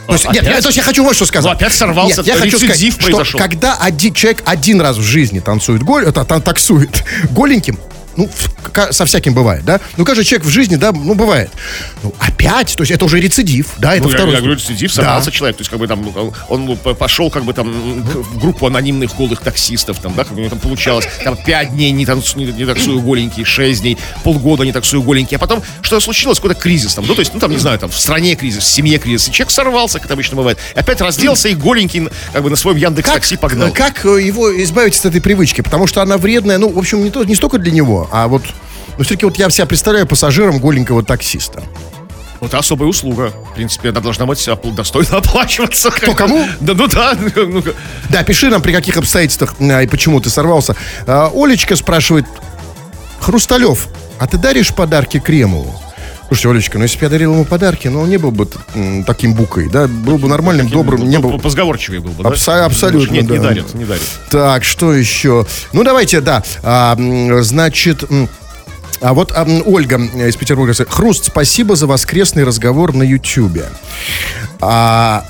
То 0.07 0.13
есть, 0.13 0.25
нет, 0.25 0.37
Опять? 0.43 0.55
я, 0.55 0.61
то 0.61 0.67
есть 0.67 0.77
я 0.77 0.83
хочу 0.83 1.03
вот 1.03 1.15
что 1.15 1.25
сказать. 1.25 1.45
Ну, 1.51 1.57
опять 1.57 1.73
сорвался, 1.73 2.17
Нет, 2.17 2.27
я 2.27 2.35
хочу 2.35 2.57
сказать, 2.57 2.75
рецидив 2.75 2.93
что 2.95 3.03
произошел. 3.05 3.39
когда 3.39 3.75
один 3.75 4.13
человек 4.13 4.43
один 4.45 4.79
раз 4.81 4.97
в 4.97 5.01
жизни 5.01 5.39
танцует 5.39 5.81
голь, 5.83 6.05
это, 6.05 6.23
та- 6.25 6.39
таксует 6.39 7.03
голеньким, 7.31 7.79
ну, 8.17 8.29
со 8.91 9.05
всяким 9.05 9.33
бывает, 9.33 9.65
да? 9.65 9.79
Ну, 9.97 10.05
каждый 10.05 10.23
человек 10.23 10.45
в 10.45 10.49
жизни, 10.49 10.75
да, 10.75 10.91
ну, 10.91 11.13
бывает. 11.15 11.49
Ну, 12.03 12.13
опять, 12.19 12.75
то 12.75 12.83
есть 12.83 12.91
это 12.91 13.05
уже 13.05 13.19
рецидив, 13.19 13.67
да, 13.77 13.93
это 13.95 14.03
Ну, 14.03 14.09
я, 14.09 14.15
второй. 14.15 14.33
я 14.33 14.39
говорю, 14.39 14.55
рецидив, 14.55 14.89
Да. 14.95 15.01
сорвался 15.03 15.31
человек. 15.31 15.57
То 15.57 15.61
есть, 15.61 15.69
как 15.69 15.79
бы 15.79 15.87
там, 15.87 16.33
он, 16.49 16.69
он 16.69 16.77
пошел, 16.77 17.29
как 17.29 17.43
бы 17.43 17.53
там, 17.53 17.71
в 17.71 18.39
группу 18.39 18.67
анонимных 18.67 19.15
голых 19.15 19.41
таксистов, 19.41 19.99
там, 19.99 20.13
да, 20.15 20.23
как 20.23 20.33
у 20.33 20.39
него 20.39 20.49
там 20.49 20.59
получалось, 20.59 21.07
там, 21.23 21.37
пять 21.37 21.73
дней 21.73 21.91
не, 21.91 22.05
танцу, 22.05 22.37
не, 22.37 22.45
не 22.45 22.65
таксую 22.65 23.01
голенький, 23.01 23.43
шесть 23.43 23.81
дней, 23.81 23.97
полгода 24.23 24.63
не 24.63 24.71
таксую 24.71 25.03
голенький, 25.03 25.35
а 25.37 25.39
потом 25.39 25.61
что 25.81 25.99
случилось, 25.99 26.39
какой-то 26.39 26.59
кризис 26.59 26.93
там, 26.95 27.05
ну, 27.07 27.13
то 27.15 27.21
есть, 27.21 27.33
ну, 27.33 27.39
там, 27.39 27.51
не 27.51 27.57
знаю, 27.57 27.79
там, 27.79 27.89
в 27.89 27.99
стране 27.99 28.35
кризис, 28.35 28.63
в 28.63 28.67
семье 28.67 28.97
кризис, 28.97 29.27
и 29.29 29.31
человек 29.31 29.51
сорвался, 29.51 29.97
как 29.99 30.05
это 30.05 30.13
обычно 30.13 30.37
бывает, 30.37 30.57
опять 30.75 31.01
разделся 31.01 31.49
и 31.49 31.55
голенький, 31.55 32.07
как 32.33 32.43
бы, 32.43 32.49
на 32.49 32.55
своем 32.55 32.77
Яндекс 32.77 33.09
такси 33.09 33.37
погнал. 33.37 33.71
Как 33.71 34.03
его 34.05 34.63
избавить 34.63 34.97
от 34.99 35.05
этой 35.05 35.21
привычки? 35.21 35.61
Потому 35.61 35.87
что 35.87 36.01
она 36.01 36.17
вредная, 36.17 36.57
ну, 36.57 36.69
в 36.69 36.77
общем, 36.77 37.03
не, 37.03 37.09
то, 37.09 37.23
не 37.23 37.35
столько 37.35 37.57
для 37.57 37.71
него, 37.71 38.04
а 38.11 38.27
вот... 38.27 38.43
Ну, 38.97 39.03
все-таки 39.03 39.25
вот 39.25 39.37
я 39.37 39.49
себя 39.49 39.65
представляю 39.65 40.07
пассажиром 40.07 40.59
голенького 40.59 41.03
таксиста. 41.03 41.63
Вот 42.39 42.49
это 42.49 42.59
особая 42.59 42.87
услуга. 42.89 43.33
В 43.51 43.55
принципе, 43.55 43.89
она 43.89 44.01
должна 44.01 44.25
быть 44.25 44.47
достойно 44.75 45.17
оплачиваться. 45.17 45.89
Кто 45.91 46.13
кому? 46.13 46.45
Да, 46.59 46.73
ну 46.73 46.87
да. 46.87 47.17
ну, 47.35 47.63
Да, 48.09 48.23
пиши 48.23 48.49
нам, 48.49 48.61
при 48.61 48.71
каких 48.71 48.97
обстоятельствах 48.97 49.55
а, 49.59 49.81
и 49.81 49.87
почему 49.87 50.19
ты 50.19 50.29
сорвался. 50.29 50.75
А, 51.07 51.31
Олечка 51.33 51.75
спрашивает, 51.75 52.25
Хрусталев, 53.19 53.87
а 54.19 54.27
ты 54.27 54.37
даришь 54.37 54.73
подарки 54.73 55.19
Кремову? 55.19 55.81
Слушайте, 56.27 56.49
Олечка, 56.49 56.77
ну 56.77 56.83
если 56.83 56.97
бы 56.97 57.05
я 57.05 57.09
дарил 57.09 57.33
ему 57.33 57.45
подарки, 57.45 57.87
ну 57.87 58.01
он 58.01 58.09
не 58.09 58.17
был 58.17 58.31
бы 58.31 58.47
таким 59.05 59.33
букой, 59.33 59.69
да, 59.69 59.87
был 59.87 60.17
бы 60.17 60.27
нормальным, 60.27 60.69
добрым, 60.69 61.07
не 61.07 61.19
был... 61.19 61.39
Позговорчивее 61.39 61.99
был 62.01 62.11
бы, 62.11 62.23
да? 62.23 62.29
Абсо- 62.29 62.65
абсолютно, 62.65 63.13
Нет, 63.13 63.29
не 63.29 63.37
да. 63.37 63.43
дарят, 63.43 63.73
не 63.75 63.85
дарят. 63.85 64.03
Так, 64.31 64.63
что 64.63 64.93
еще? 64.93 65.45
Ну, 65.71 65.83
давайте, 65.83 66.21
да. 66.21 66.43
А, 66.63 66.97
значит, 67.41 68.03
а 69.01 69.13
вот 69.13 69.33
а, 69.35 69.45
Ольга 69.65 69.97
из 69.97 70.35
Петербурга. 70.35 70.73
Хруст, 70.89 71.25
спасибо 71.25 71.75
за 71.75 71.85
воскресный 71.85 72.43
разговор 72.43 72.93
на 72.95 73.03
Ютьюбе. 73.03 73.65
А, 74.61 75.23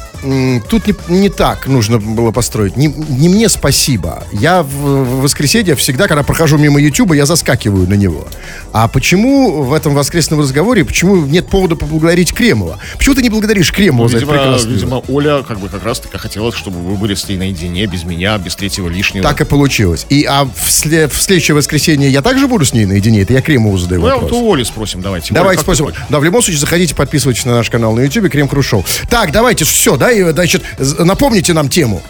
тут 0.69 0.87
не, 0.87 0.95
не 1.09 1.29
так 1.29 1.67
нужно 1.67 1.99
было 1.99 2.31
построить. 2.31 2.75
Не, 2.77 2.87
не 2.87 3.29
мне 3.29 3.49
спасибо. 3.49 4.23
Я 4.31 4.63
в, 4.63 4.67
в 4.67 5.21
воскресенье 5.21 5.75
всегда, 5.75 6.07
когда 6.07 6.23
прохожу 6.23 6.57
мимо 6.57 6.79
Ютуба, 6.79 7.15
я 7.15 7.25
заскакиваю 7.25 7.87
на 7.87 7.93
него. 7.93 8.27
А 8.73 8.87
почему 8.87 9.63
в 9.63 9.73
этом 9.73 9.93
воскресном 9.93 10.39
разговоре, 10.39 10.83
почему 10.85 11.15
нет 11.25 11.47
повода 11.47 11.75
поблагодарить 11.75 12.33
Кремова? 12.33 12.79
Почему 12.97 13.15
ты 13.15 13.21
не 13.21 13.29
благодаришь 13.29 13.71
Кремова 13.71 14.09
за 14.09 14.17
это 14.17 14.25
Видимо, 14.25 14.39
прекрасное 14.43 14.75
дело? 14.77 15.01
видимо, 15.01 15.15
Оля 15.15 15.43
как 15.43 15.59
бы 15.59 15.69
как 15.69 15.83
раз 15.83 15.99
таки 15.99 16.17
хотела, 16.17 16.51
чтобы 16.51 16.79
вы 16.79 16.95
были 16.95 17.15
с 17.15 17.27
ней 17.27 17.37
наедине, 17.37 17.85
без 17.85 18.03
меня, 18.03 18.37
без 18.37 18.55
третьего 18.55 18.89
лишнего. 18.89 19.23
Так 19.23 19.41
и 19.41 19.45
получилось. 19.45 20.05
И 20.09 20.23
а 20.25 20.45
в, 20.45 20.67
сле- 20.69 21.07
в 21.07 21.21
следующее 21.21 21.55
воскресенье 21.55 22.09
я 22.09 22.21
также 22.21 22.47
буду 22.47 22.65
с 22.65 22.73
ней 22.73 22.85
наедине? 22.85 23.21
Это 23.21 23.33
я 23.33 23.41
Кремову 23.41 23.77
задаю 23.77 24.01
Ну, 24.01 24.07
вопрос. 24.07 24.31
вот 24.31 24.41
у 24.41 24.53
Оли 24.53 24.63
спросим, 24.63 25.01
давайте. 25.01 25.33
Давайте 25.33 25.59
Оля, 25.67 25.75
спросим. 25.75 25.93
Да, 26.09 26.19
в 26.19 26.23
любом 26.23 26.41
случае, 26.41 26.59
заходите, 26.59 26.95
подписывайтесь 26.95 27.45
на 27.45 27.55
наш 27.55 27.69
канал 27.69 27.93
на 27.93 28.01
YouTube, 28.01 28.29
Крем 28.29 28.47
Хруст 28.47 28.69
Шоу. 28.69 28.85
Так, 29.09 29.31
давайте, 29.31 29.65
все, 29.65 29.97
да, 29.97 30.11
и, 30.15 30.23
значит, 30.31 30.63
напомните 30.99 31.53
нам 31.53 31.69
тему. 31.69 32.01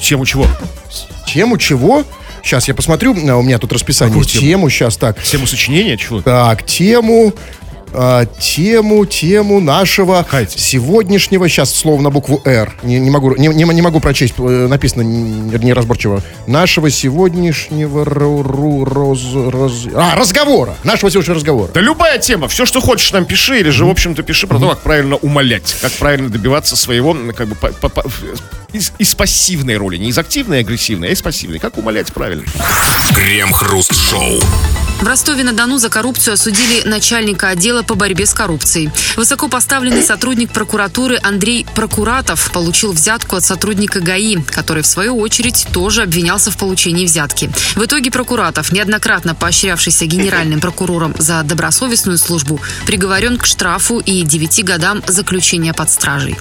Тему 0.00 0.24
чего? 0.24 0.46
Тему 1.26 1.58
чего? 1.58 2.04
Сейчас 2.42 2.68
я 2.68 2.74
посмотрю, 2.74 3.12
у 3.12 3.42
меня 3.42 3.58
тут 3.58 3.72
расписание. 3.72 4.12
Какую 4.12 4.24
тему? 4.24 4.40
Тему, 4.42 4.70
сейчас, 4.70 4.96
так. 4.96 5.20
Тему 5.22 5.46
сочинения? 5.46 5.96
Чего? 5.96 6.22
Так, 6.22 6.64
тему, 6.64 7.34
а, 7.92 8.26
тему, 8.38 9.04
тему 9.06 9.60
нашего 9.60 10.24
тема? 10.30 10.46
сегодняшнего, 10.56 11.48
сейчас 11.48 11.74
слово 11.74 12.00
на 12.02 12.10
букву 12.10 12.40
«Р». 12.44 12.72
Не, 12.82 12.98
не 12.98 13.10
могу, 13.10 13.34
не, 13.36 13.48
не, 13.48 13.64
не 13.64 13.82
могу 13.82 14.00
прочесть, 14.00 14.34
э, 14.38 14.66
написано 14.68 15.02
неразборчиво. 15.02 16.22
Нашего 16.46 16.90
сегодняшнего 16.90 18.04
ру- 18.04 18.42
ру- 18.42 18.84
роз- 18.84 19.50
роз- 19.50 19.92
а, 19.94 20.14
разговора. 20.16 20.76
Нашего 20.84 21.10
сегодняшнего 21.10 21.36
разговора. 21.36 21.70
Да 21.72 21.80
любая 21.80 22.18
тема, 22.18 22.48
все, 22.48 22.66
что 22.66 22.80
хочешь, 22.80 23.12
нам 23.12 23.24
пиши, 23.24 23.60
или 23.60 23.70
же, 23.70 23.84
в 23.86 23.90
общем-то, 23.90 24.22
пиши 24.22 24.46
про 24.46 24.58
то, 24.58 24.68
как 24.70 24.80
правильно 24.80 25.16
умолять, 25.16 25.76
как 25.80 25.92
правильно 25.92 26.28
добиваться 26.28 26.76
своего, 26.76 27.16
как 27.36 27.48
бы, 27.48 27.54
по- 27.54 27.88
по- 27.88 28.04
из, 28.72 28.92
из 28.98 29.14
пассивной 29.14 29.76
роли, 29.76 29.96
не 29.96 30.08
из 30.10 30.18
активной 30.18 30.58
и 30.58 30.60
агрессивной, 30.60 31.08
а 31.08 31.12
из 31.12 31.22
пассивной. 31.22 31.58
Как 31.58 31.78
умолять 31.78 32.12
правильно? 32.12 32.44
Крем-хруст-шоу. 33.14 34.40
В 35.00 35.06
Ростове-на-Дону 35.06 35.78
за 35.78 35.90
коррупцию 35.90 36.34
осудили 36.34 36.82
начальника 36.86 37.48
отдела 37.48 37.82
по 37.82 37.94
борьбе 37.94 38.24
с 38.24 38.32
коррупцией. 38.32 38.90
Высокопоставленный 39.16 40.02
сотрудник 40.02 40.50
прокуратуры 40.50 41.18
Андрей 41.22 41.66
Прокуратов 41.74 42.50
получил 42.50 42.92
взятку 42.92 43.36
от 43.36 43.44
сотрудника 43.44 44.00
ГАИ, 44.00 44.38
который, 44.42 44.82
в 44.82 44.86
свою 44.86 45.18
очередь, 45.18 45.66
тоже 45.72 46.02
обвинялся 46.02 46.50
в 46.50 46.56
получении 46.56 47.04
взятки. 47.04 47.50
В 47.74 47.84
итоге 47.84 48.10
Прокуратов, 48.10 48.72
неоднократно 48.72 49.34
поощрявшийся 49.34 50.06
генеральным 50.06 50.60
прокурором 50.60 51.14
за 51.18 51.42
добросовестную 51.42 52.16
службу, 52.16 52.58
приговорен 52.86 53.36
к 53.36 53.44
штрафу 53.44 53.98
и 53.98 54.22
9 54.22 54.64
годам 54.64 55.02
заключения 55.06 55.74
под 55.74 55.90
стражей. 55.90 56.36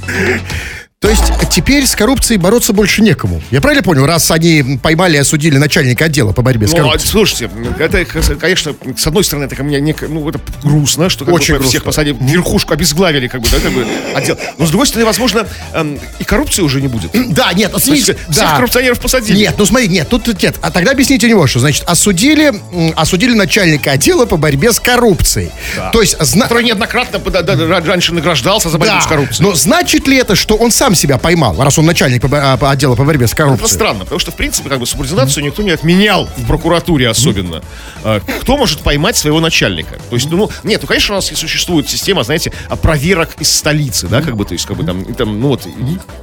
То 1.01 1.09
есть 1.09 1.23
теперь 1.51 1.85
с 1.85 1.95
коррупцией 1.95 2.39
бороться 2.39 2.73
больше 2.73 3.01
некому. 3.03 3.41
Я 3.51 3.61
правильно 3.61 3.83
понял, 3.83 4.05
раз 4.07 4.31
они 4.31 4.79
поймали 4.81 5.17
и 5.17 5.19
осудили 5.19 5.57
начальника 5.57 6.05
отдела 6.05 6.31
по 6.31 6.41
борьбе 6.41 6.67
с 6.67 6.71
Ну, 6.71 6.77
а, 6.77 6.81
коррупцией? 6.83 7.11
слушайте, 7.11 7.49
это, 7.77 8.05
конечно, 8.39 8.73
с 8.97 9.05
одной 9.05 9.23
стороны, 9.23 9.45
это 9.45 9.55
ко 9.55 9.63
мне, 9.63 9.79
не, 9.81 9.93
ну, 10.07 10.27
это 10.27 10.39
грустно, 10.63 11.09
что 11.09 11.25
как 11.25 11.33
Очень 11.33 11.55
бы, 11.55 11.59
всех 11.63 11.83
грустно. 11.83 11.85
посадили, 12.03 12.17
верхушку 12.21 12.73
обезглавили, 12.73 13.27
как 13.27 13.41
бы, 13.41 13.47
да, 13.51 13.59
как 13.59 13.71
бы, 13.73 13.85
отдел. 14.15 14.37
Но, 14.57 14.65
с 14.65 14.69
другой 14.69 14.87
стороны, 14.87 15.05
возможно, 15.05 15.45
эм, 15.73 15.99
и 16.17 16.23
коррупции 16.23 16.61
уже 16.63 16.81
не 16.81 16.87
будет. 16.87 17.11
Да, 17.35 17.51
нет, 17.53 17.71
ну, 17.73 17.79
То 17.79 17.91
есть 17.91 18.05
смотрите, 18.05 18.31
всех 18.31 18.43
да. 18.49 18.55
коррупционеров 18.55 18.99
посадили. 18.99 19.37
Нет, 19.37 19.55
ну 19.57 19.65
смотри, 19.65 19.89
нет, 19.89 20.07
тут 20.09 20.41
нет. 20.41 20.55
А 20.61 20.71
тогда 20.71 20.91
объясните 20.91 21.27
него, 21.27 21.45
что 21.45 21.59
значит 21.59 21.83
осудили, 21.85 22.53
осудили 22.95 23.33
начальника 23.33 23.91
отдела 23.91 24.25
по 24.25 24.37
борьбе 24.37 24.71
с 24.71 24.79
коррупцией. 24.79 25.51
То 25.91 26.01
есть 26.01 26.15
зна- 26.23 26.43
Который 26.45 26.63
неоднократно 26.63 27.19
да, 27.19 27.41
ра- 27.41 27.85
раньше 27.85 28.13
награждался 28.13 28.69
за 28.69 28.77
борьбу 28.77 28.95
да, 28.95 29.01
с 29.01 29.05
коррупцией. 29.07 29.45
но 29.47 29.53
значит 29.53 30.07
ли 30.07 30.17
это, 30.17 30.35
что 30.35 30.55
он 30.55 30.71
сам 30.71 30.84
себя 30.93 31.17
поймал, 31.17 31.55
раз 31.63 31.79
он 31.79 31.85
начальник 31.85 32.23
а, 32.31 32.59
отдела 32.69 32.95
по 32.95 33.03
борьбе 33.03 33.25
с 33.27 33.31
Это 33.33 33.37
коррупцией? 33.43 33.69
странно, 33.71 33.99
потому 34.01 34.19
что, 34.19 34.31
в 34.31 34.35
принципе, 34.35 34.69
как 34.69 34.79
бы 34.79 34.85
субординацию 34.85 35.43
никто 35.43 35.63
не 35.63 35.71
отменял 35.71 36.29
в 36.37 36.45
прокуратуре 36.45 37.09
особенно. 37.09 37.63
А, 38.03 38.19
Кто 38.41 38.57
может 38.57 38.81
поймать 38.81 39.15
своего 39.17 39.39
начальника? 39.39 39.95
То 40.09 40.15
есть, 40.15 40.29
ну, 40.29 40.49
нет, 40.63 40.81
ну, 40.81 40.87
конечно, 40.87 41.15
у 41.15 41.17
нас 41.17 41.25
существует 41.25 41.89
система, 41.89 42.23
знаете, 42.23 42.51
а, 42.69 42.75
проверок 42.75 43.29
из 43.39 43.51
столицы, 43.51 44.07
да, 44.07 44.21
как 44.21 44.35
бы, 44.35 44.45
то 44.45 44.53
есть, 44.53 44.65
как 44.65 44.77
бы 44.77 44.83
там, 44.83 45.05
там 45.15 45.39
ну, 45.39 45.47
вот, 45.47 45.65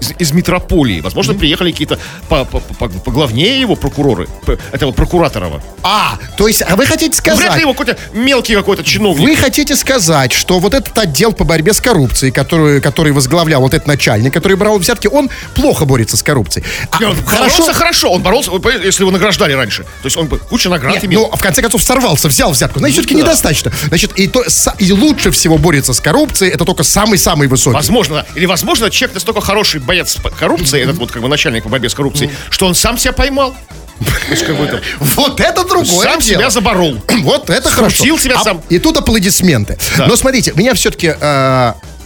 из, 0.00 0.12
из 0.18 0.32
метрополии. 0.32 1.00
Возможно, 1.00 1.34
приехали 1.34 1.72
какие-то 1.72 1.98
по, 2.28 2.44
по, 2.44 2.60
по- 2.60 2.88
поглавнее 2.88 3.58
его 3.60 3.74
прокуроры, 3.74 4.28
этого 4.70 4.92
прокураторова. 4.92 5.62
А, 5.82 6.18
то 6.36 6.46
есть, 6.46 6.62
а 6.62 6.76
вы 6.76 6.84
хотите 6.86 7.16
Ну, 7.16 7.22
Вряд 7.34 7.38
сказать... 7.38 7.54
ли 7.56 7.62
его 7.62 7.72
какой-то 7.72 7.96
мелкий 8.12 8.54
какой-то 8.54 8.84
чиновник. 8.84 9.26
Вы 9.26 9.36
хотите 9.36 9.74
сказать, 9.76 10.32
что 10.32 10.58
вот 10.58 10.74
этот 10.74 10.96
отдел 10.98 11.32
по 11.32 11.44
борьбе 11.44 11.72
с 11.72 11.80
коррупцией, 11.80 12.30
который, 12.32 12.80
который 12.80 13.12
возглавлял 13.12 13.60
вот 13.62 13.72
этот 13.74 13.86
начальник, 13.88 14.32
который 14.32 14.51
брал 14.56 14.78
взятки, 14.78 15.06
он 15.06 15.30
плохо 15.54 15.84
борется 15.84 16.16
с 16.16 16.22
коррупцией. 16.22 16.64
А, 16.90 16.98
Не, 17.00 17.06
он 17.06 17.16
боролся 17.20 17.72
хорошо, 17.72 18.10
он 18.10 18.22
боролся, 18.22 18.50
если 18.82 19.02
его 19.02 19.10
награждали 19.10 19.52
раньше. 19.52 19.82
То 19.82 20.06
есть 20.06 20.16
он 20.16 20.28
куча 20.28 20.68
наград 20.68 20.94
Нет, 20.94 21.04
имел. 21.04 21.28
ну, 21.30 21.36
в 21.36 21.40
конце 21.40 21.62
концов, 21.62 21.82
сорвался, 21.82 22.28
взял 22.28 22.50
взятку. 22.52 22.78
Значит, 22.78 22.94
все-таки 22.94 23.14
да. 23.14 23.20
недостаточно. 23.20 23.72
Значит, 23.88 24.12
и, 24.16 24.28
то, 24.28 24.44
и 24.78 24.92
лучше 24.92 25.30
всего 25.30 25.58
борется 25.58 25.92
с 25.92 26.00
коррупцией, 26.00 26.50
это 26.52 26.64
только 26.64 26.82
самый-самый 26.82 27.48
высокий. 27.48 27.74
Возможно, 27.74 28.26
или 28.34 28.46
возможно, 28.46 28.90
человек 28.90 29.14
настолько 29.14 29.40
хороший 29.40 29.80
боец 29.80 30.16
коррупции, 30.38 30.82
этот 30.82 30.96
вот 30.96 31.10
как 31.10 31.22
бы 31.22 31.28
начальник 31.28 31.64
по 31.64 31.68
борьбе 31.68 31.88
с 31.88 31.94
коррупцией, 31.94 32.30
что 32.50 32.66
он 32.66 32.74
сам 32.74 32.98
себя 32.98 33.12
поймал. 33.12 33.54
Вот 35.00 35.40
это 35.40 35.64
другое 35.64 36.08
сам 36.08 36.20
себя 36.20 36.50
заборол. 36.50 37.00
Вот 37.22 37.50
это 37.50 37.70
хорошо. 37.70 38.04
себя 38.18 38.36
А- 38.40 38.44
сам. 38.44 38.60
И 38.68 38.78
тут 38.78 38.96
аплодисменты. 38.96 39.78
Но 39.98 40.16
смотрите, 40.16 40.52
меня 40.56 40.74
все-таки... 40.74 41.14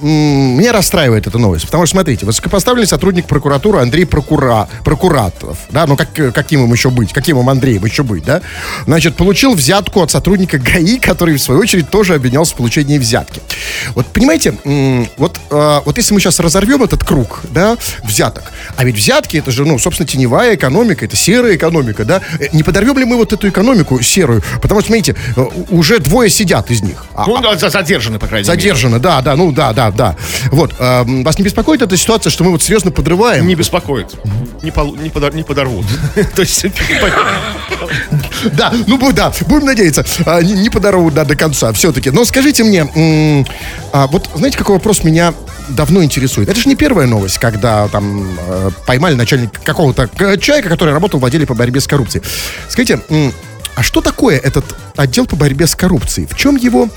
меня 0.01 0.73
расстраивает 0.73 1.27
эта 1.27 1.39
новость, 1.39 1.65
потому 1.67 1.87
что, 1.87 1.93
смотрите, 1.93 2.27
высокопоставленный 2.27 2.87
сотрудник 2.87 3.27
прокуратуры 3.27 3.81
Андрей 3.81 4.05
Прокура, 4.07 4.69
Прокуратов, 4.85 5.59
да, 5.71 5.87
ну 5.87 5.97
как, 5.97 6.19
э, 6.19 6.33
каким 6.33 6.65
им 6.65 6.73
еще 6.73 6.91
быть, 6.91 7.13
каким 7.13 7.39
им 7.39 7.49
Андреем 7.49 7.85
еще 7.85 8.03
быть, 8.03 8.25
да, 8.25 8.43
значит, 8.87 9.17
получил 9.17 9.55
взятку 9.55 10.03
от 10.03 10.11
сотрудника 10.11 10.59
ГАИ, 10.59 10.99
который, 10.99 11.37
в 11.37 11.43
свою 11.43 11.61
очередь, 11.61 11.89
тоже 11.91 12.15
обвинялся 12.15 12.53
в 12.55 12.57
получении 12.57 12.99
взятки. 12.99 13.41
Вот, 13.95 14.07
понимаете, 14.07 14.55
вот, 15.17 15.41
э, 15.51 15.81
вот 15.85 15.97
если 15.97 16.15
мы 16.15 16.21
сейчас 16.21 16.41
разорвем 16.41 16.83
этот 16.83 17.05
круг, 17.05 17.41
да, 17.51 17.77
взяток, 18.05 18.45
а 18.77 18.85
ведь 18.85 18.97
взятки, 18.97 19.37
это 19.39 19.51
же, 19.51 19.65
ну, 19.65 19.79
собственно, 19.79 20.07
теневая 20.07 20.55
экономика, 20.57 21.05
это 21.05 21.17
серая 21.17 21.57
экономика, 21.57 22.05
да, 22.05 22.21
Э, 22.41 22.47
не 22.53 22.63
подорвем 22.63 22.99
ли 22.99 23.05
мы 23.05 23.17
вот 23.17 23.33
эту 23.33 23.49
экономику 23.49 24.01
серую, 24.03 24.43
потому 24.61 24.81
что, 24.81 24.89
смотрите, 24.89 25.15
уже 25.71 25.99
двое 25.99 26.29
сидят 26.31 26.71
из 26.71 26.83
них. 26.83 27.05
А- 27.15 27.25
Ну, 27.27 27.41
за- 27.59 27.71
задержаны, 27.71 28.19
по 28.19 28.27
крайней 28.27 28.47
мере. 28.49 28.59
Задержано, 28.61 28.99
да, 28.99 29.21
да, 29.23 29.37
ну 29.37 29.53
да, 29.53 29.73
да, 29.73 29.86
да. 29.91 30.17
Вот, 30.51 30.75
эм, 30.79 31.25
вас 31.25 31.39
не 31.39 31.45
беспокоит 31.45 31.83
эта 31.83 31.97
ситуация, 31.97 32.31
что 32.31 32.45
мы 32.45 32.51
вот 32.51 32.63
серьезно 32.63 32.91
подрываем? 32.91 33.47
Не 33.47 33.55
беспокоит. 33.55 34.15
Не, 34.63 34.71
полу- 34.71 34.97
не, 34.97 35.09
подор- 35.11 35.35
не 35.35 35.43
подорвут. 35.43 35.87
То 36.35 36.43
есть, 36.43 36.65
Да, 38.53 38.73
ну 38.87 39.13
да, 39.13 39.33
будем 39.49 39.67
надеяться, 39.67 40.05
а, 40.25 40.41
не, 40.43 40.71
подорвут 40.71 41.15
да, 41.15 41.25
до 41.25 41.37
конца 41.37 41.73
все-таки. 41.73 42.11
Но 42.11 42.25
скажите 42.25 42.65
мне, 42.65 42.87
а, 43.93 44.07
вот 44.07 44.29
знаете, 44.35 44.59
какой 44.59 44.77
вопрос 44.77 45.05
меня 45.05 45.35
давно 45.69 46.03
интересует? 46.03 46.49
Это 46.49 46.61
же 46.61 46.69
не 46.69 46.77
первая 46.77 47.07
новость, 47.07 47.39
когда 47.39 47.89
там 47.89 48.37
э, 48.39 48.71
поймали 48.87 49.15
начальника 49.15 49.61
какого-то 49.65 50.09
э, 50.19 50.37
человека, 50.39 50.69
который 50.69 50.95
работал 50.95 51.19
в 51.19 51.25
отделе 51.25 51.47
по 51.47 51.55
борьбе 51.55 51.81
с 51.81 51.87
коррупцией. 51.87 52.23
Скажите, 52.69 53.01
а 53.77 53.83
что 53.83 54.01
такое 54.01 54.39
этот 54.39 54.65
отдел 54.97 55.27
по 55.27 55.37
борьбе 55.37 55.67
с 55.67 55.75
коррупцией? 55.75 56.27
В 56.27 56.35
чем 56.35 56.57
его 56.57 56.89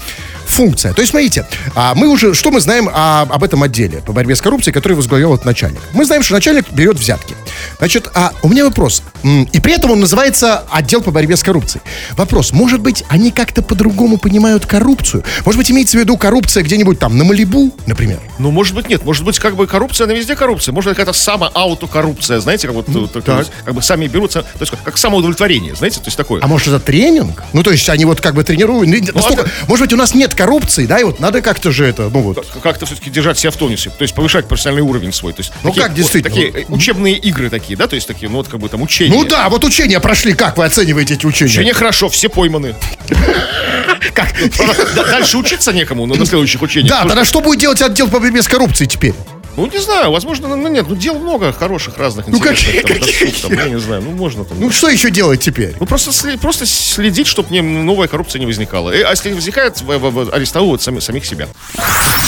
функция? 0.45 0.93
То 0.93 1.01
есть, 1.01 1.11
смотрите, 1.11 1.45
а 1.75 1.93
мы 1.93 2.07
уже, 2.07 2.33
что 2.33 2.51
мы 2.51 2.61
знаем 2.61 2.89
о- 2.89 3.23
об 3.23 3.43
этом 3.43 3.61
отделе 3.63 3.97
по 3.99 4.13
борьбе 4.13 4.35
с 4.35 4.41
коррупцией, 4.41 4.73
который 4.73 4.93
возглавлял 4.93 5.33
этот 5.33 5.45
начальник? 5.45 5.81
Мы 5.93 6.05
знаем, 6.05 6.23
что 6.23 6.33
начальник 6.33 6.71
берет 6.71 6.97
взятки. 6.97 7.35
Значит, 7.77 8.09
а 8.15 8.31
у 8.41 8.47
меня 8.47 8.63
вопрос. 8.63 9.03
И 9.23 9.59
при 9.59 9.73
этом 9.73 9.91
он 9.91 9.99
называется 9.99 10.63
отдел 10.71 11.01
по 11.01 11.11
борьбе 11.11 11.35
с 11.35 11.43
коррупцией. 11.43 11.83
Вопрос, 12.11 12.53
может 12.53 12.79
быть, 12.79 13.03
они 13.09 13.31
как-то 13.31 13.61
по-другому 13.61 14.17
понимают 14.17 14.65
коррупцию? 14.65 15.25
Может 15.45 15.57
быть, 15.59 15.69
имеется 15.71 15.97
в 15.97 15.99
виду 15.99 16.15
коррупция 16.15 16.63
где-нибудь 16.63 16.97
там 16.97 17.17
на 17.17 17.25
Малибу, 17.25 17.75
например? 17.85 18.21
Ну, 18.39 18.51
может 18.51 18.73
быть, 18.73 18.87
нет. 18.87 19.03
Может 19.03 19.25
быть, 19.25 19.37
как 19.37 19.57
бы 19.57 19.67
коррупция, 19.67 20.05
она 20.05 20.13
везде 20.13 20.35
коррупция. 20.37 20.71
Может, 20.71 20.91
какая-то 20.91 21.11
самоаутокоррупция, 21.13 22.39
знаете, 22.39 22.67
как 22.67 22.75
вот, 22.77 22.85
такое 22.85 23.21
так. 23.21 23.47
как 23.65 23.73
бы 23.73 23.81
сами 23.81 24.08
берутся, 24.08 24.43
то 24.43 24.62
есть 24.62 24.71
как, 24.71 24.81
как 24.83 24.97
самоудовлетворение, 24.97 25.75
знаете, 25.75 25.97
то 25.97 26.08
есть 26.08 26.17
такое. 26.17 26.41
А 26.41 26.47
может, 26.47 26.68
это 26.69 26.79
тренинг? 26.79 27.43
Ну, 27.53 27.63
то 27.63 27.71
есть 27.71 27.87
они 27.89 28.05
вот 28.05 28.21
как 28.21 28.33
бы 28.35 28.43
тренируют. 28.43 28.87
Ну, 28.89 29.13
настолько- 29.13 29.41
это- 29.43 29.51
Может 29.67 29.85
быть, 29.85 29.93
у 29.93 29.97
нас 29.97 30.13
нет 30.15 30.33
коррупции, 30.35 30.85
да, 30.85 30.99
и 30.99 31.03
вот 31.03 31.19
надо 31.19 31.41
как-то 31.41 31.71
же 31.71 31.85
это, 31.85 32.09
ну 32.09 32.21
вот. 32.21 32.35
Как- 32.45 32.61
Как-то 32.61 32.85
все-таки 32.85 33.09
держать 33.09 33.37
себя 33.37 33.51
в 33.51 33.55
тонусе, 33.55 33.89
то 33.89 34.01
есть 34.03 34.13
повышать 34.15 34.47
профессиональный 34.47 34.83
уровень 34.87 35.11
свой. 35.13 35.33
То 35.33 35.41
есть 35.41 35.51
Ну, 35.63 35.69
такие, 35.69 35.83
как 35.85 35.93
действительно? 35.93 36.35
такие 36.35 36.63
э, 36.63 36.65
учебные 36.69 37.15
игры 37.17 37.49
такие, 37.49 37.75
да, 37.77 37.87
то 37.87 37.95
есть 37.95 38.07
такие, 38.07 38.29
ну 38.29 38.37
вот 38.37 38.47
как 38.47 38.59
бы 38.59 38.69
там 38.69 38.81
учения. 38.81 39.13
Ну 39.15 39.25
да, 39.25 39.49
вот 39.49 39.63
учения 39.63 39.99
прошли. 39.99 40.33
Как 40.33 40.57
вы 40.57 40.65
оцениваете 40.65 41.15
эти 41.15 41.25
учения? 41.25 41.51
Учения 41.51 41.73
хорошо, 41.73 42.09
все 42.09 42.29
пойманы. 42.29 42.75
Как? 44.13 44.33
Да, 44.95 45.03
Дальше 45.05 45.37
учиться 45.37 45.71
некому 45.73 46.05
на 46.05 46.15
на 46.15 46.25
следующих 46.25 46.61
учениях. 46.61 46.89
Да, 46.89 47.05
тогда 47.05 47.25
что 47.25 47.41
будет 47.41 47.59
делать 47.59 47.81
отдел 47.81 48.07
по 48.07 48.19
борьбе 48.19 48.41
с 48.41 48.47
коррупцией 48.47 48.87
теперь? 48.89 49.13
Ну, 49.60 49.67
не 49.67 49.79
знаю, 49.79 50.10
возможно, 50.12 50.47
ну 50.55 50.67
нет, 50.69 50.85
ну 50.87 50.95
дел 50.95 51.15
много 51.19 51.51
хороших 51.51 51.97
разных 51.97 52.27
Ну, 52.27 52.37
интересных, 52.37 52.83
какие- 52.83 53.01
там, 53.01 53.29
досуг, 53.29 53.41
там, 53.41 53.51
я 53.60 53.65
не 53.65 53.79
знаю, 53.79 54.01
ну 54.01 54.12
можно 54.12 54.45
там. 54.45 54.57
Ну, 54.60 54.71
что 54.71 54.87
еще 54.87 55.10
делать 55.12 55.41
теперь? 55.41 55.75
Ну, 55.79 55.85
просто, 55.85 56.12
просто 56.37 56.65
следить, 56.65 57.27
чтобы 57.27 57.49
не, 57.51 57.62
новая 57.62 58.07
коррупция 58.07 58.39
не 58.39 58.45
возникала. 58.45 58.91
Э, 58.91 59.03
А 59.03 59.10
если 59.12 59.33
возникает, 59.33 59.81
в- 59.81 59.85
в- 59.97 60.12
в- 60.12 60.33
арестовывать 60.33 60.81
сами, 60.81 60.99
самих 61.01 61.25
себя. 61.25 61.49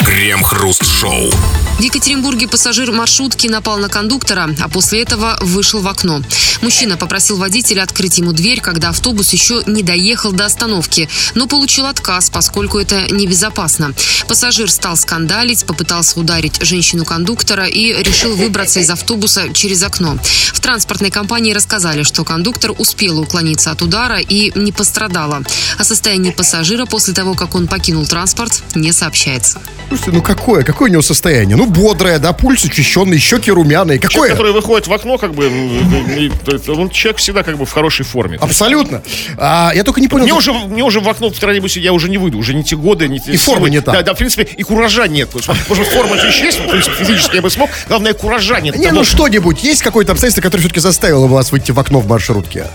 Крем-хруст-шоу. 0.05 1.31
В 1.79 1.81
Екатеринбурге 1.81 2.47
пассажир 2.47 2.91
маршрутки 2.91 3.47
напал 3.47 3.77
на 3.77 3.87
кондуктора, 3.87 4.49
а 4.61 4.67
после 4.67 5.01
этого 5.03 5.37
вышел 5.41 5.81
в 5.81 5.87
окно. 5.87 6.21
Мужчина 6.61 6.97
попросил 6.97 7.37
водителя 7.37 7.83
открыть 7.83 8.17
ему 8.17 8.33
дверь, 8.33 8.59
когда 8.61 8.89
автобус 8.89 9.31
еще 9.31 9.63
не 9.67 9.83
доехал 9.83 10.31
до 10.33 10.45
остановки, 10.45 11.07
но 11.33 11.47
получил 11.47 11.85
отказ, 11.85 12.29
поскольку 12.29 12.77
это 12.77 13.11
небезопасно. 13.13 13.93
Пассажир 14.27 14.69
стал 14.69 14.97
скандалить, 14.97 15.65
попытался 15.65 16.19
ударить 16.19 16.61
женщину-кондуктора 16.61 17.20
и 17.25 17.93
решил 18.03 18.35
выбраться 18.35 18.79
из 18.79 18.89
автобуса 18.89 19.53
через 19.53 19.83
окно. 19.83 20.17
В 20.53 20.59
транспортной 20.59 21.11
компании 21.11 21.53
рассказали, 21.53 22.03
что 22.03 22.23
кондуктор 22.23 22.71
успел 22.77 23.19
уклониться 23.19 23.71
от 23.71 23.81
удара 23.81 24.19
и 24.19 24.51
не 24.55 24.71
пострадала. 24.71 25.41
О 25.77 25.83
состоянии 25.83 26.31
пассажира 26.31 26.85
после 26.85 27.13
того, 27.13 27.33
как 27.33 27.55
он 27.55 27.67
покинул 27.67 28.05
транспорт, 28.05 28.63
не 28.75 28.91
сообщается. 28.91 29.59
Слушайте, 29.87 30.11
ну 30.11 30.21
какое? 30.21 30.63
Какое 30.63 30.89
у 30.89 30.91
него 30.93 31.01
состояние? 31.01 31.57
Ну, 31.57 31.65
бодрое, 31.65 32.19
да, 32.19 32.31
пульс 32.33 32.63
учащенный, 32.63 33.19
щеки 33.19 33.51
румяные. 33.51 33.99
Человек, 33.99 34.11
Какое? 34.11 34.29
который 34.29 34.53
выходит 34.53 34.87
в 34.87 34.93
окно, 34.93 35.17
как 35.17 35.33
бы, 35.33 35.45
и- 35.47 36.31
он 36.71 36.89
человек 36.89 37.17
всегда 37.19 37.43
как 37.43 37.57
бы 37.57 37.65
в 37.65 37.71
хорошей 37.71 38.05
форме. 38.05 38.37
Абсолютно. 38.37 39.03
А, 39.37 39.71
я 39.75 39.83
только 39.83 39.99
не 39.99 40.07
понял. 40.07 40.23
Мне 40.23 40.33
уже, 40.33 40.53
мне 40.53 40.83
уже 40.83 40.99
в 41.01 41.09
окно 41.09 41.29
в 41.29 41.37
троллейбусе 41.37 41.79
я 41.81 41.93
уже 41.93 42.09
не 42.09 42.17
выйду, 42.17 42.37
уже 42.37 42.53
не 42.53 42.63
те 42.63 42.75
годы, 42.75 43.07
не 43.07 43.19
те 43.19 43.33
И 43.33 43.37
формы 43.37 43.69
не 43.69 43.81
та. 43.81 43.91
Да, 43.91 44.01
да, 44.01 44.13
в 44.13 44.17
принципе, 44.17 44.43
и 44.43 44.63
куража 44.63 45.07
нет. 45.07 45.29
Может, 45.33 45.87
форма 45.87 46.15
еще 46.15 46.45
есть, 46.45 46.59
в 46.59 46.69
принципе, 46.69 47.03
физически 47.11 47.35
я 47.37 47.41
бы 47.41 47.49
смог, 47.49 47.69
главное, 47.87 48.13
куража 48.13 48.59
нет. 48.61 48.75
Не, 48.77 48.91
ну 48.91 49.03
что- 49.03 49.17
что-нибудь. 49.17 49.63
Есть 49.63 49.81
какое-то 49.83 50.11
обстоятельство, 50.13 50.41
которое 50.41 50.61
все-таки 50.61 50.79
заставило 50.79 51.27
вас 51.27 51.51
выйти 51.51 51.71
в 51.71 51.79
окно 51.79 51.99
в 51.99 52.07
маршрутке? 52.07 52.67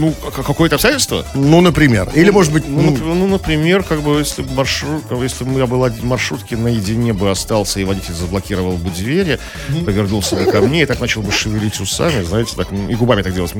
Ну, 0.00 0.12
к- 0.12 0.42
какое-то 0.42 0.76
обстоятельство? 0.76 1.26
Ну, 1.34 1.60
например. 1.60 2.08
Или, 2.14 2.30
может 2.30 2.52
быть, 2.52 2.64
Ну, 2.66 2.96
ну, 2.98 3.14
ну, 3.14 3.26
например, 3.26 3.82
как 3.82 4.00
бы, 4.02 4.18
если 4.18 4.40
бы 4.42 4.52
маршрут, 4.54 5.04
если 5.22 5.44
бы 5.44 5.58
я 5.60 5.66
был 5.66 5.84
один 5.84 6.00
в 6.00 6.04
маршрутке 6.04 6.56
наедине 6.56 7.12
бы 7.12 7.30
остался, 7.30 7.80
и 7.80 7.84
водитель 7.84 8.14
заблокировал 8.14 8.72
бы 8.78 8.88
двери, 8.90 9.38
повернулся 9.84 10.36
бы 10.36 10.50
ко 10.50 10.60
мне 10.60 10.82
и 10.82 10.86
так 10.86 11.00
начал 11.00 11.20
бы 11.22 11.30
шевелить 11.30 11.78
усами, 11.80 12.22
знаете, 12.24 12.54
так, 12.56 12.72
м, 12.72 12.88
и 12.88 12.94
губами 12.94 13.20
так 13.22 13.34
делать. 13.34 13.52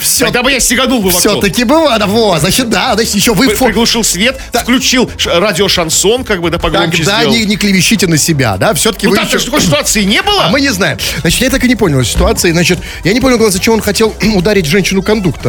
всё- 0.00 0.24
Тогда 0.26 0.42
бы 0.42 0.50
я 0.50 0.58
стеганул 0.60 1.00
бы 1.02 1.10
в 1.10 1.14
все-таки 1.18 1.64
бывает. 1.64 2.02
Вот, 2.06 2.40
значит, 2.40 2.68
да, 2.68 2.94
значит, 2.94 3.14
еще 3.14 3.32
вы 3.34 3.48
Приглушил 3.48 4.02
свет, 4.04 4.38
включил 4.52 5.08
ш- 5.16 5.38
радио-шансон, 5.40 6.24
как 6.24 6.40
бы, 6.42 6.50
да, 6.50 6.58
погромче 6.58 6.98
Тогда 7.04 7.20
сделал. 7.20 7.34
не, 7.36 7.44
не 7.46 7.56
клевещите 7.56 8.06
на 8.06 8.16
себя, 8.18 8.56
да? 8.56 8.74
Все-таки 8.74 9.06
Ну, 9.06 9.12
вы 9.12 9.18
так, 9.18 9.28
такой 9.30 9.60
ситуации 9.60 10.02
не 10.02 10.20
было? 10.22 10.46
А 10.46 10.50
мы 10.50 10.60
не 10.60 10.70
знаем. 10.70 10.98
Значит, 11.20 11.40
я 11.42 11.50
так 11.50 11.62
и 11.64 11.68
не 11.68 11.76
понял 11.76 12.02
ситуации. 12.04 12.50
Значит, 12.50 12.78
я 13.04 13.12
не 13.12 13.20
понял, 13.20 13.38
зачем 13.50 13.74
он 13.74 13.80
хотел 13.80 14.12
ударить 14.34 14.66
женщину-кондуктора. 14.66 15.43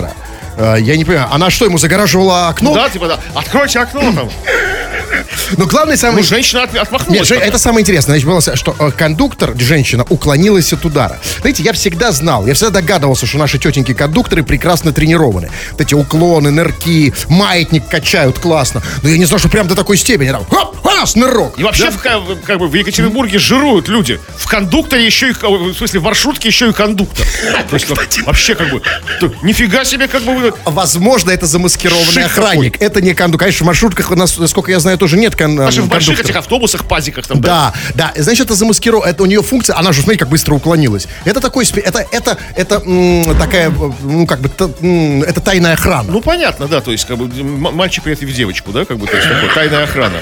Э, 0.57 0.77
Я 0.79 0.95
не 0.97 1.03
понимаю, 1.05 1.27
она 1.31 1.49
что, 1.49 1.65
ему 1.65 1.77
загораживала 1.77 2.49
окно? 2.49 2.73
Да, 2.73 2.89
типа, 2.89 3.07
да. 3.07 3.19
Откройте 3.33 3.79
окно 3.79 4.01
там. 4.13 4.29
Но 5.57 5.65
главный 5.65 5.97
самый... 5.97 6.17
Ну, 6.17 6.23
женщина 6.23 6.63
от- 6.63 6.73
Нет, 6.73 6.83
отмахнулась. 6.83 7.27
Жень, 7.27 7.39
это 7.39 7.57
самое 7.57 7.81
интересное. 7.81 8.13
Значит, 8.19 8.27
было, 8.27 8.55
что 8.55 8.75
э, 8.79 8.91
кондуктор, 8.91 9.53
женщина, 9.57 10.05
уклонилась 10.09 10.71
от 10.73 10.83
удара. 10.85 11.19
Знаете, 11.41 11.63
я 11.63 11.73
всегда 11.73 12.11
знал, 12.11 12.45
я 12.47 12.53
всегда 12.53 12.71
догадывался, 12.71 13.25
что 13.25 13.37
наши 13.37 13.57
тетеньки-кондукторы 13.57 14.43
прекрасно 14.43 14.91
тренированы. 14.91 15.49
Вот 15.71 15.81
эти 15.81 15.93
уклоны, 15.93 16.51
нырки, 16.51 17.13
маятник 17.29 17.87
качают 17.87 18.39
классно. 18.39 18.81
Но 19.03 19.09
я 19.09 19.17
не 19.17 19.25
знал, 19.25 19.39
что 19.39 19.49
прям 19.49 19.67
до 19.67 19.75
такой 19.75 19.97
степени. 19.97 20.31
Там, 20.31 20.45
хоп, 20.49 20.75
раз, 21.05 21.15
нырок. 21.15 21.57
И 21.57 21.63
вообще, 21.63 21.89
в, 21.91 21.97
ка- 21.99 22.21
как 22.45 22.59
бы, 22.59 22.67
в 22.67 22.73
Екатеринбурге 22.73 23.39
жируют 23.39 23.87
люди. 23.87 24.19
В 24.37 24.47
кондукторе 24.47 25.05
еще 25.05 25.29
и, 25.29 25.33
в 25.33 25.73
смысле, 25.75 25.99
в 25.99 26.03
маршрутке 26.03 26.47
еще 26.49 26.69
и 26.69 26.73
кондуктор. 26.73 27.25
Вообще, 28.25 28.55
как 28.55 28.69
бы, 28.71 28.81
нифига 29.41 29.83
себе, 29.85 30.07
как 30.07 30.23
бы 30.23 30.33
вы... 30.35 30.53
Возможно, 30.65 31.31
это 31.31 31.45
замаскированный 31.45 32.23
охранник. 32.25 32.81
Это 32.81 33.01
не 33.01 33.13
кондуктор. 33.13 33.45
Конечно, 33.45 33.63
в 33.63 33.67
маршрутках, 33.67 34.11
у 34.11 34.15
нас, 34.15 34.37
насколько 34.37 34.71
я 34.71 34.79
знаю, 34.79 34.97
тоже 34.97 35.17
нет 35.17 35.35
кон- 35.35 35.55
Даже 35.55 35.81
в 35.81 35.87
больших 35.87 36.09
кондуктора. 36.09 36.27
этих 36.31 36.35
автобусах, 36.39 36.85
пазиках 36.87 37.27
там, 37.27 37.41
да? 37.41 37.73
Да, 37.95 38.11
да, 38.15 38.21
значит, 38.23 38.45
это 38.45 38.55
замаскировано, 38.55 39.09
это 39.09 39.23
у 39.23 39.25
нее 39.25 39.41
функция, 39.43 39.77
она 39.77 39.91
же, 39.91 40.01
смотри, 40.01 40.17
как 40.17 40.29
быстро 40.29 40.53
уклонилась. 40.55 41.07
Это 41.25 41.39
такой, 41.41 41.65
это, 41.65 42.05
это, 42.11 42.37
это 42.55 42.79
такая, 43.37 43.69
э, 43.69 43.91
ну, 44.03 44.25
как 44.25 44.39
бы, 44.41 44.49
это 45.25 45.41
тайная 45.41 45.73
охрана. 45.73 46.11
Ну, 46.11 46.21
понятно, 46.21 46.67
да, 46.67 46.81
то 46.81 46.91
есть, 46.91 47.05
как 47.05 47.17
бы, 47.17 47.27
мальчик 47.43 48.03
приятный 48.03 48.27
в 48.27 48.33
девочку, 48.33 48.71
да, 48.71 48.85
как 48.85 48.97
бы, 48.97 49.07
то 49.07 49.15
есть, 49.15 49.27
такое, 49.29 49.49
тайная 49.53 49.83
охрана. 49.83 50.19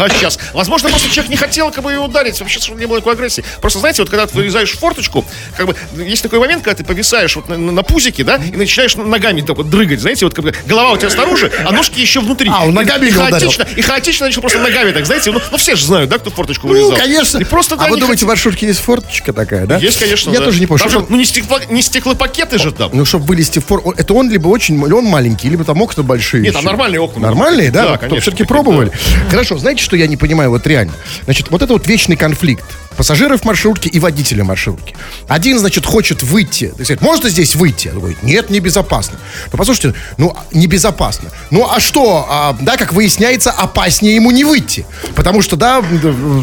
А 0.00 0.08
сейчас, 0.08 0.38
возможно, 0.54 0.88
просто 0.88 1.10
человек 1.10 1.30
не 1.30 1.36
хотел, 1.36 1.70
как 1.70 1.84
бы, 1.84 1.92
ее 1.92 2.00
ударить, 2.00 2.38
вообще, 2.40 2.58
чтобы 2.58 2.80
не 2.80 2.86
было 2.86 2.98
такой 2.98 3.14
агрессии. 3.14 3.44
Просто, 3.60 3.80
знаете, 3.80 4.02
вот, 4.02 4.10
когда 4.10 4.26
ты 4.26 4.34
вырезаешь 4.36 4.72
форточку, 4.72 5.24
как 5.56 5.66
бы, 5.66 5.76
есть 5.96 6.22
такой 6.22 6.38
момент, 6.38 6.62
когда 6.62 6.76
ты 6.76 6.84
повисаешь 6.84 7.36
вот 7.36 7.48
на, 7.48 7.56
на 7.58 7.82
пузике, 7.82 8.24
да, 8.24 8.36
и 8.36 8.56
начинаешь 8.56 8.96
ногами 8.96 9.40
так 9.42 9.56
вот 9.56 9.68
дрыгать, 9.70 10.00
знаете, 10.00 10.24
вот, 10.24 10.34
как 10.34 10.44
бы, 10.44 10.54
голова 10.66 10.92
у 10.92 10.96
тебя 10.96 11.10
снаружи, 11.10 11.52
а 11.64 11.72
ножки 11.72 12.00
еще 12.00 12.20
внутри. 12.20 12.50
А, 12.52 12.64
он 12.64 12.74
ногами 12.74 13.06
и 13.06 13.10
хаотично, 13.10 13.66
и 13.76 13.82
хаотично 13.82 14.26
начал 14.26 14.40
просто 14.40 14.60
ногами, 14.60 14.92
так, 14.92 15.06
знаете, 15.06 15.30
ну, 15.32 15.40
ну, 15.50 15.58
все 15.58 15.76
же 15.76 15.84
знают, 15.84 16.10
да, 16.10 16.18
кто 16.18 16.30
форточку 16.30 16.66
Ну, 16.66 16.72
вырезал. 16.72 16.96
конечно. 16.96 17.38
И 17.38 17.44
просто, 17.44 17.76
да, 17.76 17.84
а 17.84 17.88
вы 17.88 17.98
думаете, 17.98 18.24
в 18.24 18.28
маршрутке 18.28 18.66
есть 18.66 18.80
форточка 18.80 19.32
такая, 19.32 19.66
да? 19.66 19.76
Есть, 19.76 19.98
конечно, 19.98 20.30
Я 20.30 20.38
да. 20.38 20.46
тоже 20.46 20.60
не 20.60 20.66
понял. 20.66 20.80
Там 20.80 20.90
же, 20.90 21.06
ну, 21.08 21.16
не, 21.16 21.24
стекло, 21.24 21.58
не 21.68 21.82
стеклопакеты 21.82 22.58
же 22.58 22.72
там. 22.72 22.90
Ну, 22.92 23.04
чтобы 23.04 23.26
вылезти 23.26 23.58
в 23.58 23.66
фор... 23.66 23.82
Это 23.96 24.14
он 24.14 24.30
либо 24.30 24.48
очень... 24.48 24.80
он 24.92 25.04
маленький, 25.04 25.48
либо 25.48 25.64
там 25.64 25.80
окна 25.82 26.02
большие. 26.02 26.42
Нет, 26.42 26.54
там 26.54 26.64
нормальные 26.64 27.00
окна. 27.00 27.20
Нормальные, 27.20 27.70
да? 27.70 27.88
Да, 27.90 27.96
конечно, 27.98 28.20
Все-таки 28.20 28.44
пробовали. 28.44 28.92
Хорошо, 29.30 29.58
знаете, 29.58 29.82
что 29.90 29.96
я 29.96 30.06
не 30.06 30.16
понимаю 30.16 30.50
вот 30.50 30.64
реально? 30.68 30.92
Значит, 31.24 31.50
вот 31.50 31.62
это 31.62 31.72
вот 31.72 31.88
вечный 31.88 32.14
конфликт 32.14 32.64
пассажиров 32.96 33.44
маршрутки 33.44 33.88
и 33.88 33.98
водителя 33.98 34.44
маршрутки. 34.44 34.94
Один, 35.28 35.58
значит, 35.58 35.86
хочет 35.86 36.22
выйти. 36.22 36.68
То 36.68 36.80
есть, 36.80 37.00
можно 37.00 37.28
здесь 37.28 37.54
выйти? 37.54 37.88
Он 37.88 37.98
говорит, 37.98 38.22
нет, 38.22 38.50
небезопасно. 38.50 39.18
Ну, 39.52 39.58
послушайте, 39.58 39.94
ну, 40.18 40.36
небезопасно. 40.52 41.30
Ну, 41.50 41.68
а 41.70 41.80
что, 41.80 42.26
а, 42.28 42.56
да, 42.60 42.76
как 42.76 42.92
выясняется, 42.92 43.50
опаснее 43.50 44.14
ему 44.14 44.30
не 44.30 44.44
выйти. 44.44 44.84
Потому 45.14 45.42
что, 45.42 45.56
да, 45.56 45.82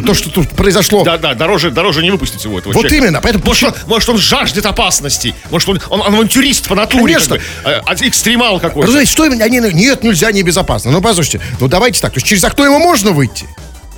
то, 0.04 0.14
что 0.14 0.30
тут 0.30 0.48
произошло... 0.50 1.04
Да, 1.04 1.18
да, 1.18 1.34
дороже, 1.34 1.70
дороже 1.70 2.02
не 2.02 2.10
выпустить 2.10 2.44
его 2.44 2.58
этого 2.58 2.72
Вот 2.72 2.82
человека. 2.82 3.04
именно, 3.06 3.20
поэтому 3.20 3.44
Может, 3.44 3.64
он, 3.64 3.74
может, 3.86 4.08
он 4.08 4.18
жаждет 4.18 4.66
опасностей. 4.66 5.34
Может, 5.50 5.68
он, 5.68 5.80
он 5.90 6.02
авантюрист 6.02 6.68
по 6.68 6.74
натуре. 6.74 7.14
Конечно. 7.14 7.38
Как 7.38 7.64
бы, 7.64 7.70
э, 7.70 7.82
а, 7.84 7.94
экстремал 7.94 8.60
какой-то. 8.60 8.86
Разумеете, 8.86 9.12
что 9.12 9.22
они, 9.24 9.58
нет, 9.72 10.02
нельзя, 10.02 10.32
небезопасно. 10.32 10.90
Ну, 10.90 11.00
послушайте, 11.00 11.40
ну 11.60 11.68
давайте 11.68 12.00
так, 12.00 12.12
то 12.12 12.18
есть 12.18 12.26
через 12.26 12.42
окно 12.44 12.64
ему 12.64 12.78
можно 12.78 13.12
выйти? 13.12 13.46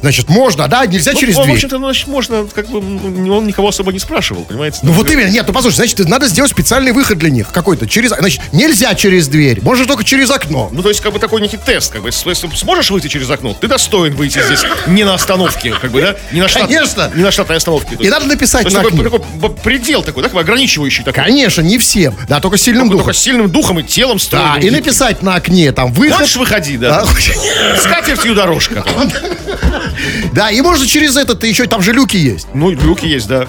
Значит, 0.00 0.28
можно, 0.28 0.66
да, 0.68 0.86
нельзя 0.86 1.14
через 1.14 1.34
ну, 1.36 1.42
в 1.42 1.44
дверь. 1.44 1.56
общем-то, 1.56 1.78
ну, 1.78 1.86
значит, 1.86 2.06
можно, 2.08 2.46
как 2.54 2.68
бы, 2.68 2.80
ну, 2.80 3.36
он 3.36 3.46
никого 3.46 3.68
особо 3.68 3.92
не 3.92 3.98
спрашивал, 3.98 4.44
понимаете? 4.44 4.78
Ну 4.82 4.92
вот 4.92 5.10
именно, 5.10 5.28
нет, 5.28 5.44
ну 5.46 5.52
послушай, 5.52 5.76
значит, 5.76 5.98
надо 6.08 6.26
сделать 6.26 6.50
специальный 6.50 6.92
выход 6.92 7.18
для 7.18 7.30
них 7.30 7.48
какой-то. 7.52 7.86
Через, 7.86 8.10
значит, 8.10 8.40
нельзя 8.52 8.94
через 8.94 9.28
дверь, 9.28 9.60
можно 9.62 9.84
только 9.86 10.04
через 10.04 10.30
окно. 10.30 10.70
Ну, 10.72 10.82
то 10.82 10.88
есть, 10.88 11.00
как 11.00 11.12
бы 11.12 11.18
такой 11.18 11.40
некий 11.42 11.58
тест, 11.58 11.92
как 11.92 12.02
бы, 12.02 12.08
если 12.08 12.32
сможешь 12.56 12.90
выйти 12.90 13.08
через 13.08 13.28
окно, 13.30 13.54
ты 13.60 13.68
достоин 13.68 14.14
выйти 14.14 14.42
здесь 14.42 14.64
не 14.86 15.04
на 15.04 15.14
остановке, 15.14 15.74
как 15.80 15.90
бы, 15.90 16.00
да? 16.00 16.16
Не 16.32 16.40
на 16.40 16.48
штат- 16.48 16.66
Конечно. 16.66 17.10
Не 17.14 17.22
на 17.22 17.30
штатной 17.30 17.56
остановке. 17.58 17.96
И 18.00 18.08
надо 18.08 18.26
написать 18.26 18.66
то 18.68 18.72
на 18.74 18.82
такой, 18.82 19.04
такой 19.04 19.50
предел 19.62 20.02
такой, 20.02 20.22
да, 20.22 20.28
как 20.28 20.34
бы 20.34 20.40
ограничивающий 20.40 21.04
такой. 21.04 21.22
Конечно, 21.24 21.60
не 21.60 21.78
всем, 21.78 22.16
да, 22.28 22.40
только 22.40 22.56
сильным 22.56 22.88
Только 22.88 22.98
духом. 23.02 23.14
с 23.14 23.18
сильным 23.18 23.50
духом 23.50 23.80
и 23.80 23.82
телом 23.82 24.16
Да, 24.18 24.22
стройным. 24.24 24.60
и 24.62 24.70
написать 24.70 25.22
на 25.22 25.34
окне 25.34 25.72
там 25.72 25.92
выход. 25.92 26.18
Хочешь, 26.20 26.36
выходи, 26.36 26.76
да. 26.76 27.04
Да, 27.04 27.76
С 27.76 27.82
катертью 27.86 28.34
дорожка. 28.34 28.84
Да, 30.32 30.50
и 30.50 30.60
можно 30.60 30.86
через 30.86 31.16
этот, 31.16 31.42
еще 31.44 31.66
там 31.66 31.82
же 31.82 31.92
люки 31.92 32.16
есть. 32.16 32.48
Ну, 32.54 32.70
люки 32.70 33.06
есть, 33.06 33.26
да. 33.28 33.46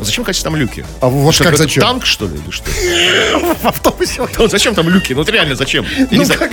Зачем, 0.00 0.24
кстати, 0.24 0.42
там 0.42 0.56
люки? 0.56 0.84
А 1.00 1.08
вот 1.08 1.34
Что, 1.34 1.44
как 1.44 1.54
это 1.54 1.62
зачем? 1.62 1.82
Танк, 1.82 2.04
что 2.04 2.26
ли, 2.26 2.34
или 2.34 2.50
что? 2.50 2.64
В 3.62 3.66
автобусе. 3.66 4.22
Зачем 4.48 4.74
там 4.74 4.88
люки? 4.88 5.12
Ну, 5.12 5.20
вот 5.20 5.28
реально, 5.30 5.54
зачем? 5.54 5.86
Я 5.96 6.06
Ну, 6.10 6.26
как- 6.26 6.50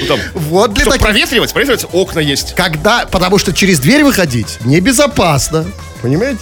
Ну, 0.00 0.06
там, 0.06 0.18
Вот 0.34 0.74
для 0.74 0.82
что, 0.82 0.90
таких... 0.92 1.06
проветривать? 1.06 1.52
Проветривать 1.52 1.86
окна 1.92 2.18
есть. 2.18 2.54
Когда... 2.54 3.06
Потому 3.06 3.38
что 3.38 3.52
через 3.52 3.78
дверь 3.78 4.02
выходить 4.04 4.58
небезопасно. 4.64 5.64
Понимаете? 6.02 6.40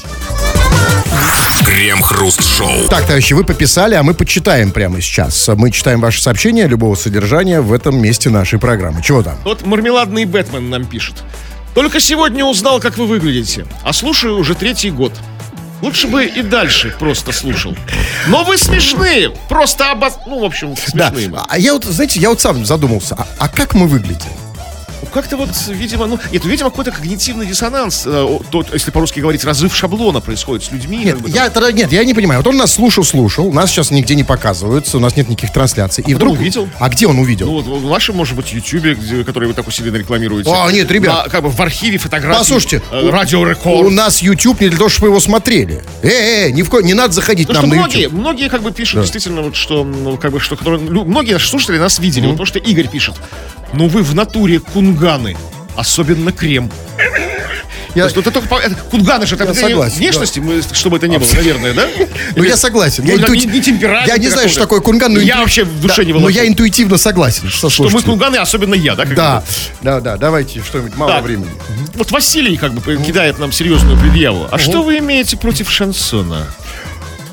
Крем-хруст-шоу. 1.64 2.88
Так, 2.88 3.02
товарищи, 3.06 3.34
вы 3.34 3.44
пописали, 3.44 3.94
а 3.94 4.02
мы 4.02 4.14
почитаем 4.14 4.70
прямо 4.72 5.00
сейчас. 5.00 5.48
Мы 5.48 5.70
читаем 5.70 6.00
ваши 6.00 6.22
сообщения 6.22 6.66
любого 6.66 6.94
содержания 6.94 7.61
в 7.61 7.72
этом 7.72 8.00
месте 8.00 8.30
нашей 8.30 8.58
программы. 8.58 9.02
Чего 9.02 9.22
там? 9.22 9.36
Вот 9.44 9.66
мармеладный 9.66 10.24
Бэтмен 10.24 10.70
нам 10.70 10.86
пишет. 10.86 11.16
Только 11.75 12.01
сегодня 12.01 12.45
узнал, 12.45 12.81
как 12.81 12.99
вы 12.99 13.07
выглядите, 13.07 13.66
а 13.85 13.93
слушаю 13.93 14.37
уже 14.39 14.55
третий 14.55 14.91
год. 14.91 15.12
Лучше 15.83 16.09
бы 16.09 16.27
и 16.27 16.43
дальше 16.43 16.95
просто 16.99 17.33
слушал. 17.33 17.75
Но 18.27 18.45
вы 18.45 18.59
смешные, 18.59 19.31
просто 19.49 19.91
обос... 19.93 20.18
Ну, 20.27 20.41
в 20.41 20.45
общем, 20.45 20.75
Да. 20.93 21.09
смешные. 21.11 21.29
мы. 21.31 21.43
А 21.49 21.59
я 21.59 21.73
вот, 21.73 21.85
знаете, 21.85 22.21
я 22.21 22.29
вот 22.29 22.41
сам 22.41 22.66
задумался, 22.66 23.14
а, 23.16 23.27
а 23.39 23.49
как 23.49 23.75
мы 23.75 23.87
выглядим? 23.87 24.31
Как-то 25.12 25.36
вот, 25.36 25.50
видимо, 25.68 26.06
ну, 26.06 26.18
нет, 26.32 26.44
видимо, 26.44 26.70
какой-то 26.70 26.92
когнитивный 26.92 27.46
диссонанс, 27.46 28.06
э, 28.06 28.11
о, 28.11 28.40
тот, 28.50 28.72
если 28.72 28.90
по-русски 28.90 29.20
говорить, 29.20 29.44
разрыв 29.44 29.74
шаблона 29.74 30.20
происходит 30.20 30.64
с 30.64 30.70
людьми. 30.72 30.98
Нет, 30.98 31.18
я, 31.28 31.50
тогда- 31.50 31.72
нет, 31.72 31.92
я 31.92 32.04
не 32.04 32.14
понимаю. 32.14 32.40
Вот 32.40 32.46
он 32.48 32.56
нас 32.56 32.72
слушал, 32.74 33.04
слушал, 33.04 33.52
нас 33.52 33.70
сейчас 33.70 33.90
нигде 33.90 34.14
не 34.14 34.24
показывается, 34.24 34.96
у 34.96 35.00
нас 35.00 35.16
нет 35.16 35.28
никих 35.28 35.52
трансляций. 35.52 36.04
И 36.06 36.14
вдруг... 36.14 36.34
увидел. 36.38 36.68
А 36.78 36.88
где 36.88 37.06
он 37.06 37.18
увидел? 37.18 37.46
Ну, 37.46 37.61
вот 37.61 37.80
в 37.80 37.86
вашем, 37.86 38.16
может 38.16 38.36
быть, 38.36 38.52
Ютубе, 38.52 38.94
где- 38.94 39.24
который 39.24 39.48
вы 39.48 39.54
так 39.54 39.66
усиленно 39.66 39.96
рекламируете. 39.96 40.50
А, 40.52 40.70
нет, 40.70 40.90
ребят. 40.90 41.24
На- 41.26 41.30
как 41.30 41.42
бы 41.42 41.50
в 41.50 41.61
архиве 41.61 41.98
фотографий. 41.98 42.38
Послушайте, 42.38 42.82
э, 42.90 43.06
у- 43.06 43.11
Радио 43.11 43.40
У 43.64 43.90
нас 43.90 44.22
YouTube 44.22 44.61
не 44.61 44.68
для 44.68 44.78
того, 44.78 44.88
чтобы 44.88 45.08
вы 45.08 45.12
его 45.14 45.20
смотрели. 45.20 45.82
Э, 46.02 46.08
э, 46.08 46.50
ни 46.50 46.62
в 46.62 46.70
ко... 46.70 46.80
не 46.80 46.94
надо 46.94 47.12
заходить 47.12 47.48
Потому 47.48 47.66
нам 47.68 47.76
на 47.76 47.82
многие, 47.82 48.02
YouTube. 48.04 48.18
многие 48.18 48.48
как 48.48 48.62
бы 48.62 48.70
пишут 48.72 49.00
действительно, 49.02 49.42
вот, 49.42 49.56
что, 49.56 49.84
ну, 49.84 50.16
как 50.16 50.32
бы, 50.32 50.40
что 50.40 50.56
которые, 50.56 50.80
многие 50.80 51.32
наши 51.32 51.48
слушатели 51.48 51.78
нас 51.78 51.98
видели. 51.98 52.26
Вот 52.26 52.36
то, 52.36 52.44
что 52.44 52.58
Игорь 52.58 52.88
пишет. 52.88 53.14
Ну 53.73 53.89
вы 53.89 54.03
в 54.03 54.14
натуре 54.14 54.61
кунганы. 54.61 55.37
Особенно 55.77 56.33
крем. 56.33 56.71
Я- 57.95 58.05
То 58.09 58.14
есть, 58.14 58.16
это, 58.18 58.31
только 58.31 58.55
это- 58.55 58.77
кунганы 58.77 59.27
же 59.27 59.35
это 59.35 59.53
согласен, 59.53 59.97
внешности, 59.99 60.39
мы, 60.39 60.62
чтобы 60.73 60.99
это 60.99 61.09
не 61.09 61.18
было, 61.18 61.27
наверное, 61.35 61.75
да? 61.75 61.89
Ну, 62.37 62.45
я 62.45 62.57
согласен. 62.57 63.03
Я, 63.05 63.16
Ну, 63.16 63.27
да, 63.27 63.35
не- 63.35 63.47
не 63.47 63.61
темперамент 63.61 64.07
я 64.07 64.16
не 64.16 64.29
знаю, 64.29 64.49
что 64.49 64.61
такое 64.61 64.79
кунган, 64.81 65.12
но 65.12 65.18
Я 65.21 65.39
вообще 65.39 65.64
в 65.64 65.81
душе 65.81 65.97
Да, 65.97 66.05
не 66.05 66.12
Но 66.12 66.21
волошу. 66.21 66.37
я 66.37 66.47
интуитивно 66.47 66.99
согласен. 66.99 67.49
Что, 67.49 67.68
Что 67.68 67.89
мы 67.89 68.01
кунганы, 68.03 68.37
особенно 68.37 68.75
я, 68.75 68.95
да? 68.95 69.05
Да, 69.07 69.45
да, 69.83 70.01
да, 70.01 70.16
давайте 70.16 70.62
что-нибудь, 70.62 70.97
мало 70.97 71.21
времени. 71.21 71.51
Вот 71.95 72.12
Василий 72.12 72.57
как 72.57 72.75
бы 72.75 72.97
кидает 72.97 73.41
нам 73.41 73.51
серьезную 73.51 73.99
предъяву. 73.99 74.47
А 74.53 74.59
что 74.59 74.83
вы 74.83 74.99
имеете 74.99 75.37
против 75.37 75.68
шансона? 75.68 76.47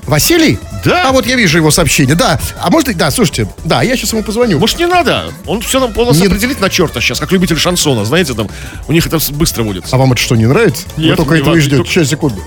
Василий? 0.08 0.58
Да. 0.86 1.10
А 1.10 1.12
вот 1.12 1.26
я 1.28 1.36
вижу 1.36 1.58
его 1.58 1.70
сообщение, 1.70 2.16
да. 2.16 2.40
А 2.62 2.70
может, 2.72 2.96
да, 2.96 3.12
слушайте, 3.12 3.48
да, 3.66 3.82
я 3.82 3.98
сейчас 3.98 4.14
ему 4.14 4.24
позвоню. 4.24 4.58
Может, 4.58 4.80
не 4.80 4.88
надо? 4.88 5.34
Он 5.46 5.62
все 5.62 5.82
нам 5.82 5.92
нас 5.94 6.18
Не- 6.18 6.28
определит 6.28 6.62
на 6.62 6.70
черта 6.70 7.02
сейчас, 7.02 7.20
как 7.20 7.32
любитель 7.34 7.58
шансона. 7.58 8.06
Знаете, 8.06 8.34
там 8.34 8.50
у 8.88 8.94
них 8.94 9.06
это 9.06 9.20
быстро 9.34 9.64
будет. 9.64 9.84
А 9.92 9.98
вам 9.98 10.14
это 10.14 10.22
что, 10.22 10.36
не 10.38 10.46
нравится? 10.46 10.84
Нет, 10.96 11.12
Вы 11.12 11.16
только 11.18 11.34
не 11.36 11.42
этого 11.42 11.56
и 11.56 11.60
ждете. 11.60 11.78
только- 11.78 11.92
Сейчас, 11.92 12.08
секунду. 12.08 12.42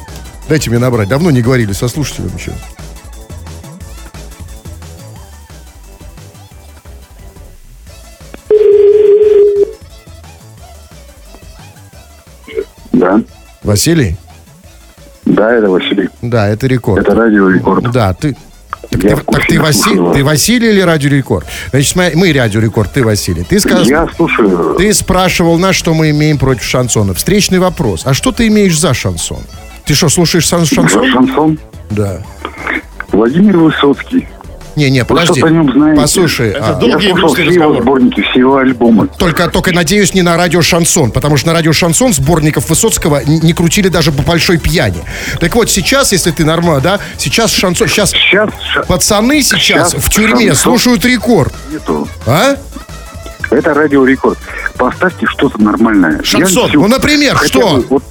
Дайте 0.48 0.70
мне 0.70 0.78
набрать. 0.78 1.08
Давно 1.08 1.30
не 1.30 1.42
говорили 1.42 1.72
со 1.74 1.86
слушателем 1.88 2.34
еще. 2.36 2.52
Да, 12.92 13.20
Василий? 13.62 14.16
Да, 15.34 15.52
это 15.52 15.70
Василий. 15.70 16.08
Да, 16.22 16.48
это 16.48 16.66
рекорд. 16.66 17.00
Это 17.06 17.14
радио 17.14 17.48
Рекорд. 17.48 17.90
Да, 17.92 18.14
ты... 18.14 18.36
Так, 18.90 19.02
Я 19.04 19.16
ты, 19.16 19.22
так 19.24 19.46
ты, 19.46 19.56
Васи- 19.56 20.14
ты 20.14 20.24
Василий 20.24 20.70
или 20.70 20.80
Радио 20.80 21.10
Рекорд? 21.10 21.46
Значит, 21.70 21.90
смотри, 21.92 22.16
мы 22.16 22.32
Радио 22.32 22.60
Рекорд, 22.60 22.90
ты 22.92 23.04
Василий. 23.04 23.44
Ты 23.44 23.60
сказал, 23.60 23.84
Я 23.84 24.08
слушаю. 24.16 24.74
ты 24.78 24.92
спрашивал 24.94 25.58
нас, 25.58 25.76
что 25.76 25.94
мы 25.94 26.10
имеем 26.10 26.38
против 26.38 26.64
шансона. 26.64 27.14
Встречный 27.14 27.58
вопрос. 27.60 28.02
А 28.04 28.14
что 28.14 28.32
ты 28.32 28.48
имеешь 28.48 28.78
за 28.78 28.92
шансон? 28.94 29.38
Ты 29.84 29.94
что, 29.94 30.08
слушаешь 30.08 30.48
сан- 30.48 30.64
За 30.64 30.74
шансон? 30.74 31.10
шансон 31.12 31.58
Да. 31.90 32.18
Владимир 33.12 33.58
Высоцкий. 33.58 34.26
Не, 34.80 34.88
не, 34.90 35.00
Вы 35.00 35.04
подожди. 35.06 35.42
Послушай, 35.94 36.50
Это 36.52 36.68
а. 36.70 36.72
Долгий 36.74 37.12
грустный 37.12 37.44
разговор. 37.48 37.82
сборники, 37.82 38.22
все 38.22 38.38
его 38.40 38.56
альбомы. 38.56 39.08
только, 39.18 39.48
только, 39.48 39.72
надеюсь, 39.72 40.14
не 40.14 40.22
на 40.22 40.38
радио 40.38 40.62
Шансон, 40.62 41.10
потому 41.10 41.36
что 41.36 41.48
на 41.48 41.52
радио 41.52 41.74
Шансон 41.74 42.14
сборников 42.14 42.70
Высоцкого 42.70 43.20
не 43.26 43.52
крутили 43.52 43.88
даже 43.88 44.10
по 44.10 44.22
большой 44.22 44.56
пьяни. 44.56 45.02
Так 45.38 45.54
вот, 45.54 45.68
сейчас, 45.70 46.12
если 46.12 46.30
ты 46.30 46.46
нормально, 46.46 46.80
да, 46.80 46.98
сейчас 47.18 47.52
шансон, 47.52 47.88
сейчас 47.88 48.10
Сейчас 48.12 48.48
пацаны 48.88 49.42
сейчас 49.42 49.60
Сейчас 49.60 49.94
в 49.94 50.08
тюрьме 50.08 50.46
шансон. 50.48 50.56
слушают 50.56 51.04
рекорд, 51.04 51.52
нету. 51.70 52.08
а? 52.26 52.56
Это 53.50 53.74
радио 53.74 54.04
Рекорд. 54.06 54.38
Поставьте 54.78 55.26
что-то 55.26 55.60
нормальное. 55.60 56.22
Шансон. 56.22 56.62
Я 56.62 56.68
всю- 56.68 56.80
Ну, 56.80 56.88
например, 56.88 57.34
хотя 57.34 57.48
что? 57.60 57.76
бы 57.76 57.86
Вот, 57.90 58.04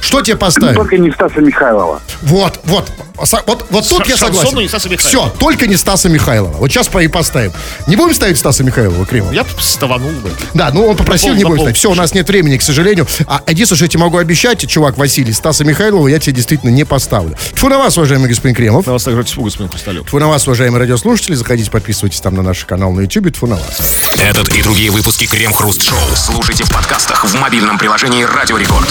Что 0.00 0.22
тебе 0.22 0.36
поставить? 0.36 0.76
только 0.76 0.96
не 0.98 1.10
Стаса 1.10 1.40
Михайлова. 1.40 2.00
Вот, 2.22 2.60
вот, 2.64 2.90
вот, 3.16 3.66
вот 3.70 3.88
тут 3.88 4.04
Ш- 4.04 4.10
я 4.10 4.16
согласен. 4.16 4.56
не 4.58 4.68
Стаса 4.68 4.88
Михайлова. 4.88 5.28
Все, 5.30 5.38
только 5.38 5.66
не 5.66 5.76
Стаса 5.76 6.08
Михайлова. 6.08 6.52
Вот 6.58 6.70
сейчас 6.70 6.88
и 6.94 7.08
поставим. 7.08 7.52
Не 7.86 7.96
будем 7.96 8.14
ставить 8.14 8.38
Стаса 8.38 8.62
Михайлова, 8.62 9.04
Кремов? 9.06 9.32
Я 9.32 9.44
бы 9.44 9.50
ставанул 9.58 10.10
бы. 10.10 10.30
Да, 10.54 10.70
ну 10.72 10.86
он 10.86 10.96
попросил, 10.96 11.28
пол- 11.30 11.36
не 11.36 11.44
будем 11.44 11.60
ставить. 11.60 11.76
Все, 11.76 11.90
у 11.90 11.94
нас 11.94 12.14
нет 12.14 12.28
времени, 12.28 12.56
к 12.56 12.62
сожалению. 12.62 13.06
А 13.26 13.42
единственное, 13.46 13.76
что 13.76 13.84
я 13.84 13.88
тебе 13.88 14.00
могу 14.00 14.18
обещать, 14.18 14.66
чувак 14.68 14.96
Василий, 14.98 15.32
Стаса 15.32 15.64
Михайлова 15.64 16.08
я 16.08 16.18
тебе 16.18 16.34
действительно 16.34 16.70
не 16.70 16.84
поставлю. 16.84 17.36
Тьфу 17.54 17.68
на 17.68 17.78
вас, 17.78 17.96
уважаемый 17.96 18.28
господин 18.28 18.54
Кремов. 18.54 18.86
На 18.86 18.92
вас 18.92 19.04
также 19.04 19.24
тьфу, 19.24 19.42
господин 19.42 19.70
Хрусталев. 19.70 20.06
Тьфу 20.06 20.18
на 20.18 20.28
вас, 20.28 20.46
уважаемые 20.46 20.80
радиослушатели. 20.80 21.34
Заходите, 21.34 21.70
подписывайтесь 21.70 22.20
там 22.20 22.34
на 22.34 22.42
наш 22.42 22.64
канал 22.64 22.92
на 22.92 23.00
YouTube. 23.02 23.32
Тьфу 23.32 23.46
на 23.46 23.56
вас. 23.56 23.80
Этот 24.22 24.48
и 24.54 24.62
другие 24.62 24.90
выпуски 24.90 25.26
Крем-хруст-шоу 25.26 25.98
слушайте 26.14 26.64
в 26.64 26.70
подкастах 26.72 27.24
в 27.24 27.34
мобильном 27.34 27.78
приложении 27.78 28.22
Радио 28.24 28.56
Рекорд. 28.56 28.88